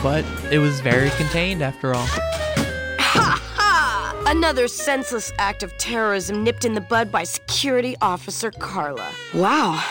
But 0.03 0.25
it 0.51 0.59
was 0.59 0.81
very 0.81 1.11
contained 1.11 1.63
after 1.63 1.95
all. 1.95 2.07
Ha 2.07 3.41
ha! 3.57 4.25
Another 4.27 4.69
senseless 4.69 5.33
act 5.39 5.63
of 5.63 5.77
terrorism 5.79 6.45
nipped 6.45 6.65
in 6.65 6.75
the 6.75 6.81
bud 6.81 7.11
by 7.11 7.25
Security 7.25 7.97
Officer 8.01 8.51
Carla. 8.51 9.11
Wow. 9.35 9.83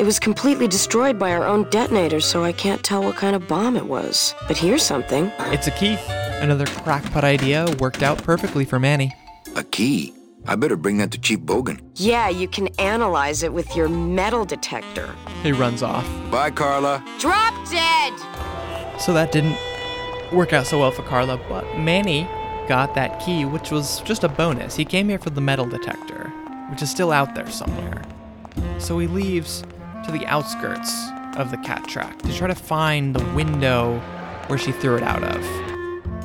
It 0.00 0.06
was 0.06 0.18
completely 0.18 0.66
destroyed 0.66 1.18
by 1.18 1.30
our 1.32 1.44
own 1.44 1.68
detonator, 1.68 2.20
so 2.20 2.42
I 2.42 2.52
can't 2.52 2.82
tell 2.82 3.02
what 3.02 3.16
kind 3.16 3.36
of 3.36 3.46
bomb 3.46 3.76
it 3.76 3.84
was. 3.84 4.34
But 4.48 4.56
here's 4.56 4.82
something. 4.82 5.30
It's 5.52 5.66
a 5.66 5.72
key. 5.72 5.98
Another 6.40 6.64
crackpot 6.64 7.22
idea 7.22 7.66
worked 7.78 8.02
out 8.02 8.16
perfectly 8.24 8.64
for 8.64 8.78
Manny. 8.78 9.14
A 9.56 9.62
key. 9.62 10.14
I 10.46 10.56
better 10.56 10.76
bring 10.76 10.96
that 10.96 11.10
to 11.10 11.20
Chief 11.20 11.40
Bogen. 11.40 11.82
Yeah, 11.96 12.30
you 12.30 12.48
can 12.48 12.68
analyze 12.78 13.42
it 13.42 13.52
with 13.52 13.76
your 13.76 13.90
metal 13.90 14.46
detector. 14.46 15.14
He 15.42 15.52
runs 15.52 15.82
off. 15.82 16.08
Bye, 16.30 16.50
Carla. 16.50 17.04
Drop 17.18 17.52
dead! 17.70 18.14
So 18.98 19.12
that 19.12 19.32
didn't 19.32 19.58
work 20.32 20.54
out 20.54 20.66
so 20.66 20.78
well 20.78 20.92
for 20.92 21.02
Carla, 21.02 21.38
but 21.46 21.78
Manny 21.78 22.26
got 22.68 22.94
that 22.94 23.20
key, 23.20 23.44
which 23.44 23.70
was 23.70 24.00
just 24.00 24.24
a 24.24 24.30
bonus. 24.30 24.76
He 24.76 24.86
came 24.86 25.10
here 25.10 25.18
for 25.18 25.28
the 25.28 25.42
metal 25.42 25.66
detector, 25.66 26.32
which 26.70 26.80
is 26.80 26.90
still 26.90 27.12
out 27.12 27.34
there 27.34 27.50
somewhere. 27.50 28.02
So 28.78 28.98
he 28.98 29.06
leaves 29.06 29.62
to 30.04 30.10
the 30.12 30.26
outskirts 30.26 30.92
of 31.36 31.50
the 31.50 31.56
cat 31.58 31.86
track 31.88 32.18
to 32.22 32.32
try 32.34 32.46
to 32.48 32.54
find 32.54 33.14
the 33.14 33.24
window 33.34 33.98
where 34.48 34.58
she 34.58 34.72
threw 34.72 34.96
it 34.96 35.02
out 35.02 35.22
of. 35.22 35.44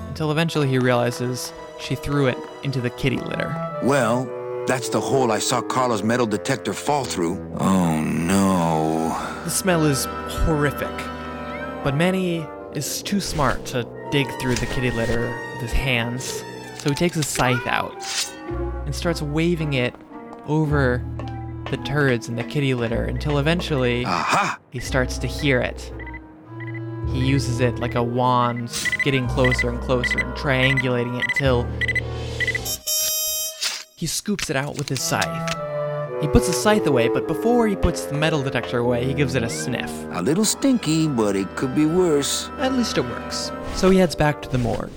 Until 0.08 0.32
eventually 0.32 0.68
he 0.68 0.80
realizes 0.80 1.54
she 1.80 1.96
threw 1.96 2.28
it 2.28 2.38
into 2.64 2.82
the 2.82 2.90
kitty 2.90 3.18
litter. 3.18 3.54
Well, 3.84 4.26
That's 4.68 4.90
the 4.90 5.00
hole 5.00 5.32
I 5.32 5.38
saw 5.38 5.62
Carla's 5.62 6.02
metal 6.02 6.26
detector 6.26 6.74
fall 6.74 7.06
through. 7.06 7.38
Oh 7.60 8.02
no. 8.02 9.10
The 9.44 9.52
smell 9.52 9.86
is 9.86 10.06
horrific, 10.06 10.90
but 11.84 11.96
Manny 11.96 12.48
is 12.74 13.04
too 13.04 13.20
smart 13.20 13.64
to 13.68 13.88
dig 14.10 14.28
through 14.42 14.56
the 14.56 14.66
kitty 14.66 14.90
litter 14.90 15.30
with 15.54 15.62
his 15.62 15.72
hands, 15.72 16.44
so 16.80 16.90
he 16.90 16.96
takes 16.96 17.16
his 17.16 17.28
scythe 17.28 17.68
out 17.68 17.94
and 18.86 18.96
starts 18.96 19.22
waving 19.22 19.74
it 19.74 19.94
over 20.48 20.98
the 21.70 21.78
turds 21.78 22.28
and 22.28 22.38
the 22.38 22.44
kitty 22.44 22.74
litter 22.74 23.04
until 23.06 23.40
eventually 23.40 24.06
Aha! 24.06 24.60
he 24.72 24.80
starts 24.80 25.18
to 25.20 25.28
hear 25.28 25.60
it. 25.60 25.92
He 27.12 27.26
uses 27.26 27.60
it 27.60 27.80
like 27.80 27.96
a 27.96 28.04
wand, 28.04 28.72
getting 29.04 29.28
closer 29.28 29.70
and 29.70 29.80
closer 29.82 30.20
and 30.20 30.34
triangulating 30.36 31.20
it 31.20 31.26
until 31.32 31.68
he 33.96 34.06
scoops 34.08 34.50
it 34.50 34.56
out 34.56 34.78
with 34.78 34.90
his 34.90 35.02
scythe. 35.02 35.56
He 36.22 36.28
puts 36.28 36.48
the 36.48 36.54
scythe 36.54 36.88
away, 36.88 37.10
but 37.10 37.28
before 37.28 37.68
he 37.68 37.76
puts 37.76 38.06
the 38.06 38.14
metal 38.14 38.42
detector 38.42 38.80
away, 38.80 39.06
he 39.06 39.14
gives 39.14 39.36
it 39.36 39.44
a 39.44 39.50
sniff. 39.50 39.92
A 40.12 40.22
little 40.22 40.46
stinky, 40.46 41.08
but 41.08 41.36
it 41.36 41.56
could 41.56 41.76
be 41.76 41.86
worse. 41.86 42.50
At 42.58 42.74
least 42.74 42.98
it 42.98 43.02
works. 43.02 43.52
So 43.76 43.90
he 43.90 43.98
heads 44.00 44.16
back 44.16 44.42
to 44.42 44.50
the 44.50 44.58
morgue. 44.58 44.92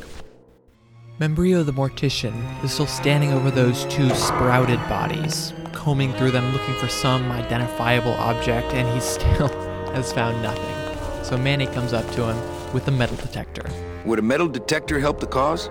Membrillo 1.21 1.67
the 1.67 1.73
mortician 1.73 2.33
is 2.63 2.73
still 2.73 2.87
standing 2.87 3.33
over 3.33 3.51
those 3.51 3.85
two 3.87 4.09
sprouted 4.11 4.79
bodies, 4.89 5.53
combing 5.73 6.13
through 6.13 6.31
them 6.31 6.53
looking 6.53 6.77
for 6.77 6.87
some 6.87 7.33
identifiable 7.33 8.13
object, 8.13 8.73
and 8.73 8.89
he 8.95 9.01
still 9.15 9.49
has 9.95 10.13
found 10.13 10.41
nothing. 10.45 11.25
So 11.25 11.37
Manny 11.37 11.67
comes 11.67 11.93
up 11.93 12.09
to 12.13 12.31
him 12.31 12.73
with 12.73 12.87
a 12.87 12.93
metal 12.93 13.17
detector. 13.17 13.69
Would 14.05 14.21
a 14.21 14.23
metal 14.23 14.47
detector 14.47 15.01
help 15.01 15.19
the 15.19 15.27
cause? 15.27 15.67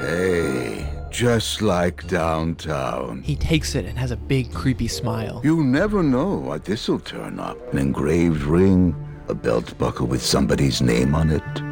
Hey, 0.00 0.90
just 1.10 1.60
like 1.60 2.06
downtown. 2.08 3.20
He 3.24 3.36
takes 3.36 3.74
it 3.74 3.84
and 3.84 3.98
has 3.98 4.10
a 4.10 4.16
big, 4.16 4.54
creepy 4.54 4.88
smile. 4.88 5.42
You 5.44 5.64
never 5.64 6.02
know 6.02 6.34
what 6.34 6.64
this'll 6.64 7.00
turn 7.00 7.38
up. 7.38 7.58
An 7.74 7.78
engraved 7.78 8.44
ring, 8.44 8.94
a 9.28 9.34
belt 9.34 9.76
buckle 9.76 10.06
with 10.06 10.22
somebody's 10.22 10.80
name 10.80 11.14
on 11.14 11.28
it. 11.28 11.65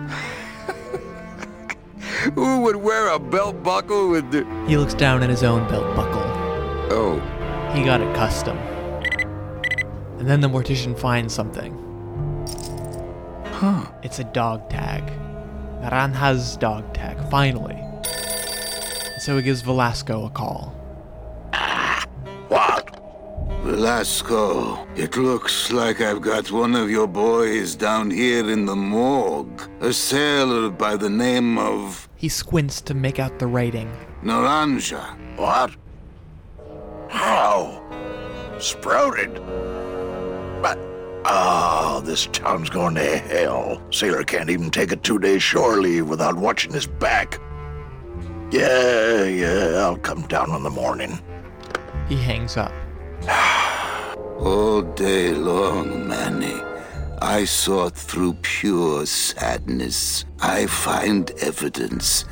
Who 2.34 2.60
would 2.62 2.76
wear 2.76 3.08
a 3.08 3.18
belt 3.18 3.62
buckle 3.62 4.08
with 4.10 4.30
the. 4.30 4.44
He 4.66 4.76
looks 4.76 4.94
down 4.94 5.22
at 5.22 5.30
his 5.30 5.42
own 5.42 5.68
belt 5.68 5.94
buckle. 5.96 6.22
Oh, 6.90 7.20
He 7.74 7.84
got 7.84 8.00
it 8.00 8.14
custom. 8.14 8.56
And 10.18 10.28
then 10.28 10.40
the 10.40 10.48
mortician 10.48 10.98
finds 10.98 11.34
something. 11.34 11.72
huh. 13.44 13.87
It's 14.02 14.18
a 14.20 14.24
dog 14.24 14.70
tag. 14.70 15.02
Naranja's 15.82 16.56
dog 16.56 16.92
tag, 16.94 17.16
finally. 17.30 17.78
So 19.18 19.37
he 19.37 19.42
gives 19.42 19.60
Velasco 19.62 20.24
a 20.26 20.30
call. 20.30 20.72
What? 22.48 22.90
Velasco, 23.62 24.87
it 24.94 25.16
looks 25.16 25.72
like 25.72 26.00
I've 26.00 26.20
got 26.20 26.50
one 26.52 26.74
of 26.74 26.90
your 26.90 27.06
boys 27.06 27.74
down 27.74 28.10
here 28.10 28.48
in 28.50 28.66
the 28.66 28.76
morgue. 28.76 29.62
A 29.80 29.92
sailor 29.92 30.70
by 30.70 30.96
the 30.96 31.08
name 31.10 31.58
of 31.58 32.08
He 32.24 32.30
squints 32.30 32.80
to 32.80 32.94
make 32.94 33.18
out 33.18 33.38
the 33.38 33.46
writing. 33.46 33.94
Naranja. 34.22 35.14
What? 35.37 35.76
How? 37.10 37.82
Sprouted? 38.58 39.34
But. 40.62 40.78
Oh, 41.26 42.00
this 42.02 42.24
town's 42.32 42.70
going 42.70 42.94
to 42.94 43.18
hell. 43.18 43.82
Sailor 43.90 44.24
can't 44.24 44.48
even 44.48 44.70
take 44.70 44.90
a 44.90 44.96
two 44.96 45.18
day 45.18 45.38
shore 45.38 45.82
leave 45.82 46.08
without 46.08 46.34
watching 46.34 46.72
his 46.72 46.87
back. 46.87 47.38
Yeah, 48.50 49.24
yeah, 49.24 49.84
I'll 49.84 49.98
come 49.98 50.22
down 50.22 50.48
in 50.56 50.62
the 50.62 50.70
morning. 50.70 51.20
He 52.08 52.16
hangs 52.16 52.56
up. 52.56 52.72
All 54.40 54.80
day 54.80 55.34
long, 55.34 56.08
Manny, 56.08 56.58
I 57.24 57.46
sought 57.46 57.96
through 57.96 58.34
pure 58.42 59.06
sadness. 59.06 60.26
I 60.42 60.66
find 60.66 61.30
evidence, 61.40 62.26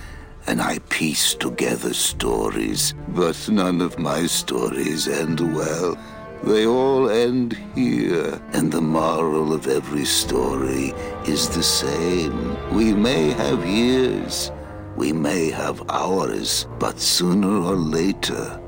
and 0.47 0.61
I 0.61 0.81
piece 0.91 1.33
together 1.33 1.95
stories. 1.95 2.93
But 3.09 3.49
none 3.49 3.81
of 3.81 3.99
my 3.99 4.27
stories 4.27 5.09
end 5.09 5.41
well. 5.57 5.97
They 6.43 6.67
all 6.67 7.09
end 7.09 7.59
here, 7.75 8.39
and 8.53 8.71
the 8.71 8.83
moral 8.83 9.55
of 9.55 9.67
every 9.67 10.05
story 10.05 10.93
is 11.27 11.49
the 11.49 11.63
same. 11.63 12.55
We 12.75 12.93
may 12.93 13.31
have 13.31 13.65
years, 13.65 14.53
we 14.95 15.11
may 15.11 15.51
have 15.51 15.89
hours, 15.89 16.67
but 16.79 17.01
sooner 17.01 17.63
or 17.63 17.77
later, 17.77 18.61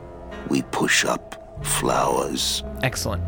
we 0.48 0.62
push 0.62 1.04
up 1.04 1.60
flowers. 1.62 2.64
Excellent. 2.82 3.22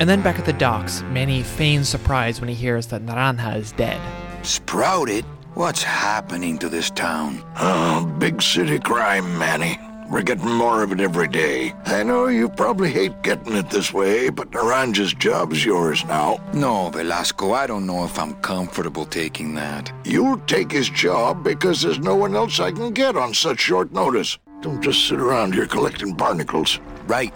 And 0.00 0.08
then 0.08 0.22
back 0.22 0.38
at 0.38 0.46
the 0.46 0.54
docks, 0.54 1.02
Manny 1.10 1.42
feigns 1.42 1.86
surprise 1.86 2.40
when 2.40 2.48
he 2.48 2.54
hears 2.54 2.86
that 2.86 3.04
Naranja 3.04 3.56
is 3.56 3.72
dead. 3.72 4.00
Sprouted? 4.42 5.26
What's 5.52 5.82
happening 5.82 6.56
to 6.58 6.70
this 6.70 6.88
town? 6.88 7.44
Oh, 7.56 8.06
big 8.18 8.40
city 8.40 8.78
crime, 8.78 9.38
Manny. 9.38 9.78
We're 10.10 10.22
getting 10.22 10.50
more 10.50 10.82
of 10.82 10.90
it 10.90 11.00
every 11.00 11.28
day. 11.28 11.74
I 11.84 12.02
know 12.02 12.28
you 12.28 12.48
probably 12.48 12.90
hate 12.90 13.22
getting 13.22 13.54
it 13.54 13.68
this 13.68 13.92
way, 13.92 14.30
but 14.30 14.50
Naranja's 14.52 15.12
job's 15.12 15.62
yours 15.64 16.02
now. 16.06 16.40
No, 16.54 16.88
Velasco, 16.88 17.52
I 17.52 17.66
don't 17.66 17.86
know 17.86 18.04
if 18.04 18.18
I'm 18.18 18.34
comfortable 18.36 19.04
taking 19.04 19.54
that. 19.56 19.92
You'll 20.04 20.38
take 20.46 20.72
his 20.72 20.88
job 20.88 21.44
because 21.44 21.82
there's 21.82 21.98
no 21.98 22.16
one 22.16 22.34
else 22.34 22.58
I 22.58 22.72
can 22.72 22.92
get 22.92 23.16
on 23.16 23.34
such 23.34 23.60
short 23.60 23.92
notice. 23.92 24.38
Don't 24.62 24.80
just 24.80 25.06
sit 25.06 25.20
around 25.20 25.52
here 25.52 25.66
collecting 25.66 26.14
barnacles. 26.14 26.80
Right. 27.06 27.34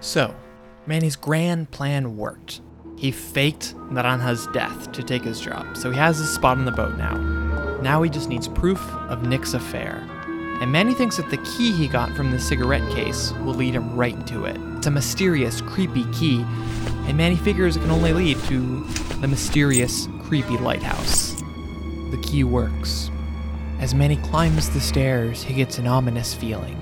So, 0.00 0.34
Manny's 0.86 1.16
grand 1.16 1.70
plan 1.70 2.16
worked. 2.16 2.60
He 2.96 3.10
faked 3.10 3.74
Naranja's 3.90 4.46
death 4.52 4.92
to 4.92 5.02
take 5.02 5.22
his 5.22 5.40
job, 5.40 5.76
so 5.76 5.90
he 5.90 5.98
has 5.98 6.18
his 6.18 6.32
spot 6.32 6.58
on 6.58 6.64
the 6.64 6.72
boat 6.72 6.96
now. 6.96 7.16
Now 7.82 8.02
he 8.02 8.08
just 8.08 8.28
needs 8.28 8.48
proof 8.48 8.80
of 9.08 9.22
Nick's 9.22 9.54
affair. 9.54 10.02
And 10.60 10.72
Manny 10.72 10.94
thinks 10.94 11.18
that 11.18 11.28
the 11.28 11.36
key 11.38 11.72
he 11.72 11.88
got 11.88 12.16
from 12.16 12.30
the 12.30 12.38
cigarette 12.38 12.88
case 12.92 13.32
will 13.44 13.54
lead 13.54 13.74
him 13.74 13.94
right 13.94 14.26
to 14.28 14.46
it. 14.46 14.56
It's 14.76 14.86
a 14.86 14.90
mysterious, 14.90 15.60
creepy 15.60 16.04
key, 16.12 16.44
and 17.06 17.16
Manny 17.16 17.36
figures 17.36 17.76
it 17.76 17.80
can 17.80 17.90
only 17.90 18.12
lead 18.12 18.38
to 18.44 18.84
the 19.20 19.28
mysterious, 19.28 20.08
creepy 20.22 20.56
lighthouse. 20.56 21.32
The 22.10 22.20
key 22.22 22.44
works. 22.44 23.10
As 23.80 23.94
Manny 23.94 24.16
climbs 24.16 24.70
the 24.70 24.80
stairs, 24.80 25.42
he 25.42 25.52
gets 25.52 25.78
an 25.78 25.86
ominous 25.86 26.32
feeling. 26.32 26.80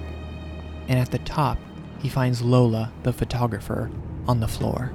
And 0.87 0.99
at 0.99 1.11
the 1.11 1.19
top, 1.21 1.59
he 2.05 2.11
finds 2.11 2.43
Lola, 2.43 2.93
the 3.03 3.15
photographer, 3.15 3.91
on 4.29 4.39
the 4.39 4.47
floor. 4.47 4.93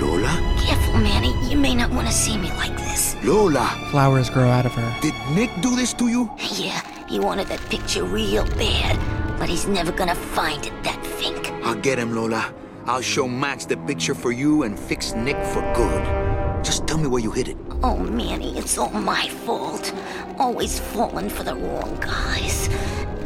Lola? 0.00 0.32
Careful, 0.58 0.94
Manny. 0.94 1.34
You 1.50 1.58
may 1.58 1.74
not 1.74 1.90
want 1.90 2.06
to 2.06 2.12
see 2.14 2.38
me 2.38 2.48
like 2.52 2.74
this. 2.78 3.14
Lola! 3.22 3.66
Flowers 3.90 4.30
grow 4.30 4.48
out 4.48 4.64
of 4.64 4.72
her. 4.72 4.96
Did 5.02 5.12
Nick 5.34 5.50
do 5.60 5.76
this 5.76 5.92
to 5.92 6.08
you? 6.08 6.30
Yeah, 6.54 6.80
he 7.08 7.20
wanted 7.20 7.48
that 7.48 7.60
picture 7.68 8.04
real 8.04 8.46
bad, 8.56 8.98
but 9.38 9.50
he's 9.50 9.66
never 9.66 9.92
gonna 9.92 10.14
find 10.14 10.64
it, 10.64 10.72
that 10.82 11.04
fink. 11.04 11.50
I'll 11.62 11.74
get 11.74 11.98
him, 11.98 12.14
Lola. 12.14 12.54
I'll 12.86 13.02
show 13.02 13.28
Max 13.28 13.66
the 13.66 13.76
picture 13.76 14.14
for 14.14 14.32
you 14.32 14.62
and 14.62 14.78
fix 14.78 15.12
Nick 15.12 15.36
for 15.52 15.60
good. 15.74 16.64
Just 16.64 16.86
tell 16.86 16.96
me 16.96 17.06
where 17.06 17.20
you 17.20 17.32
hid 17.32 17.48
it. 17.48 17.58
Oh, 17.82 17.98
Manny, 17.98 18.56
it's 18.56 18.78
all 18.78 18.88
my 18.92 19.28
fault. 19.28 19.92
Always 20.38 20.80
falling 20.80 21.28
for 21.28 21.42
the 21.42 21.54
wrong 21.54 21.98
guys. 22.00 22.70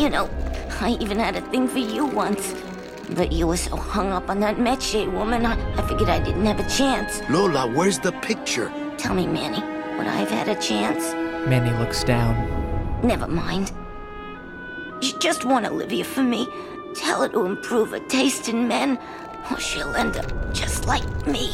You 0.00 0.10
know, 0.10 0.28
I 0.83 0.99
even 1.01 1.21
had 1.21 1.37
a 1.37 1.40
thing 1.40 1.68
for 1.68 1.79
you 1.79 2.05
once. 2.05 2.57
But 3.11 3.31
you 3.31 3.47
were 3.47 3.57
so 3.57 3.77
hung 3.77 4.11
up 4.11 4.29
on 4.29 4.40
that 4.40 4.57
Meche 4.57 5.11
woman, 5.12 5.47
I, 5.47 5.55
I 5.79 5.87
figured 5.87 6.09
I 6.09 6.18
didn't 6.18 6.45
have 6.45 6.59
a 6.59 6.68
chance. 6.68 7.21
Lola, 7.31 7.68
where's 7.68 8.01
the 8.01 8.11
picture? 8.11 8.73
Tell 8.99 9.14
me, 9.14 9.29
Manny, 9.29 9.61
would 9.97 10.09
I 10.09 10.16
have 10.16 10.31
had 10.31 10.49
a 10.49 10.61
chance? 10.61 11.12
Manny 11.49 11.71
looks 11.79 12.03
down. 12.03 12.35
Never 13.05 13.29
mind. 13.29 13.71
You 15.01 15.16
just 15.21 15.45
want 15.45 15.66
Olivia 15.66 16.05
for 16.05 16.25
me. 16.25 16.49
Tell 16.97 17.23
her 17.23 17.29
to 17.29 17.47
improve 17.47 17.90
her 17.90 18.01
taste 18.01 18.49
in 18.49 18.66
men, 18.66 18.99
or 19.53 19.61
she'll 19.61 19.95
end 19.95 20.16
up 20.16 20.53
just 20.53 20.87
like 20.87 21.27
me. 21.29 21.53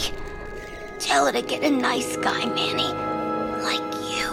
Tell 1.00 1.26
her 1.26 1.32
to 1.32 1.42
get 1.42 1.62
a 1.62 1.70
nice 1.70 2.16
guy, 2.16 2.46
Manny. 2.46 2.92
Like 3.62 3.94
you. 4.10 4.32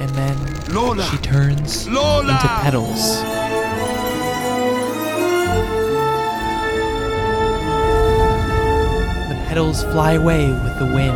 And 0.00 0.10
then 0.10 0.74
Lola! 0.74 1.04
she 1.04 1.18
turns 1.18 1.88
Lola! 1.88 2.32
into 2.32 2.48
petals. 2.62 3.43
Petals 9.54 9.84
fly 9.84 10.14
away 10.14 10.50
with 10.50 10.78
the 10.80 10.84
wind. 10.84 11.14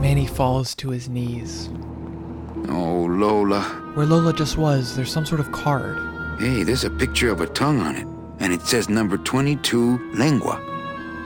Manny 0.00 0.24
falls 0.24 0.72
to 0.72 0.90
his 0.90 1.08
knees. 1.08 1.68
Oh, 2.68 3.08
Lola. 3.10 3.62
Where 3.94 4.06
Lola 4.06 4.32
just 4.32 4.56
was, 4.56 4.94
there's 4.94 5.10
some 5.10 5.26
sort 5.26 5.40
of 5.40 5.50
card. 5.50 5.98
Hey, 6.38 6.62
there's 6.62 6.84
a 6.84 6.90
picture 6.90 7.28
of 7.28 7.40
a 7.40 7.48
tongue 7.48 7.80
on 7.80 7.96
it. 7.96 8.06
And 8.38 8.52
it 8.52 8.60
says 8.60 8.88
number 8.88 9.18
22, 9.18 10.12
lengua. 10.12 10.62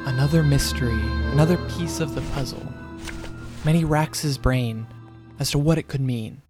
Another 0.06 0.42
mystery, 0.42 0.98
another 1.32 1.58
piece 1.68 2.00
of 2.00 2.14
the 2.14 2.22
puzzle. 2.32 2.66
Manny 3.66 3.84
racks 3.84 4.22
his 4.22 4.38
brain 4.38 4.86
as 5.38 5.50
to 5.50 5.58
what 5.58 5.76
it 5.76 5.88
could 5.88 6.00
mean. 6.00 6.40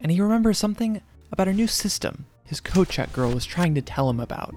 And 0.00 0.10
he 0.10 0.22
remembers 0.22 0.56
something 0.56 1.02
about 1.30 1.48
a 1.48 1.52
new 1.52 1.66
system 1.66 2.24
his 2.46 2.62
check 2.88 3.12
girl 3.12 3.30
was 3.30 3.44
trying 3.44 3.74
to 3.74 3.82
tell 3.82 4.08
him 4.08 4.20
about. 4.20 4.54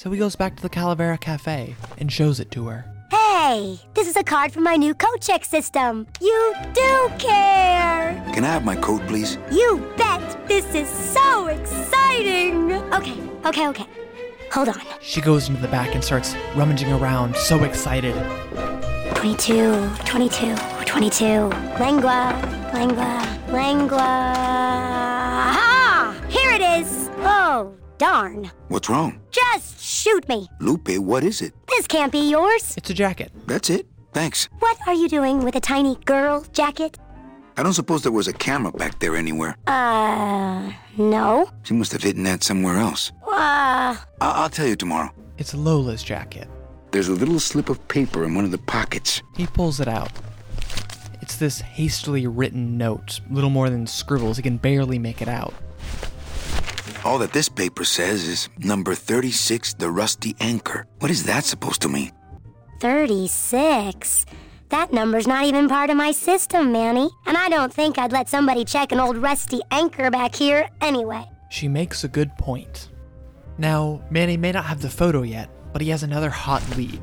So 0.00 0.10
he 0.10 0.18
goes 0.18 0.34
back 0.34 0.56
to 0.56 0.62
the 0.62 0.70
Calavera 0.70 1.20
Cafe 1.20 1.76
and 1.98 2.10
shows 2.10 2.40
it 2.40 2.50
to 2.52 2.68
her. 2.68 2.86
Hey, 3.10 3.78
this 3.92 4.08
is 4.08 4.16
a 4.16 4.24
card 4.24 4.50
from 4.50 4.62
my 4.62 4.74
new 4.76 4.94
coat 4.94 5.20
check 5.20 5.44
system. 5.44 6.06
You 6.22 6.54
do 6.72 7.10
care. 7.18 8.14
Can 8.32 8.44
I 8.44 8.46
have 8.46 8.64
my 8.64 8.76
coat, 8.76 9.06
please? 9.06 9.36
You 9.52 9.86
bet. 9.98 10.48
This 10.48 10.74
is 10.74 10.88
so 10.88 11.48
exciting. 11.48 12.72
Okay, 12.94 13.20
okay, 13.44 13.68
okay. 13.68 13.86
Hold 14.52 14.70
on. 14.70 14.80
She 15.02 15.20
goes 15.20 15.50
into 15.50 15.60
the 15.60 15.68
back 15.68 15.94
and 15.94 16.02
starts 16.02 16.34
rummaging 16.56 16.90
around, 16.92 17.36
so 17.36 17.62
excited. 17.62 18.14
22, 19.16 19.86
22, 20.06 20.56
22. 20.86 21.24
Lengua, 21.78 22.70
lengua, 22.72 23.38
lengua. 23.52 23.98
Aha! 25.52 26.16
Here 26.30 26.52
it 26.52 26.62
is. 26.62 27.10
Oh, 27.18 27.74
darn. 28.00 28.50
What's 28.68 28.88
wrong? 28.88 29.20
Just 29.30 29.78
shoot 29.80 30.26
me. 30.28 30.48
Lupe, 30.58 30.96
what 30.98 31.22
is 31.22 31.42
it? 31.42 31.52
This 31.68 31.86
can't 31.86 32.10
be 32.10 32.30
yours. 32.30 32.74
It's 32.76 32.88
a 32.90 32.94
jacket. 32.94 33.30
That's 33.46 33.68
it. 33.70 33.86
Thanks. 34.12 34.48
What 34.58 34.78
are 34.86 34.94
you 34.94 35.08
doing 35.08 35.44
with 35.44 35.54
a 35.54 35.60
tiny 35.60 35.96
girl 36.06 36.44
jacket? 36.52 36.98
I 37.58 37.62
don't 37.62 37.74
suppose 37.74 38.02
there 38.02 38.10
was 38.10 38.26
a 38.26 38.32
camera 38.32 38.72
back 38.72 38.98
there 39.00 39.14
anywhere. 39.16 39.54
Uh, 39.66 40.72
no. 40.96 41.50
She 41.62 41.74
must 41.74 41.92
have 41.92 42.02
hidden 42.02 42.22
that 42.24 42.42
somewhere 42.42 42.78
else. 42.78 43.12
Uh, 43.22 43.94
I- 43.94 43.96
I'll 44.20 44.48
tell 44.48 44.66
you 44.66 44.76
tomorrow. 44.76 45.10
It's 45.36 45.54
Lola's 45.54 46.02
jacket. 46.02 46.48
There's 46.92 47.08
a 47.08 47.12
little 47.14 47.38
slip 47.38 47.68
of 47.68 47.86
paper 47.88 48.24
in 48.24 48.34
one 48.34 48.44
of 48.46 48.50
the 48.50 48.58
pockets. 48.58 49.22
He 49.36 49.46
pulls 49.46 49.78
it 49.78 49.88
out. 49.88 50.10
It's 51.20 51.36
this 51.36 51.60
hastily 51.60 52.26
written 52.26 52.76
note, 52.78 53.20
little 53.30 53.50
more 53.50 53.68
than 53.70 53.86
scribbles. 53.86 54.38
He 54.38 54.42
can 54.42 54.56
barely 54.56 54.98
make 54.98 55.20
it 55.22 55.28
out. 55.28 55.52
All 57.02 57.18
that 57.18 57.32
this 57.32 57.48
paper 57.48 57.84
says 57.84 58.28
is 58.28 58.50
number 58.58 58.94
36, 58.94 59.74
the 59.74 59.90
rusty 59.90 60.36
anchor. 60.38 60.86
What 60.98 61.10
is 61.10 61.24
that 61.24 61.44
supposed 61.44 61.80
to 61.82 61.88
mean? 61.88 62.12
36. 62.80 64.26
That 64.68 64.92
number's 64.92 65.26
not 65.26 65.44
even 65.44 65.66
part 65.68 65.88
of 65.88 65.96
my 65.96 66.12
system, 66.12 66.72
Manny. 66.72 67.08
And 67.26 67.38
I 67.38 67.48
don't 67.48 67.72
think 67.72 67.98
I'd 67.98 68.12
let 68.12 68.28
somebody 68.28 68.66
check 68.66 68.92
an 68.92 69.00
old 69.00 69.16
rusty 69.16 69.60
anchor 69.70 70.10
back 70.10 70.34
here 70.34 70.68
anyway. 70.82 71.24
She 71.50 71.68
makes 71.68 72.04
a 72.04 72.08
good 72.08 72.36
point. 72.36 72.90
Now, 73.56 74.02
Manny 74.10 74.36
may 74.36 74.52
not 74.52 74.66
have 74.66 74.82
the 74.82 74.90
photo 74.90 75.22
yet, 75.22 75.48
but 75.72 75.80
he 75.80 75.88
has 75.88 76.02
another 76.02 76.30
hot 76.30 76.62
lead. 76.76 77.02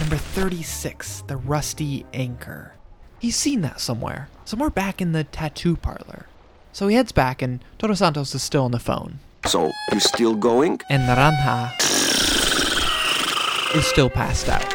Number 0.00 0.16
36, 0.16 1.22
the 1.28 1.36
rusty 1.36 2.04
anchor. 2.12 2.74
He's 3.20 3.36
seen 3.36 3.60
that 3.60 3.80
somewhere, 3.80 4.28
somewhere 4.44 4.70
back 4.70 5.00
in 5.00 5.12
the 5.12 5.24
tattoo 5.24 5.76
parlor. 5.76 6.26
So 6.72 6.88
he 6.88 6.96
heads 6.96 7.12
back, 7.12 7.40
and 7.40 7.64
Toto 7.78 7.94
Santos 7.94 8.34
is 8.34 8.42
still 8.42 8.64
on 8.64 8.72
the 8.72 8.78
phone. 8.78 9.20
So, 9.46 9.72
you 9.92 10.00
still 10.00 10.34
going? 10.34 10.80
And 10.90 11.02
Naranja 11.08 11.72
is 13.74 13.86
still 13.86 14.10
passed 14.10 14.48
out. 14.48 14.72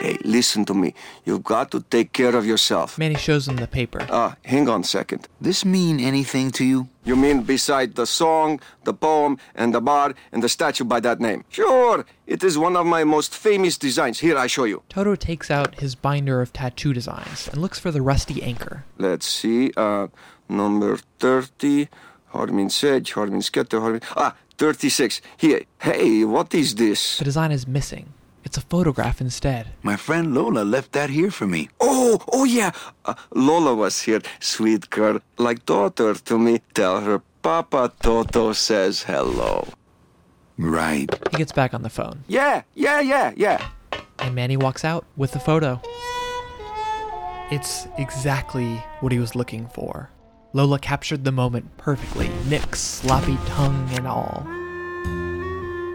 Hey, 0.00 0.18
listen 0.22 0.64
to 0.66 0.74
me. 0.74 0.92
You've 1.24 1.44
got 1.44 1.70
to 1.70 1.80
take 1.80 2.12
care 2.12 2.36
of 2.36 2.44
yourself. 2.44 2.98
Manny 2.98 3.14
shows 3.14 3.48
him 3.48 3.56
the 3.56 3.66
paper. 3.66 4.06
Ah, 4.10 4.36
hang 4.44 4.68
on 4.68 4.82
a 4.82 4.84
second. 4.84 5.28
This 5.40 5.64
mean 5.64 5.98
anything 5.98 6.50
to 6.52 6.64
you? 6.64 6.88
You 7.04 7.16
mean 7.16 7.42
beside 7.42 7.94
the 7.94 8.06
song, 8.06 8.60
the 8.84 8.92
poem, 8.92 9.38
and 9.54 9.74
the 9.74 9.80
bar, 9.80 10.14
and 10.30 10.42
the 10.42 10.48
statue 10.50 10.84
by 10.84 11.00
that 11.00 11.20
name? 11.20 11.44
Sure, 11.48 12.04
it 12.26 12.44
is 12.44 12.58
one 12.58 12.76
of 12.76 12.84
my 12.84 13.02
most 13.04 13.34
famous 13.34 13.78
designs. 13.78 14.20
Here, 14.20 14.36
I 14.36 14.46
show 14.46 14.64
you. 14.64 14.82
Toto 14.90 15.14
takes 15.14 15.50
out 15.50 15.76
his 15.76 15.94
binder 15.94 16.42
of 16.42 16.52
tattoo 16.52 16.92
designs 16.92 17.48
and 17.48 17.62
looks 17.62 17.78
for 17.78 17.90
the 17.90 18.02
rusty 18.02 18.42
anchor. 18.42 18.84
Let's 18.98 19.26
see. 19.26 19.72
Uh, 19.74 20.08
number 20.50 20.98
30. 21.18 21.88
Harmin 22.34 22.68
Sedge, 22.70 23.12
Harmin 23.12 23.40
Sketter, 23.40 23.80
Harmin. 23.80 24.02
Ah, 24.16 24.34
36. 24.58 25.20
Here. 25.36 25.62
Hey, 25.80 26.24
what 26.24 26.52
is 26.54 26.74
this? 26.74 27.18
The 27.18 27.24
design 27.24 27.52
is 27.52 27.66
missing. 27.66 28.12
It's 28.44 28.58
a 28.58 28.60
photograph 28.60 29.20
instead. 29.20 29.68
My 29.82 29.96
friend 29.96 30.34
Lola 30.34 30.64
left 30.64 30.92
that 30.92 31.08
here 31.10 31.30
for 31.30 31.46
me. 31.46 31.68
Oh, 31.80 32.18
oh 32.32 32.44
yeah. 32.44 32.72
Uh, 33.04 33.14
Lola 33.34 33.74
was 33.74 34.02
here. 34.02 34.20
Sweet 34.40 34.90
girl. 34.90 35.20
Like 35.38 35.64
daughter 35.64 36.12
to 36.14 36.38
me. 36.38 36.60
Tell 36.74 37.00
her 37.00 37.22
Papa 37.42 37.92
Toto 38.02 38.52
says 38.52 39.02
hello. 39.04 39.66
Right. 40.58 41.08
He 41.30 41.36
gets 41.38 41.52
back 41.52 41.72
on 41.74 41.82
the 41.82 41.90
phone, 41.90 42.22
Yeah, 42.28 42.62
yeah, 42.74 43.00
yeah, 43.00 43.32
yeah. 43.36 43.58
and 44.20 44.34
Manny 44.36 44.56
walks 44.56 44.84
out 44.84 45.04
with 45.16 45.32
the 45.32 45.40
photo. 45.40 45.80
It's 47.50 47.86
exactly 47.98 48.76
what 49.00 49.10
he 49.12 49.18
was 49.18 49.34
looking 49.34 49.66
for. 49.68 50.10
Lola 50.56 50.78
captured 50.78 51.24
the 51.24 51.32
moment 51.32 51.76
perfectly, 51.78 52.30
Nick's 52.46 52.78
sloppy 52.78 53.36
tongue 53.44 53.88
and 53.94 54.06
all. 54.06 54.46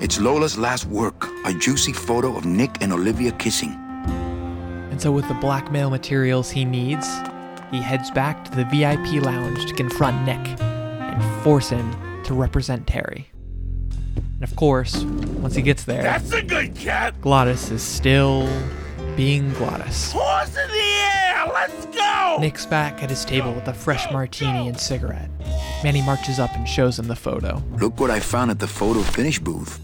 It's 0.04 0.20
Lola's 0.20 0.58
last 0.58 0.84
work, 0.84 1.30
a 1.46 1.54
juicy 1.54 1.94
photo 1.94 2.36
of 2.36 2.44
Nick 2.44 2.82
and 2.82 2.92
Olivia 2.92 3.32
kissing. 3.32 3.72
And 4.92 5.02
so, 5.02 5.14
with 5.14 5.26
the 5.30 5.34
blackmail 5.36 5.90
materials 5.90 6.50
he 6.50 6.66
needs, 6.66 7.08
he 7.72 7.78
heads 7.78 8.12
back 8.12 8.44
to 8.50 8.52
the 8.52 8.66
VIP 8.66 9.24
lounge 9.24 9.66
to 9.66 9.74
confront 9.74 10.26
Nick 10.26 10.60
and 10.60 11.42
force 11.42 11.70
him 11.70 11.96
to 12.24 12.34
represent 12.34 12.86
Terry. 12.86 13.30
And 14.12 14.44
of 14.44 14.58
course, 14.58 15.06
once 15.42 15.56
he 15.56 15.62
gets 15.62 15.86
there, 15.86 16.04
That's 16.04 16.34
a 16.34 16.42
good 16.42 16.76
cat. 16.76 17.22
Glottis 17.22 17.72
is 17.72 17.82
still 17.82 18.50
being 19.20 19.52
Glottis. 19.56 20.14
Horse 20.14 20.56
in 20.56 20.70
the 20.70 20.76
air. 20.76 21.46
Let's 21.54 21.86
go. 21.88 22.38
Nick's 22.40 22.66
back 22.66 23.04
at 23.04 23.10
his 23.10 23.26
table 23.26 23.52
with 23.52 23.68
a 23.68 23.74
fresh 23.74 24.10
martini 24.14 24.70
and 24.70 24.80
cigarette. 24.80 25.30
Manny 25.84 26.02
marches 26.02 26.40
up 26.40 26.56
and 26.56 26.66
shows 26.66 26.98
him 26.98 27.08
the 27.08 27.18
photo. 27.18 27.62
Look 27.82 28.00
what 28.00 28.12
I 28.12 28.22
found 28.22 28.50
at 28.50 28.60
the 28.60 28.68
photo 28.68 29.02
finish 29.02 29.38
booth. 29.38 29.78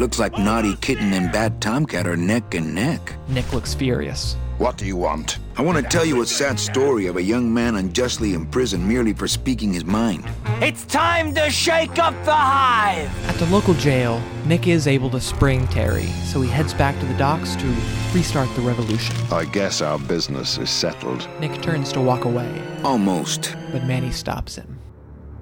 Looks 0.00 0.18
like 0.18 0.36
Naughty 0.36 0.74
Kitten 0.80 1.12
and 1.12 1.30
Bad 1.30 1.60
Tomcat 1.62 2.04
are 2.04 2.16
neck 2.16 2.56
and 2.56 2.74
neck. 2.74 3.14
Nick 3.28 3.52
looks 3.52 3.74
furious. 3.74 4.34
What 4.58 4.76
do 4.76 4.86
you 4.86 4.96
want? 4.96 5.38
I 5.54 5.60
want 5.62 5.76
to 5.76 5.82
tell 5.84 6.04
you 6.04 6.22
a 6.22 6.26
sad 6.26 6.58
story 6.58 7.06
of 7.06 7.16
a 7.16 7.22
young 7.22 7.52
man 7.52 7.76
unjustly 7.76 8.32
imprisoned 8.32 8.88
merely 8.88 9.12
for 9.12 9.28
speaking 9.28 9.72
his 9.72 9.84
mind. 9.84 10.24
It's 10.62 10.84
time 10.86 11.34
to 11.34 11.50
shake 11.50 11.98
up 11.98 12.14
the 12.24 12.32
hive! 12.34 13.10
At 13.28 13.34
the 13.36 13.46
local 13.46 13.74
jail, 13.74 14.22
Nick 14.46 14.66
is 14.66 14.86
able 14.86 15.10
to 15.10 15.20
spring 15.20 15.66
Terry, 15.68 16.06
so 16.24 16.40
he 16.40 16.48
heads 16.48 16.72
back 16.72 16.98
to 17.00 17.06
the 17.06 17.14
docks 17.14 17.54
to 17.56 17.66
restart 18.14 18.48
the 18.54 18.62
revolution. 18.62 19.14
I 19.30 19.44
guess 19.44 19.82
our 19.82 19.98
business 19.98 20.56
is 20.56 20.70
settled. 20.70 21.28
Nick 21.38 21.60
turns 21.60 21.92
to 21.92 22.00
walk 22.00 22.24
away, 22.24 22.62
Almost. 22.82 23.54
but 23.72 23.84
Manny 23.84 24.10
stops 24.10 24.56
him 24.56 24.78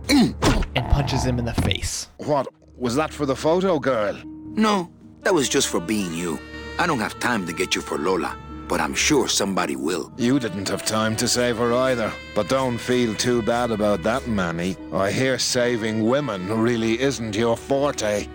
and 0.08 0.90
punches 0.90 1.24
him 1.24 1.38
in 1.38 1.44
the 1.44 1.54
face. 1.54 2.08
What? 2.18 2.48
Was 2.76 2.96
that 2.96 3.12
for 3.12 3.26
the 3.26 3.36
photo 3.36 3.78
girl? 3.78 4.18
No, 4.24 4.90
that 5.22 5.32
was 5.34 5.48
just 5.48 5.68
for 5.68 5.78
being 5.80 6.12
you. 6.14 6.40
I 6.80 6.86
don't 6.86 6.98
have 6.98 7.18
time 7.20 7.46
to 7.46 7.52
get 7.52 7.74
you 7.76 7.80
for 7.82 7.96
Lola, 7.98 8.36
but 8.70 8.80
I'm 8.80 8.94
sure 8.94 9.26
somebody 9.26 9.74
will. 9.74 10.12
You 10.16 10.38
didn't 10.38 10.68
have 10.68 10.86
time 10.86 11.16
to 11.16 11.26
save 11.26 11.56
her 11.56 11.74
either. 11.74 12.12
But 12.36 12.48
don't 12.48 12.78
feel 12.78 13.16
too 13.16 13.42
bad 13.42 13.72
about 13.72 14.04
that, 14.04 14.28
Manny. 14.28 14.76
I 14.92 15.10
hear 15.10 15.40
saving 15.40 16.04
women 16.04 16.56
really 16.56 17.00
isn't 17.00 17.34
your 17.34 17.56
forte. 17.56 18.28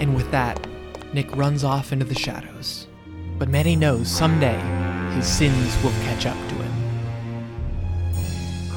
And 0.00 0.14
with 0.14 0.30
that, 0.32 0.60
Nick 1.14 1.34
runs 1.34 1.64
off 1.64 1.92
into 1.94 2.04
the 2.04 2.14
shadows. 2.14 2.88
But 3.38 3.48
Manny 3.48 3.74
knows 3.74 4.06
someday 4.06 4.60
his 5.14 5.26
sins 5.26 5.82
will 5.82 5.92
catch 6.02 6.26
up 6.26 6.36
to 6.50 6.54
him. 6.56 6.74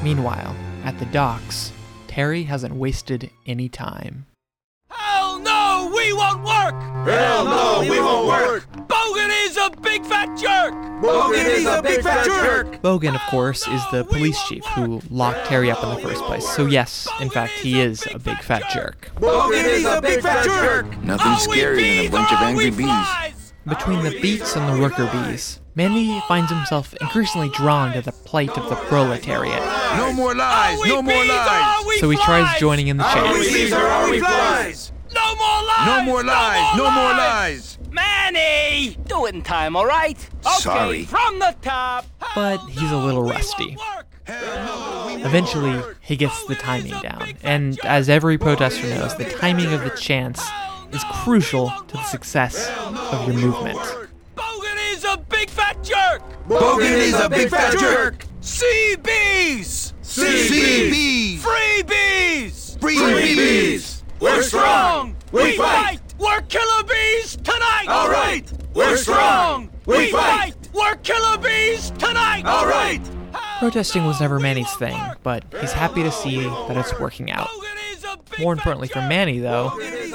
Meanwhile, 0.02 0.56
at 0.84 0.98
the 0.98 1.06
docks, 1.06 1.70
Terry 2.06 2.44
hasn't 2.44 2.74
wasted 2.74 3.30
any 3.46 3.68
time. 3.68 4.24
Hell 4.88 5.38
no, 5.38 5.92
we 5.94 6.14
won't 6.14 6.42
work! 6.42 6.80
Hell 7.06 7.44
no, 7.44 7.80
we 7.82 8.00
won't 8.00 8.26
work. 8.26 8.66
Bogen 8.88 9.30
is 9.46 9.57
a 9.68 9.80
big 9.80 10.04
fat 10.04 10.36
jerk! 10.38 10.74
Bogen 11.02 11.44
is 11.46 11.66
a 11.66 11.82
big 11.82 12.02
fat 12.02 12.24
jerk. 12.24 12.80
Bogen, 12.82 13.14
of 13.14 13.20
course, 13.30 13.66
is 13.68 13.82
the 13.90 14.04
police 14.04 14.40
chief 14.48 14.64
who 14.74 15.00
locked 15.10 15.46
Terry 15.46 15.70
up 15.70 15.82
in 15.82 15.90
the 15.90 16.00
first 16.00 16.22
place. 16.24 16.46
So, 16.48 16.66
yes, 16.66 17.08
in 17.20 17.30
fact, 17.30 17.52
he 17.52 17.80
is 17.80 18.06
a 18.12 18.18
big 18.18 18.38
fat 18.42 18.62
jerk. 18.72 19.10
Bogen 19.16 19.64
is 19.64 19.84
a 19.84 20.00
big 20.00 20.22
fat 20.22 20.44
jerk. 20.44 20.86
Nothing 21.02 21.26
Are 21.26 21.48
we 21.48 21.56
scarier 21.56 21.76
than 21.76 22.06
a 22.06 22.10
bunch 22.10 22.32
of 22.32 22.38
angry 22.40 22.70
bees. 22.70 23.44
Between 23.66 24.02
the 24.02 24.18
beats 24.22 24.56
and 24.56 24.66
the 24.74 24.80
worker 24.80 25.08
bees, 25.12 25.60
Manny 25.74 26.20
finds 26.26 26.50
himself 26.50 26.94
increasingly 27.02 27.50
drawn 27.50 27.92
to 27.92 28.00
the 28.00 28.12
plight 28.12 28.56
of 28.56 28.68
the 28.70 28.76
proletariat. 28.76 29.62
No 29.98 30.12
more 30.14 30.34
lies, 30.34 30.78
no 30.86 31.02
more 31.02 31.14
lies. 31.14 31.82
are 31.82 31.86
we 31.86 31.98
So 31.98 32.08
he 32.08 32.16
tries 32.18 32.58
joining 32.58 32.88
in 32.88 32.96
the 32.96 33.04
Are 33.04 33.32
we 33.34 33.40
chase. 33.44 33.52
bees 33.52 33.72
or 33.74 33.76
are 33.80 34.10
we 34.10 34.20
flies? 34.20 34.92
No 35.14 35.34
more 35.36 35.62
lies! 35.64 35.86
No 35.86 36.02
more 36.02 36.22
lies, 36.24 36.76
no 36.78 36.90
more 36.90 37.12
lies. 37.12 37.78
Manny! 38.38 38.96
Do 39.06 39.26
it 39.26 39.34
in 39.34 39.42
time, 39.42 39.76
all 39.76 39.86
right? 39.86 40.16
Okay, 40.46 40.54
Sorry. 40.58 41.04
from 41.04 41.38
the 41.38 41.54
top. 41.62 42.06
But 42.34 42.58
he's 42.68 42.90
a 42.90 42.96
little 42.96 43.22
rusty. 43.22 43.76
Eventually, 44.28 45.82
he 46.00 46.16
gets 46.16 46.44
the 46.46 46.54
timing 46.54 47.00
down, 47.00 47.32
and 47.42 47.78
as 47.84 48.08
every 48.08 48.38
protester 48.38 48.86
knows, 48.88 49.16
the 49.16 49.24
timing 49.24 49.72
of 49.72 49.82
the 49.82 49.90
chants 49.90 50.46
is 50.92 51.02
crucial 51.22 51.70
to 51.88 51.94
the 51.94 52.02
success 52.04 52.68
of 52.86 53.26
your 53.26 53.36
movement. 53.36 53.78
Bogen 54.36 54.92
is 54.94 55.04
a 55.04 55.16
big 55.28 55.50
fat 55.50 55.82
jerk! 55.82 56.22
Bogen 56.46 56.98
is 56.98 57.14
a 57.14 57.28
big 57.28 57.48
fat 57.48 57.78
jerk. 57.78 58.26
CBs! 58.42 59.92
CBs. 60.02 61.38
Freebies! 61.38 62.78
Freebies. 62.78 63.36
Bees! 63.36 64.04
We're 64.20 64.42
strong! 64.42 65.16
We 65.32 65.56
fight! 65.56 66.00
We're 66.18 66.40
killer 66.42 66.82
bees 66.82 67.36
tonight! 67.36 67.86
All 67.88 68.10
right! 68.10 68.44
We're 68.74 68.96
strong! 68.96 69.70
We 69.86 70.10
fight! 70.10 70.54
We're 70.72 70.96
killer 70.96 71.38
bees 71.38 71.90
tonight! 71.92 72.44
All 72.44 72.66
right! 72.66 73.00
Protesting 73.60 74.04
was 74.04 74.20
never 74.20 74.40
Manny's 74.40 74.72
thing, 74.76 74.98
but 75.22 75.44
he's 75.60 75.72
happy 75.72 76.02
to 76.02 76.10
see 76.10 76.42
that 76.42 76.76
it's 76.76 76.98
working 76.98 77.30
out. 77.30 77.48
More 78.38 78.52
importantly 78.52 78.88
for 78.88 79.00
Manny, 79.00 79.38
though, 79.38 79.70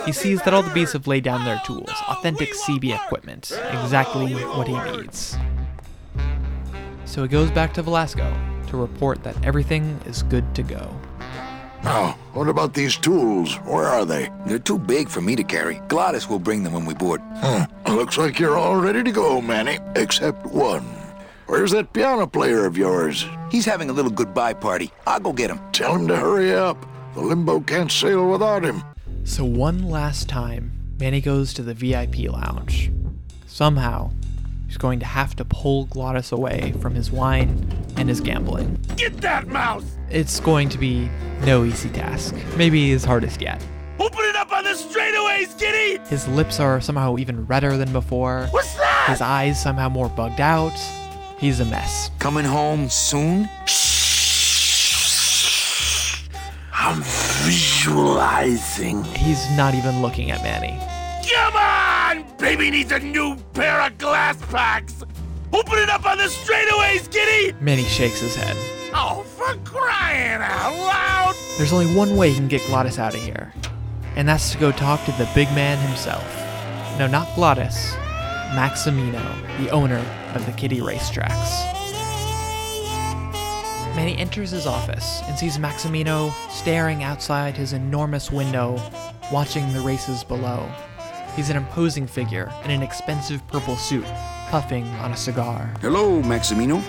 he 0.05 0.11
sees 0.11 0.41
that 0.43 0.53
all 0.53 0.63
the 0.63 0.73
bees 0.73 0.93
have 0.93 1.07
laid 1.07 1.23
down 1.23 1.45
their 1.45 1.59
oh, 1.63 1.65
tools, 1.65 1.91
authentic 2.07 2.53
CB 2.53 2.95
equipment, 2.95 3.51
exactly 3.71 4.33
what 4.33 4.67
he 4.67 4.77
needs. 4.91 5.37
So 7.05 7.21
he 7.21 7.27
goes 7.27 7.51
back 7.51 7.73
to 7.75 7.81
Velasco 7.81 8.33
to 8.67 8.77
report 8.77 9.23
that 9.23 9.45
everything 9.45 9.99
is 10.05 10.23
good 10.23 10.55
to 10.55 10.63
go. 10.63 10.93
Now, 11.83 12.17
what 12.33 12.47
about 12.47 12.73
these 12.73 12.95
tools? 12.95 13.55
Where 13.65 13.85
are 13.85 14.05
they? 14.05 14.31
They're 14.47 14.57
too 14.59 14.79
big 14.79 15.09
for 15.09 15.21
me 15.21 15.35
to 15.35 15.43
carry. 15.43 15.81
Glottis 15.89 16.29
will 16.29 16.39
bring 16.39 16.63
them 16.63 16.73
when 16.73 16.85
we 16.85 16.93
board. 16.93 17.21
Huh. 17.35 17.67
Looks 17.87 18.17
like 18.17 18.39
you're 18.39 18.57
all 18.57 18.77
ready 18.77 19.03
to 19.03 19.11
go, 19.11 19.41
Manny. 19.41 19.79
Except 19.95 20.45
one. 20.45 20.85
Where's 21.45 21.71
that 21.71 21.91
piano 21.91 22.25
player 22.25 22.65
of 22.65 22.77
yours? 22.77 23.25
He's 23.51 23.65
having 23.65 23.89
a 23.89 23.93
little 23.93 24.11
goodbye 24.11 24.53
party. 24.53 24.91
I'll 25.05 25.19
go 25.19 25.33
get 25.33 25.51
him. 25.51 25.59
Tell 25.73 25.95
him 25.95 26.07
to 26.07 26.15
hurry 26.15 26.55
up. 26.55 26.85
The 27.15 27.21
limbo 27.21 27.59
can't 27.59 27.91
sail 27.91 28.29
without 28.31 28.63
him. 28.63 28.81
So 29.25 29.43
one 29.43 29.89
last 29.89 30.29
time, 30.29 30.71
Manny 30.99 31.21
goes 31.21 31.53
to 31.55 31.63
the 31.63 31.73
VIP 31.73 32.31
lounge. 32.31 32.91
Somehow, 33.45 34.11
he's 34.73 34.79
going 34.79 34.97
to 34.99 35.05
have 35.05 35.35
to 35.35 35.45
pull 35.45 35.85
Glottis 35.85 36.31
away 36.31 36.73
from 36.81 36.95
his 36.95 37.11
wine 37.11 37.71
and 37.95 38.09
his 38.09 38.19
gambling. 38.19 38.79
Get 38.97 39.17
that 39.17 39.45
mouse! 39.47 39.85
It's 40.09 40.39
going 40.39 40.67
to 40.69 40.79
be 40.79 41.11
no 41.41 41.63
easy 41.63 41.89
task, 41.89 42.33
maybe 42.57 42.89
his 42.89 43.05
hardest 43.05 43.39
yet. 43.39 43.63
Open 43.99 44.25
it 44.25 44.35
up 44.35 44.51
on 44.51 44.63
the 44.63 44.71
straightaways, 44.71 45.55
kitty! 45.59 45.99
His 46.09 46.27
lips 46.27 46.59
are 46.59 46.81
somehow 46.81 47.19
even 47.19 47.45
redder 47.45 47.77
than 47.77 47.93
before. 47.93 48.47
What's 48.49 48.73
that? 48.77 49.09
His 49.09 49.21
eyes 49.21 49.61
somehow 49.61 49.89
more 49.89 50.09
bugged 50.09 50.41
out. 50.41 50.73
He's 51.37 51.59
a 51.59 51.65
mess. 51.65 52.09
Coming 52.17 52.45
home 52.45 52.89
soon? 52.89 53.47
I'm 56.73 57.03
visualizing. 57.45 59.03
He's 59.03 59.55
not 59.55 59.75
even 59.75 60.01
looking 60.01 60.31
at 60.31 60.41
Manny. 60.41 60.79
Come 61.31 61.57
on! 61.57 61.82
Baby 62.37 62.71
needs 62.71 62.91
a 62.91 62.99
new 62.99 63.35
pair 63.53 63.81
of 63.81 63.97
glass 63.97 64.37
packs! 64.51 65.03
Open 65.51 65.79
it 65.79 65.89
up 65.89 66.05
on 66.05 66.17
the 66.17 66.25
straightaways, 66.25 67.09
kitty! 67.11 67.55
Manny 67.61 67.83
shakes 67.83 68.19
his 68.19 68.35
head. 68.35 68.55
Oh, 68.93 69.23
for 69.35 69.55
crying 69.63 70.41
out 70.41 70.75
loud! 70.77 71.35
There's 71.57 71.73
only 71.73 71.93
one 71.95 72.15
way 72.15 72.29
he 72.29 72.35
can 72.35 72.47
get 72.47 72.61
Glottis 72.67 72.99
out 72.99 73.15
of 73.15 73.21
here, 73.21 73.53
and 74.15 74.27
that's 74.27 74.51
to 74.51 74.57
go 74.57 74.71
talk 74.71 75.03
to 75.05 75.11
the 75.13 75.29
big 75.33 75.47
man 75.53 75.77
himself. 75.87 76.23
No, 76.99 77.07
not 77.07 77.33
Glottis, 77.35 77.93
Maximino, 78.53 79.57
the 79.57 79.69
owner 79.69 80.03
of 80.35 80.45
the 80.45 80.51
Kitty 80.51 80.79
Racetracks. 80.79 81.73
Manny 83.95 84.17
enters 84.17 84.51
his 84.51 84.67
office 84.67 85.21
and 85.25 85.37
sees 85.37 85.57
Maximino 85.57 86.31
staring 86.51 87.03
outside 87.03 87.55
his 87.55 87.73
enormous 87.73 88.31
window, 88.31 88.81
watching 89.31 89.71
the 89.73 89.81
races 89.81 90.23
below. 90.23 90.69
He's 91.35 91.49
an 91.49 91.57
imposing 91.57 92.05
figure 92.05 92.51
in 92.63 92.69
an 92.69 92.83
expensive 92.83 93.45
purple 93.47 93.75
suit, 93.75 94.05
puffing 94.51 94.85
on 95.01 95.11
a 95.11 95.17
cigar. 95.17 95.73
Hello, 95.81 96.21
Maximino. 96.21 96.79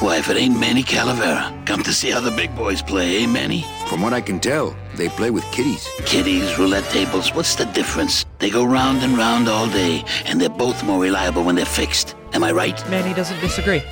Why, 0.00 0.16
if 0.16 0.30
it 0.30 0.38
ain't 0.38 0.58
Manny 0.58 0.82
Calavera, 0.82 1.66
come 1.66 1.82
to 1.82 1.92
see 1.92 2.10
how 2.10 2.20
the 2.20 2.30
big 2.30 2.56
boys 2.56 2.80
play, 2.80 3.22
eh, 3.22 3.26
Manny? 3.26 3.66
From 3.88 4.00
what 4.00 4.14
I 4.14 4.22
can 4.22 4.40
tell, 4.40 4.74
they 4.94 5.10
play 5.10 5.30
with 5.30 5.44
kitties. 5.52 5.86
Kitties, 6.06 6.58
roulette 6.58 6.88
tables, 6.90 7.34
what's 7.34 7.54
the 7.56 7.66
difference? 7.66 8.24
They 8.38 8.48
go 8.48 8.64
round 8.64 9.02
and 9.02 9.18
round 9.18 9.48
all 9.48 9.66
day, 9.68 10.02
and 10.24 10.40
they're 10.40 10.48
both 10.48 10.82
more 10.82 11.02
reliable 11.02 11.44
when 11.44 11.54
they're 11.56 11.66
fixed. 11.66 12.16
Am 12.32 12.42
I 12.42 12.52
right? 12.52 12.82
Manny 12.88 13.12
doesn't 13.12 13.40
disagree. 13.40 13.82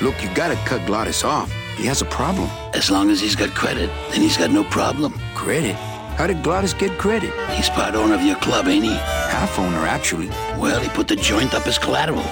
Look, 0.00 0.22
you 0.22 0.32
gotta 0.36 0.56
cut 0.64 0.86
Glottis 0.86 1.24
off. 1.24 1.52
He 1.76 1.86
has 1.86 2.02
a 2.02 2.06
problem. 2.06 2.48
As 2.72 2.88
long 2.88 3.10
as 3.10 3.20
he's 3.20 3.34
got 3.34 3.50
credit, 3.50 3.90
then 4.10 4.20
he's 4.20 4.36
got 4.36 4.52
no 4.52 4.62
problem. 4.62 5.12
Credit? 5.34 5.74
How 6.16 6.28
did 6.28 6.44
Glottis 6.44 6.72
get 6.72 6.96
credit? 6.98 7.32
He's 7.50 7.68
part 7.68 7.96
owner 7.96 8.14
of 8.14 8.22
your 8.22 8.36
club, 8.36 8.68
ain't 8.68 8.84
he? 8.84 8.96
Half 9.28 9.58
owner, 9.58 9.86
actually. 9.86 10.28
Well, 10.58 10.80
he 10.80 10.88
put 10.88 11.08
the 11.08 11.16
joint 11.16 11.54
up 11.54 11.66
as 11.66 11.78
collateral. 11.78 12.24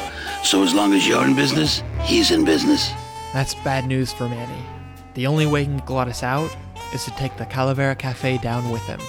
So 0.42 0.62
as 0.62 0.74
long 0.74 0.92
as 0.92 1.06
you're 1.06 1.24
in 1.24 1.34
business, 1.34 1.82
he's 2.02 2.30
in 2.30 2.44
business. 2.44 2.90
That's 3.32 3.54
bad 3.54 3.86
news 3.86 4.12
for 4.12 4.28
Manny. 4.28 4.62
The 5.14 5.26
only 5.26 5.46
way 5.46 5.60
he 5.60 5.66
can 5.66 5.76
get 5.78 5.86
Glottis 5.86 6.22
out 6.22 6.54
is 6.92 7.04
to 7.04 7.10
take 7.12 7.36
the 7.36 7.46
Calavera 7.46 7.98
Cafe 7.98 8.38
down 8.38 8.70
with 8.70 8.82
him. 8.82 9.00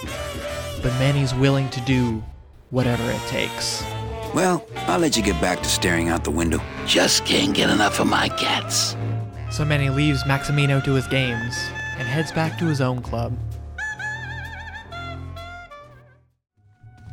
But 0.82 0.94
Manny's 1.00 1.34
willing 1.34 1.70
to 1.70 1.82
do 1.82 2.24
whatever 2.70 3.04
it 3.10 3.22
takes. 3.28 3.84
Well, 4.34 4.66
I'll 4.88 5.00
let 5.00 5.16
you 5.16 5.24
get 5.24 5.40
back 5.42 5.60
to 5.64 5.70
staring 5.70 6.10
out 6.10 6.24
the 6.24 6.32
window. 6.32 6.60
Just 6.86 7.26
can't 7.26 7.54
get 7.54 7.70
enough 7.70 8.00
of 8.00 8.08
my 8.08 8.28
cats. 8.30 8.96
So 9.50 9.64
Manny 9.64 9.90
leaves 9.90 10.24
Maximino 10.24 10.84
to 10.84 10.94
his 10.94 11.08
games 11.08 11.56
and 11.98 12.08
heads 12.08 12.32
back 12.32 12.58
to 12.60 12.66
his 12.66 12.82
own 12.82 13.02
club. 13.02 13.38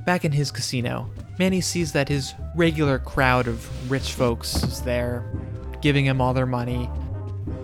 Back 0.05 0.25
in 0.25 0.33
his 0.33 0.51
casino, 0.51 1.09
Manny 1.39 1.61
sees 1.61 1.93
that 1.93 2.09
his 2.09 2.35
regular 2.57 2.99
crowd 2.99 3.47
of 3.47 3.91
rich 3.91 4.13
folks 4.13 4.63
is 4.65 4.83
there, 4.83 5.25
giving 5.81 6.05
him 6.05 6.21
all 6.21 6.35
their 6.35 6.47
money. 6.47 6.91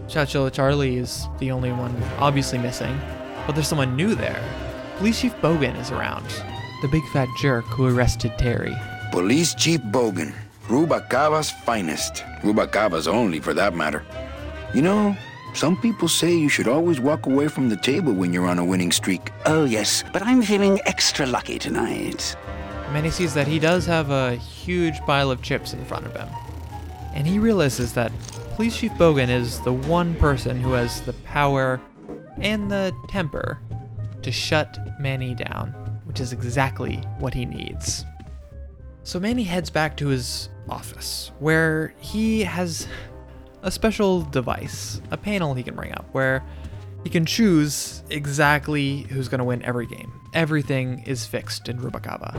Chowchilla 0.06 0.52
Charlie 0.52 0.98
is 0.98 1.26
the 1.40 1.50
only 1.50 1.72
one 1.72 1.94
obviously 2.18 2.58
missing, 2.58 2.96
but 3.44 3.54
there's 3.54 3.66
someone 3.66 3.96
new 3.96 4.14
there. 4.14 4.40
Police 4.98 5.20
Chief 5.20 5.34
Bogen 5.36 5.78
is 5.80 5.90
around, 5.90 6.26
the 6.80 6.88
big 6.88 7.02
fat 7.12 7.28
jerk 7.40 7.64
who 7.64 7.86
arrested 7.88 8.32
Terry. 8.38 8.74
Police 9.10 9.54
Chief 9.54 9.80
Bogen, 9.80 10.32
Rubacava's 10.68 11.50
finest. 11.50 12.22
Rubacava's 12.42 13.08
only, 13.08 13.40
for 13.40 13.52
that 13.54 13.74
matter. 13.74 14.04
You 14.72 14.82
know, 14.82 15.16
some 15.58 15.76
people 15.76 16.06
say 16.06 16.32
you 16.32 16.48
should 16.48 16.68
always 16.68 17.00
walk 17.00 17.26
away 17.26 17.48
from 17.48 17.68
the 17.68 17.76
table 17.76 18.12
when 18.12 18.32
you're 18.32 18.46
on 18.46 18.60
a 18.60 18.64
winning 18.64 18.92
streak. 18.92 19.32
Oh, 19.44 19.64
yes, 19.64 20.04
but 20.12 20.22
I'm 20.22 20.40
feeling 20.40 20.78
extra 20.86 21.26
lucky 21.26 21.58
tonight. 21.58 22.36
Manny 22.92 23.10
sees 23.10 23.34
that 23.34 23.48
he 23.48 23.58
does 23.58 23.84
have 23.84 24.10
a 24.10 24.36
huge 24.36 25.00
pile 25.00 25.32
of 25.32 25.42
chips 25.42 25.72
in 25.72 25.84
front 25.84 26.06
of 26.06 26.14
him. 26.14 26.28
And 27.12 27.26
he 27.26 27.40
realizes 27.40 27.92
that 27.94 28.12
Police 28.54 28.76
Chief 28.76 28.92
Bogan 28.92 29.28
is 29.28 29.58
the 29.62 29.72
one 29.72 30.14
person 30.14 30.60
who 30.60 30.74
has 30.74 31.00
the 31.00 31.12
power 31.24 31.80
and 32.40 32.70
the 32.70 32.94
temper 33.08 33.58
to 34.22 34.30
shut 34.30 34.78
Manny 35.00 35.34
down, 35.34 35.70
which 36.04 36.20
is 36.20 36.32
exactly 36.32 36.98
what 37.18 37.34
he 37.34 37.44
needs. 37.44 38.04
So 39.02 39.18
Manny 39.18 39.42
heads 39.42 39.70
back 39.70 39.96
to 39.96 40.06
his 40.06 40.50
office, 40.68 41.32
where 41.40 41.94
he 41.98 42.44
has 42.44 42.86
a 43.68 43.70
special 43.70 44.22
device, 44.22 45.02
a 45.10 45.16
panel 45.18 45.52
he 45.52 45.62
can 45.62 45.74
bring 45.74 45.92
up, 45.92 46.06
where 46.12 46.42
he 47.04 47.10
can 47.10 47.26
choose 47.26 48.02
exactly 48.08 49.02
who's 49.10 49.28
going 49.28 49.40
to 49.40 49.44
win 49.44 49.62
every 49.62 49.86
game. 49.86 50.10
Everything 50.32 51.02
is 51.06 51.26
fixed 51.26 51.68
in 51.68 51.78
Rubacava. 51.78 52.32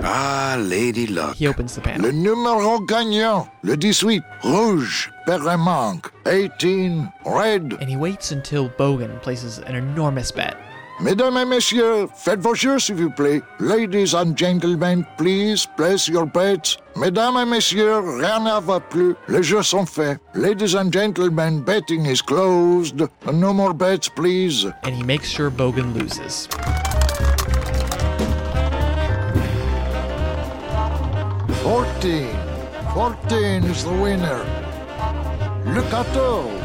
Ah, 0.00 0.56
Lady 0.58 1.06
Luck. 1.06 1.36
He 1.36 1.46
opens 1.46 1.76
the 1.76 1.80
panel. 1.82 2.10
Le 2.10 2.12
numéro 2.12 2.84
gagnant, 2.84 3.48
le 3.62 3.76
18, 3.76 4.24
rouge, 4.42 5.08
Perremanque, 5.24 6.10
18, 6.26 7.12
red. 7.26 7.74
And 7.74 7.88
he 7.88 7.96
waits 7.96 8.32
until 8.32 8.68
Bogen 8.68 9.22
places 9.22 9.58
an 9.58 9.76
enormous 9.76 10.32
bet. 10.32 10.56
Mesdames 11.00 11.36
et 11.36 11.44
messieurs, 11.44 12.06
faites 12.14 12.40
vos 12.40 12.54
jeux 12.54 12.78
s'il 12.78 12.94
vous 12.96 13.10
plaît. 13.10 13.42
Ladies 13.58 14.14
and 14.14 14.36
gentlemen, 14.36 15.04
please 15.16 15.66
place 15.76 16.06
your 16.06 16.26
bets. 16.26 16.78
Mesdames 16.96 17.36
et 17.38 17.44
messieurs, 17.44 17.98
rien 18.20 18.38
ne 18.40 18.60
va 18.60 18.78
plus. 18.78 19.16
Les 19.28 19.42
jeux 19.42 19.62
sont 19.62 19.86
faits. 19.86 20.20
Ladies 20.34 20.76
and 20.76 20.92
gentlemen, 20.92 21.60
betting 21.62 22.06
is 22.06 22.22
closed. 22.22 23.08
No 23.32 23.52
more 23.52 23.74
bets, 23.74 24.08
please. 24.08 24.66
And 24.84 24.94
he 24.94 25.02
makes 25.02 25.28
sure 25.28 25.50
Bogen 25.50 25.92
loses. 25.94 26.46
14. 31.64 32.26
14 32.94 33.64
is 33.64 33.84
the 33.84 33.90
winner. 33.90 34.44
Le 35.64 35.82
14. 35.90 36.61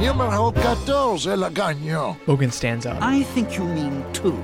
Numéro 0.00 0.52
14 0.52 1.26
est 1.26 1.36
le 1.36 1.48
gagnant. 1.48 2.16
Bogen 2.26 2.50
stands 2.52 2.86
up. 2.86 2.98
I 3.00 3.22
think 3.34 3.56
you 3.56 3.64
mean 3.64 4.04
two. 4.12 4.36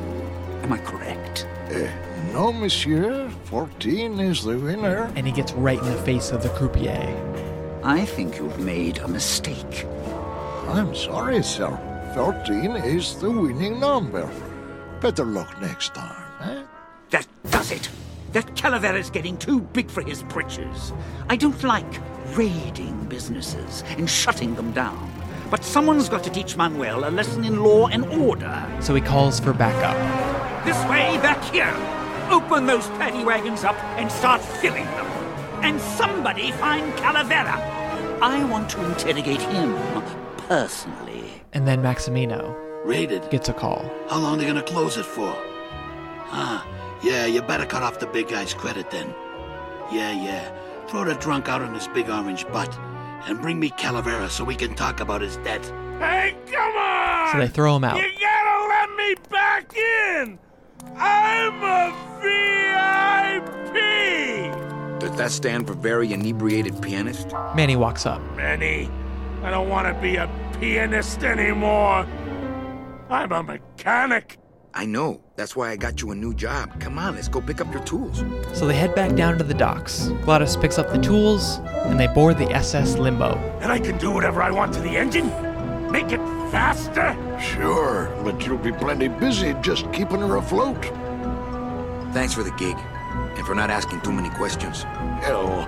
Am 0.63 0.73
I 0.73 0.79
correct? 0.79 1.47
Eh, 1.71 1.89
no, 2.33 2.53
monsieur. 2.53 3.29
14 3.51 4.19
is 4.19 4.45
the 4.45 4.57
winner. 4.57 5.11
And 5.15 5.27
he 5.27 5.33
gets 5.33 5.53
right 5.53 5.79
in 5.79 5.85
the 5.85 6.03
face 6.05 6.33
of 6.33 6.43
the 6.43 6.49
croupier. 6.51 7.07
I 7.85 8.07
think 8.07 8.39
you've 8.39 8.59
made 8.61 8.99
a 8.99 9.09
mistake. 9.09 9.87
I'm 10.69 10.95
sorry, 10.95 11.43
sir. 11.43 11.79
14 12.15 12.77
is 12.77 13.17
the 13.17 13.31
winning 13.31 13.79
number. 13.79 14.31
Better 15.03 15.27
luck 15.27 15.61
next 15.61 15.95
time, 15.95 16.33
eh? 16.49 16.63
That 17.11 17.27
does 17.51 17.73
it. 17.73 17.91
That 18.33 18.47
Calavera's 18.57 19.11
getting 19.11 19.37
too 19.37 19.61
big 19.61 19.91
for 19.91 20.01
his 20.03 20.23
britches. 20.23 20.95
I 21.29 21.37
don't 21.37 21.63
like 21.63 22.01
raiding 22.35 23.05
businesses 23.11 23.85
and 23.99 24.09
shutting 24.09 24.55
them 24.55 24.73
down. 24.73 25.11
But 25.53 25.65
someone's 25.65 26.09
got 26.09 26.25
to 26.25 26.31
teach 26.31 26.57
Manuel 26.57 27.07
a 27.07 27.11
lesson 27.11 27.45
in 27.45 27.63
law 27.63 27.87
and 27.89 28.07
order. 28.07 28.67
So 28.81 28.95
he 28.95 29.03
calls 29.03 29.39
for 29.39 29.53
backup. 29.53 29.95
This 30.65 30.79
way, 30.89 31.19
back 31.19 31.45
here. 31.53 31.71
Open 32.31 32.65
those 32.65 32.87
paddy 32.97 33.23
wagons 33.23 33.63
up 33.63 33.77
and 33.99 34.11
start 34.11 34.41
filling 34.41 34.87
them. 34.87 35.07
And 35.63 35.79
somebody 35.79 36.53
find 36.53 36.91
Calavera. 36.95 37.61
I 38.23 38.43
want 38.45 38.71
to 38.71 38.83
interrogate 38.83 39.43
him 39.43 39.75
personally. 40.49 41.25
And 41.53 41.69
then 41.69 41.83
Maximino 41.83 42.57
Raided. 42.87 43.29
gets 43.29 43.51
a 43.51 43.53
call. 43.53 43.85
How 44.09 44.21
long 44.21 44.37
are 44.37 44.39
they 44.39 44.47
gonna 44.47 44.63
close 44.63 44.97
it 44.97 45.05
for? 45.05 45.35
Ah, 46.31 46.67
yeah, 47.03 47.27
you 47.27 47.43
better 47.43 47.67
cut 47.67 47.83
off 47.83 47.99
the 47.99 48.07
big 48.07 48.29
guy's 48.29 48.55
credit 48.55 48.91
then. 48.91 49.15
Yeah, 49.93 50.13
yeah. 50.13 50.51
Throw 50.87 51.05
the 51.05 51.15
drunk 51.17 51.51
out 51.51 51.61
on 51.61 51.75
his 51.75 51.89
big 51.89 52.09
orange 52.09 52.49
butt. 52.49 52.75
And 53.27 53.41
bring 53.41 53.61
me 53.61 53.71
Calavera 53.71 54.29
so 54.29 54.45
we 54.45 54.57
can 54.57 54.75
talk 54.75 55.01
about 55.01 55.21
his 55.21 55.37
debt. 55.39 55.65
Hey, 55.99 56.37
come 56.51 56.77
on! 56.77 57.33
So 57.33 57.39
they 57.39 57.49
throw 57.49 57.77
him 57.77 57.85
out. 57.85 57.97
You 57.97 58.11
gotta 58.21 58.69
let 58.69 58.91
me 58.97 59.15
back 59.31 59.77
in! 59.77 60.39
I'm 60.97 61.63
a 61.63 61.93
VIP! 62.21 63.75
Does 65.01 65.17
that 65.17 65.31
stand 65.31 65.67
for 65.69 65.75
very 65.75 66.13
inebriated 66.13 66.83
pianist? 66.83 67.33
Manny 67.55 67.77
walks 67.77 68.07
up. 68.07 68.21
Manny, 68.37 68.91
I 69.43 69.51
don't 69.51 69.69
want 69.69 69.87
to 69.87 69.95
be 70.03 70.17
a 70.17 70.29
pianist 70.59 71.23
anymore. 71.23 72.07
I'm 73.09 73.31
a 73.31 73.43
mechanic. 73.43 74.39
I 74.75 74.87
know. 74.87 75.21
That's 75.37 75.55
why 75.55 75.71
I 75.71 75.77
got 75.77 76.01
you 76.01 76.13
a 76.13 76.15
new 76.15 76.33
job. 76.33 76.81
Come 76.81 76.99
on, 76.99 77.15
let's 77.15 77.29
go 77.29 77.41
pick 77.41 77.61
up 77.61 77.73
your 77.73 77.85
tools. 77.85 78.25
So 78.55 78.67
they 78.67 78.75
head 78.75 78.95
back 78.95 79.15
down 79.15 79.37
to 79.39 79.45
the 79.45 79.55
docks. 79.55 80.09
Glottis 80.23 80.57
picks 80.57 80.79
up 80.79 80.91
the 80.91 80.99
tools, 80.99 81.59
and 81.87 82.01
they 82.01 82.07
board 82.07 82.39
the 82.39 82.51
SS 82.51 82.97
Limbo. 82.97 83.37
And 83.61 83.71
I 83.71 83.79
can 83.79 83.99
do 83.99 84.11
whatever 84.11 84.43
I 84.43 84.51
want 84.51 84.73
to 84.75 84.81
the 84.81 84.97
engine? 84.97 85.29
Make 85.91 86.11
it 86.11 86.21
faster? 86.51 87.15
Sure, 87.39 88.11
but 88.25 88.47
you'll 88.47 88.57
be 88.57 88.73
plenty 88.73 89.09
busy 89.09 89.55
just 89.61 89.93
keeping 89.93 90.21
her 90.21 90.37
afloat. 90.37 90.83
Thanks 92.15 92.33
for 92.33 92.43
the 92.43 92.53
gig. 92.53 92.77
And 93.37 93.47
for 93.47 93.55
not 93.55 93.69
asking 93.69 94.01
too 94.01 94.13
many 94.13 94.31
questions. 94.31 94.85
Hell, 95.23 95.61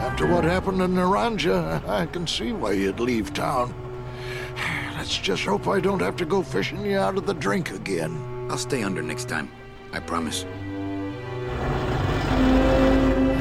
after 0.00 0.26
what 0.26 0.44
happened 0.44 0.82
in 0.82 0.94
Naranja, 0.94 1.86
I 1.88 2.06
can 2.06 2.26
see 2.26 2.52
why 2.52 2.72
you'd 2.72 3.00
leave 3.00 3.32
town. 3.32 3.74
Let's 4.96 5.16
just 5.16 5.44
hope 5.44 5.66
I 5.66 5.80
don't 5.80 6.00
have 6.00 6.16
to 6.16 6.26
go 6.26 6.42
fishing 6.42 6.84
you 6.84 6.98
out 6.98 7.16
of 7.16 7.26
the 7.26 7.34
drink 7.34 7.70
again. 7.70 8.29
I'll 8.50 8.58
stay 8.58 8.82
under 8.82 9.00
next 9.00 9.28
time. 9.28 9.48
I 9.92 10.00
promise. 10.00 10.42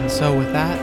And 0.02 0.12
so 0.12 0.38
with 0.38 0.54
that, 0.54 0.78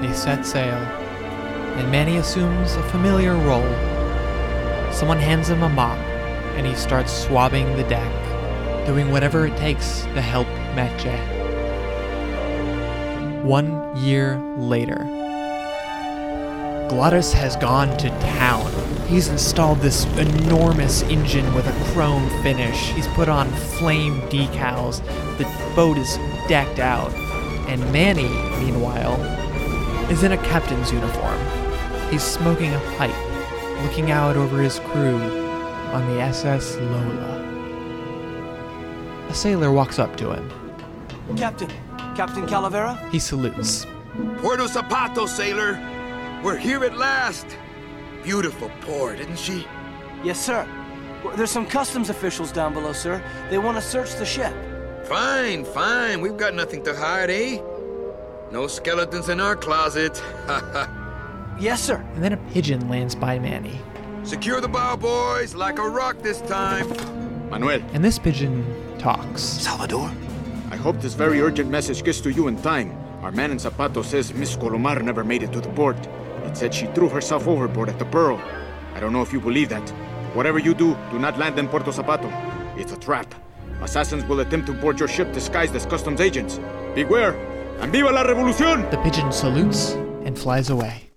they 0.00 0.12
set 0.12 0.46
sail. 0.46 0.72
And 0.72 1.90
Manny 1.90 2.18
assumes 2.18 2.76
a 2.76 2.82
familiar 2.90 3.34
role. 3.34 3.66
Someone 4.92 5.18
hands 5.18 5.48
him 5.48 5.64
a 5.64 5.68
mop, 5.68 5.98
and 6.56 6.64
he 6.64 6.76
starts 6.76 7.12
swabbing 7.12 7.66
the 7.76 7.82
deck, 7.88 8.86
doing 8.86 9.10
whatever 9.10 9.46
it 9.46 9.56
takes 9.56 10.02
to 10.14 10.20
help 10.20 10.46
Meche. 10.76 11.18
One 13.42 13.96
year 13.96 14.38
later, 14.56 15.04
Glottis 16.88 17.32
has 17.32 17.56
gone 17.56 17.96
to 17.98 18.08
town. 18.20 18.70
He's 19.08 19.28
installed 19.28 19.80
this 19.80 20.04
enormous 20.18 21.02
engine 21.02 21.52
with 21.54 21.66
a 21.66 21.92
chrome 21.92 22.28
finish. 22.42 22.90
He's 22.92 23.08
put 23.08 23.28
on 23.28 23.50
flame 23.78 24.20
decals. 24.22 25.04
The 25.38 25.44
boat 25.74 25.98
is 25.98 26.16
decked 26.48 26.78
out. 26.78 27.12
And 27.68 27.80
Manny, 27.92 28.28
meanwhile, 28.64 29.20
is 30.10 30.22
in 30.22 30.32
a 30.32 30.36
captain's 30.38 30.92
uniform. 30.92 31.38
He's 32.10 32.22
smoking 32.22 32.72
a 32.72 32.80
pipe, 32.96 33.14
looking 33.82 34.12
out 34.12 34.36
over 34.36 34.62
his 34.62 34.78
crew 34.78 35.18
on 35.92 36.06
the 36.08 36.20
SS 36.20 36.76
Lola. 36.76 37.42
A 39.28 39.34
sailor 39.34 39.72
walks 39.72 39.98
up 39.98 40.16
to 40.18 40.32
him. 40.32 40.50
Captain, 41.36 41.68
Captain 42.14 42.46
Calavera? 42.46 43.10
He 43.10 43.18
salutes. 43.18 43.86
Puerto 44.38 44.64
Zapato, 44.64 45.28
sailor. 45.28 45.74
We're 46.42 46.56
here 46.56 46.84
at 46.84 46.96
last. 46.96 47.46
Beautiful 48.22 48.70
port, 48.80 49.18
isn't 49.20 49.38
she? 49.38 49.66
Yes, 50.22 50.38
sir. 50.44 50.68
There's 51.36 51.50
some 51.50 51.66
customs 51.66 52.10
officials 52.10 52.52
down 52.52 52.74
below, 52.74 52.92
sir. 52.92 53.22
They 53.50 53.58
want 53.58 53.76
to 53.76 53.82
search 53.82 54.14
the 54.14 54.26
ship. 54.26 54.54
Fine, 55.06 55.64
fine. 55.64 56.20
We've 56.20 56.36
got 56.36 56.54
nothing 56.54 56.82
to 56.84 56.94
hide, 56.94 57.30
eh? 57.30 57.60
No 58.52 58.66
skeletons 58.66 59.28
in 59.28 59.40
our 59.40 59.56
closet. 59.56 60.22
yes, 61.58 61.82
sir. 61.82 61.96
And 62.14 62.22
then 62.22 62.32
a 62.32 62.36
pigeon 62.52 62.88
lands 62.88 63.14
by 63.14 63.38
Manny. 63.38 63.80
Secure 64.22 64.60
the 64.60 64.68
bow, 64.68 64.96
boys, 64.96 65.54
like 65.54 65.78
a 65.78 65.88
rock 65.88 66.20
this 66.22 66.40
time. 66.42 66.88
Manuel. 67.48 67.80
And 67.92 68.04
this 68.04 68.18
pigeon 68.18 68.64
talks. 68.98 69.42
Salvador? 69.42 70.10
I 70.70 70.76
hope 70.76 71.00
this 71.00 71.14
very 71.14 71.40
urgent 71.40 71.70
message 71.70 72.04
gets 72.04 72.20
to 72.20 72.30
you 72.30 72.48
in 72.48 72.60
time. 72.60 72.96
Our 73.22 73.32
man 73.32 73.50
in 73.50 73.58
Zapato 73.58 74.04
says 74.04 74.34
Miss 74.34 74.56
Colomar 74.56 75.02
never 75.02 75.24
made 75.24 75.42
it 75.42 75.52
to 75.52 75.60
the 75.60 75.70
port. 75.70 75.96
Said 76.56 76.72
she 76.72 76.86
threw 76.86 77.10
herself 77.10 77.46
overboard 77.46 77.90
at 77.90 77.98
the 77.98 78.06
Pearl. 78.06 78.40
I 78.94 78.98
don't 78.98 79.12
know 79.12 79.20
if 79.20 79.30
you 79.30 79.42
believe 79.42 79.68
that. 79.68 79.86
Whatever 80.32 80.58
you 80.58 80.72
do, 80.72 80.96
do 81.10 81.18
not 81.18 81.38
land 81.38 81.58
in 81.58 81.68
Puerto 81.68 81.90
Zapato. 81.90 82.32
It's 82.78 82.92
a 82.92 82.96
trap. 82.96 83.34
Assassins 83.82 84.24
will 84.24 84.40
attempt 84.40 84.66
to 84.68 84.72
board 84.72 84.98
your 84.98 85.06
ship 85.06 85.34
disguised 85.34 85.76
as 85.76 85.84
customs 85.84 86.18
agents. 86.18 86.58
Beware! 86.94 87.34
And 87.80 87.92
viva 87.92 88.10
la 88.10 88.22
revolucion! 88.22 88.90
The 88.90 88.96
pigeon 89.02 89.30
salutes 89.32 89.90
and 90.24 90.38
flies 90.38 90.70
away. 90.70 91.10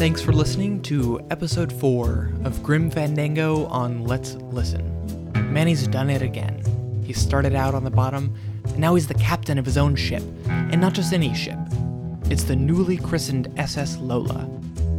Thanks 0.00 0.20
for 0.20 0.32
listening 0.32 0.82
to 0.82 1.20
episode 1.30 1.72
4 1.72 2.32
of 2.42 2.60
Grim 2.64 2.90
Fandango 2.90 3.66
on 3.66 4.02
Let's 4.04 4.34
Listen. 4.50 4.84
Manny's 5.52 5.86
done 5.86 6.10
it 6.10 6.22
again. 6.22 6.60
He 7.08 7.14
started 7.14 7.54
out 7.54 7.74
on 7.74 7.84
the 7.84 7.90
bottom, 7.90 8.34
and 8.64 8.78
now 8.80 8.94
he's 8.94 9.06
the 9.06 9.14
captain 9.14 9.56
of 9.56 9.64
his 9.64 9.78
own 9.78 9.96
ship, 9.96 10.22
and 10.46 10.78
not 10.78 10.92
just 10.92 11.14
any 11.14 11.34
ship. 11.34 11.56
It's 12.24 12.44
the 12.44 12.54
newly 12.54 12.98
christened 12.98 13.50
SS 13.56 13.96
Lola, 13.96 14.44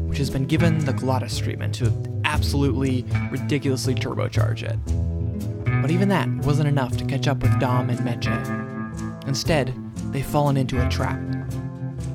which 0.08 0.18
has 0.18 0.32
been 0.32 0.48
given 0.48 0.84
the 0.86 0.94
Glottis 0.94 1.38
treatment 1.38 1.76
to 1.76 1.94
absolutely 2.26 3.06
ridiculously 3.30 3.94
turbocharge 3.94 4.64
it. 4.64 4.80
But 5.84 5.92
even 5.92 6.10
that 6.10 6.28
wasn't 6.44 6.68
enough 6.68 6.98
to 6.98 7.06
catch 7.06 7.28
up 7.28 7.44
with 7.44 7.60
Dom 7.60 7.92
and 7.92 8.00
Meche. 8.00 9.28
Instead, 9.28 9.72
they've 10.12 10.26
fallen 10.26 10.58
into 10.58 10.84
a 10.84 10.90
trap. 10.90 11.22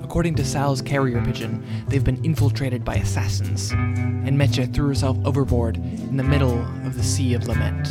According 0.02 0.34
to 0.34 0.44
Sal's 0.44 0.82
carrier 0.82 1.24
pigeon, 1.24 1.64
they've 1.86 2.02
been 2.02 2.24
infiltrated 2.24 2.84
by 2.84 2.96
assassins, 2.96 3.70
and 3.70 4.36
Meche 4.36 4.74
threw 4.74 4.88
herself 4.88 5.16
overboard 5.24 5.76
in 5.76 6.16
the 6.16 6.24
middle 6.24 6.58
of 6.84 6.96
the 6.96 7.04
Sea 7.04 7.34
of 7.34 7.46
Lament. 7.46 7.86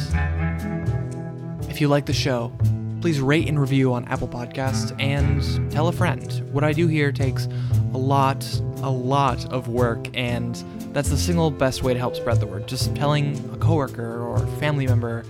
If 1.73 1.81
you 1.81 1.87
like 1.87 2.05
the 2.05 2.13
show, 2.13 2.55
please 3.01 3.19
rate 3.19 3.49
and 3.49 3.59
review 3.59 3.93
on 3.93 4.05
Apple 4.05 4.27
Podcasts 4.27 4.95
and 5.01 5.71
tell 5.71 5.87
a 5.87 5.91
friend. 5.91 6.31
What 6.53 6.63
I 6.63 6.71
do 6.71 6.85
here 6.85 7.11
takes 7.11 7.47
a 7.95 7.97
lot, 7.97 8.47
a 8.83 8.91
lot 8.91 9.51
of 9.51 9.69
work, 9.69 10.07
and 10.13 10.53
that's 10.93 11.09
the 11.09 11.17
single 11.17 11.49
best 11.49 11.81
way 11.81 11.91
to 11.91 11.99
help 11.99 12.15
spread 12.15 12.39
the 12.39 12.45
word. 12.45 12.67
Just 12.67 12.95
telling 12.95 13.37
a 13.51 13.57
coworker 13.57 14.21
or 14.21 14.37
family 14.57 14.85
member, 14.85 15.25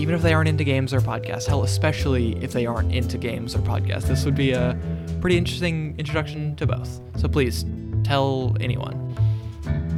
even 0.00 0.16
if 0.16 0.22
they 0.22 0.32
aren't 0.32 0.48
into 0.48 0.64
games 0.64 0.92
or 0.92 1.00
podcasts, 1.00 1.46
hell, 1.46 1.62
especially 1.62 2.34
if 2.42 2.50
they 2.50 2.66
aren't 2.66 2.92
into 2.92 3.16
games 3.16 3.54
or 3.54 3.60
podcasts, 3.60 4.08
this 4.08 4.24
would 4.24 4.34
be 4.34 4.50
a 4.50 4.76
pretty 5.20 5.38
interesting 5.38 5.94
introduction 5.96 6.56
to 6.56 6.66
both. 6.66 7.00
So 7.20 7.28
please 7.28 7.64
tell 8.02 8.56
anyone. 8.58 9.14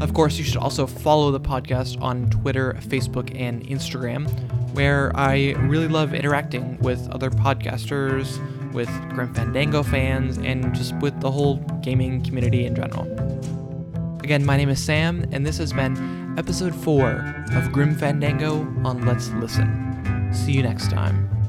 Of 0.02 0.12
course, 0.12 0.36
you 0.36 0.44
should 0.44 0.58
also 0.58 0.86
follow 0.86 1.30
the 1.30 1.40
podcast 1.40 2.00
on 2.02 2.28
Twitter, 2.28 2.74
Facebook, 2.82 3.34
and 3.34 3.66
Instagram, 3.66 4.28
where 4.72 5.10
I 5.16 5.52
really 5.58 5.88
love 5.88 6.14
interacting 6.14 6.78
with 6.78 7.08
other 7.10 7.30
podcasters, 7.30 8.38
with 8.72 8.88
Grim 9.10 9.34
Fandango 9.34 9.82
fans, 9.82 10.38
and 10.38 10.74
just 10.74 10.94
with 10.96 11.20
the 11.20 11.30
whole 11.30 11.56
gaming 11.82 12.22
community 12.22 12.66
in 12.66 12.74
general. 12.74 13.06
Again, 14.22 14.44
my 14.44 14.56
name 14.56 14.68
is 14.68 14.82
Sam, 14.82 15.24
and 15.32 15.46
this 15.46 15.58
has 15.58 15.72
been 15.72 16.38
episode 16.38 16.74
4 16.74 17.44
of 17.54 17.72
Grim 17.72 17.94
Fandango 17.94 18.60
on 18.84 19.04
Let's 19.04 19.30
Listen. 19.30 20.30
See 20.32 20.52
you 20.52 20.62
next 20.62 20.90
time. 20.90 21.39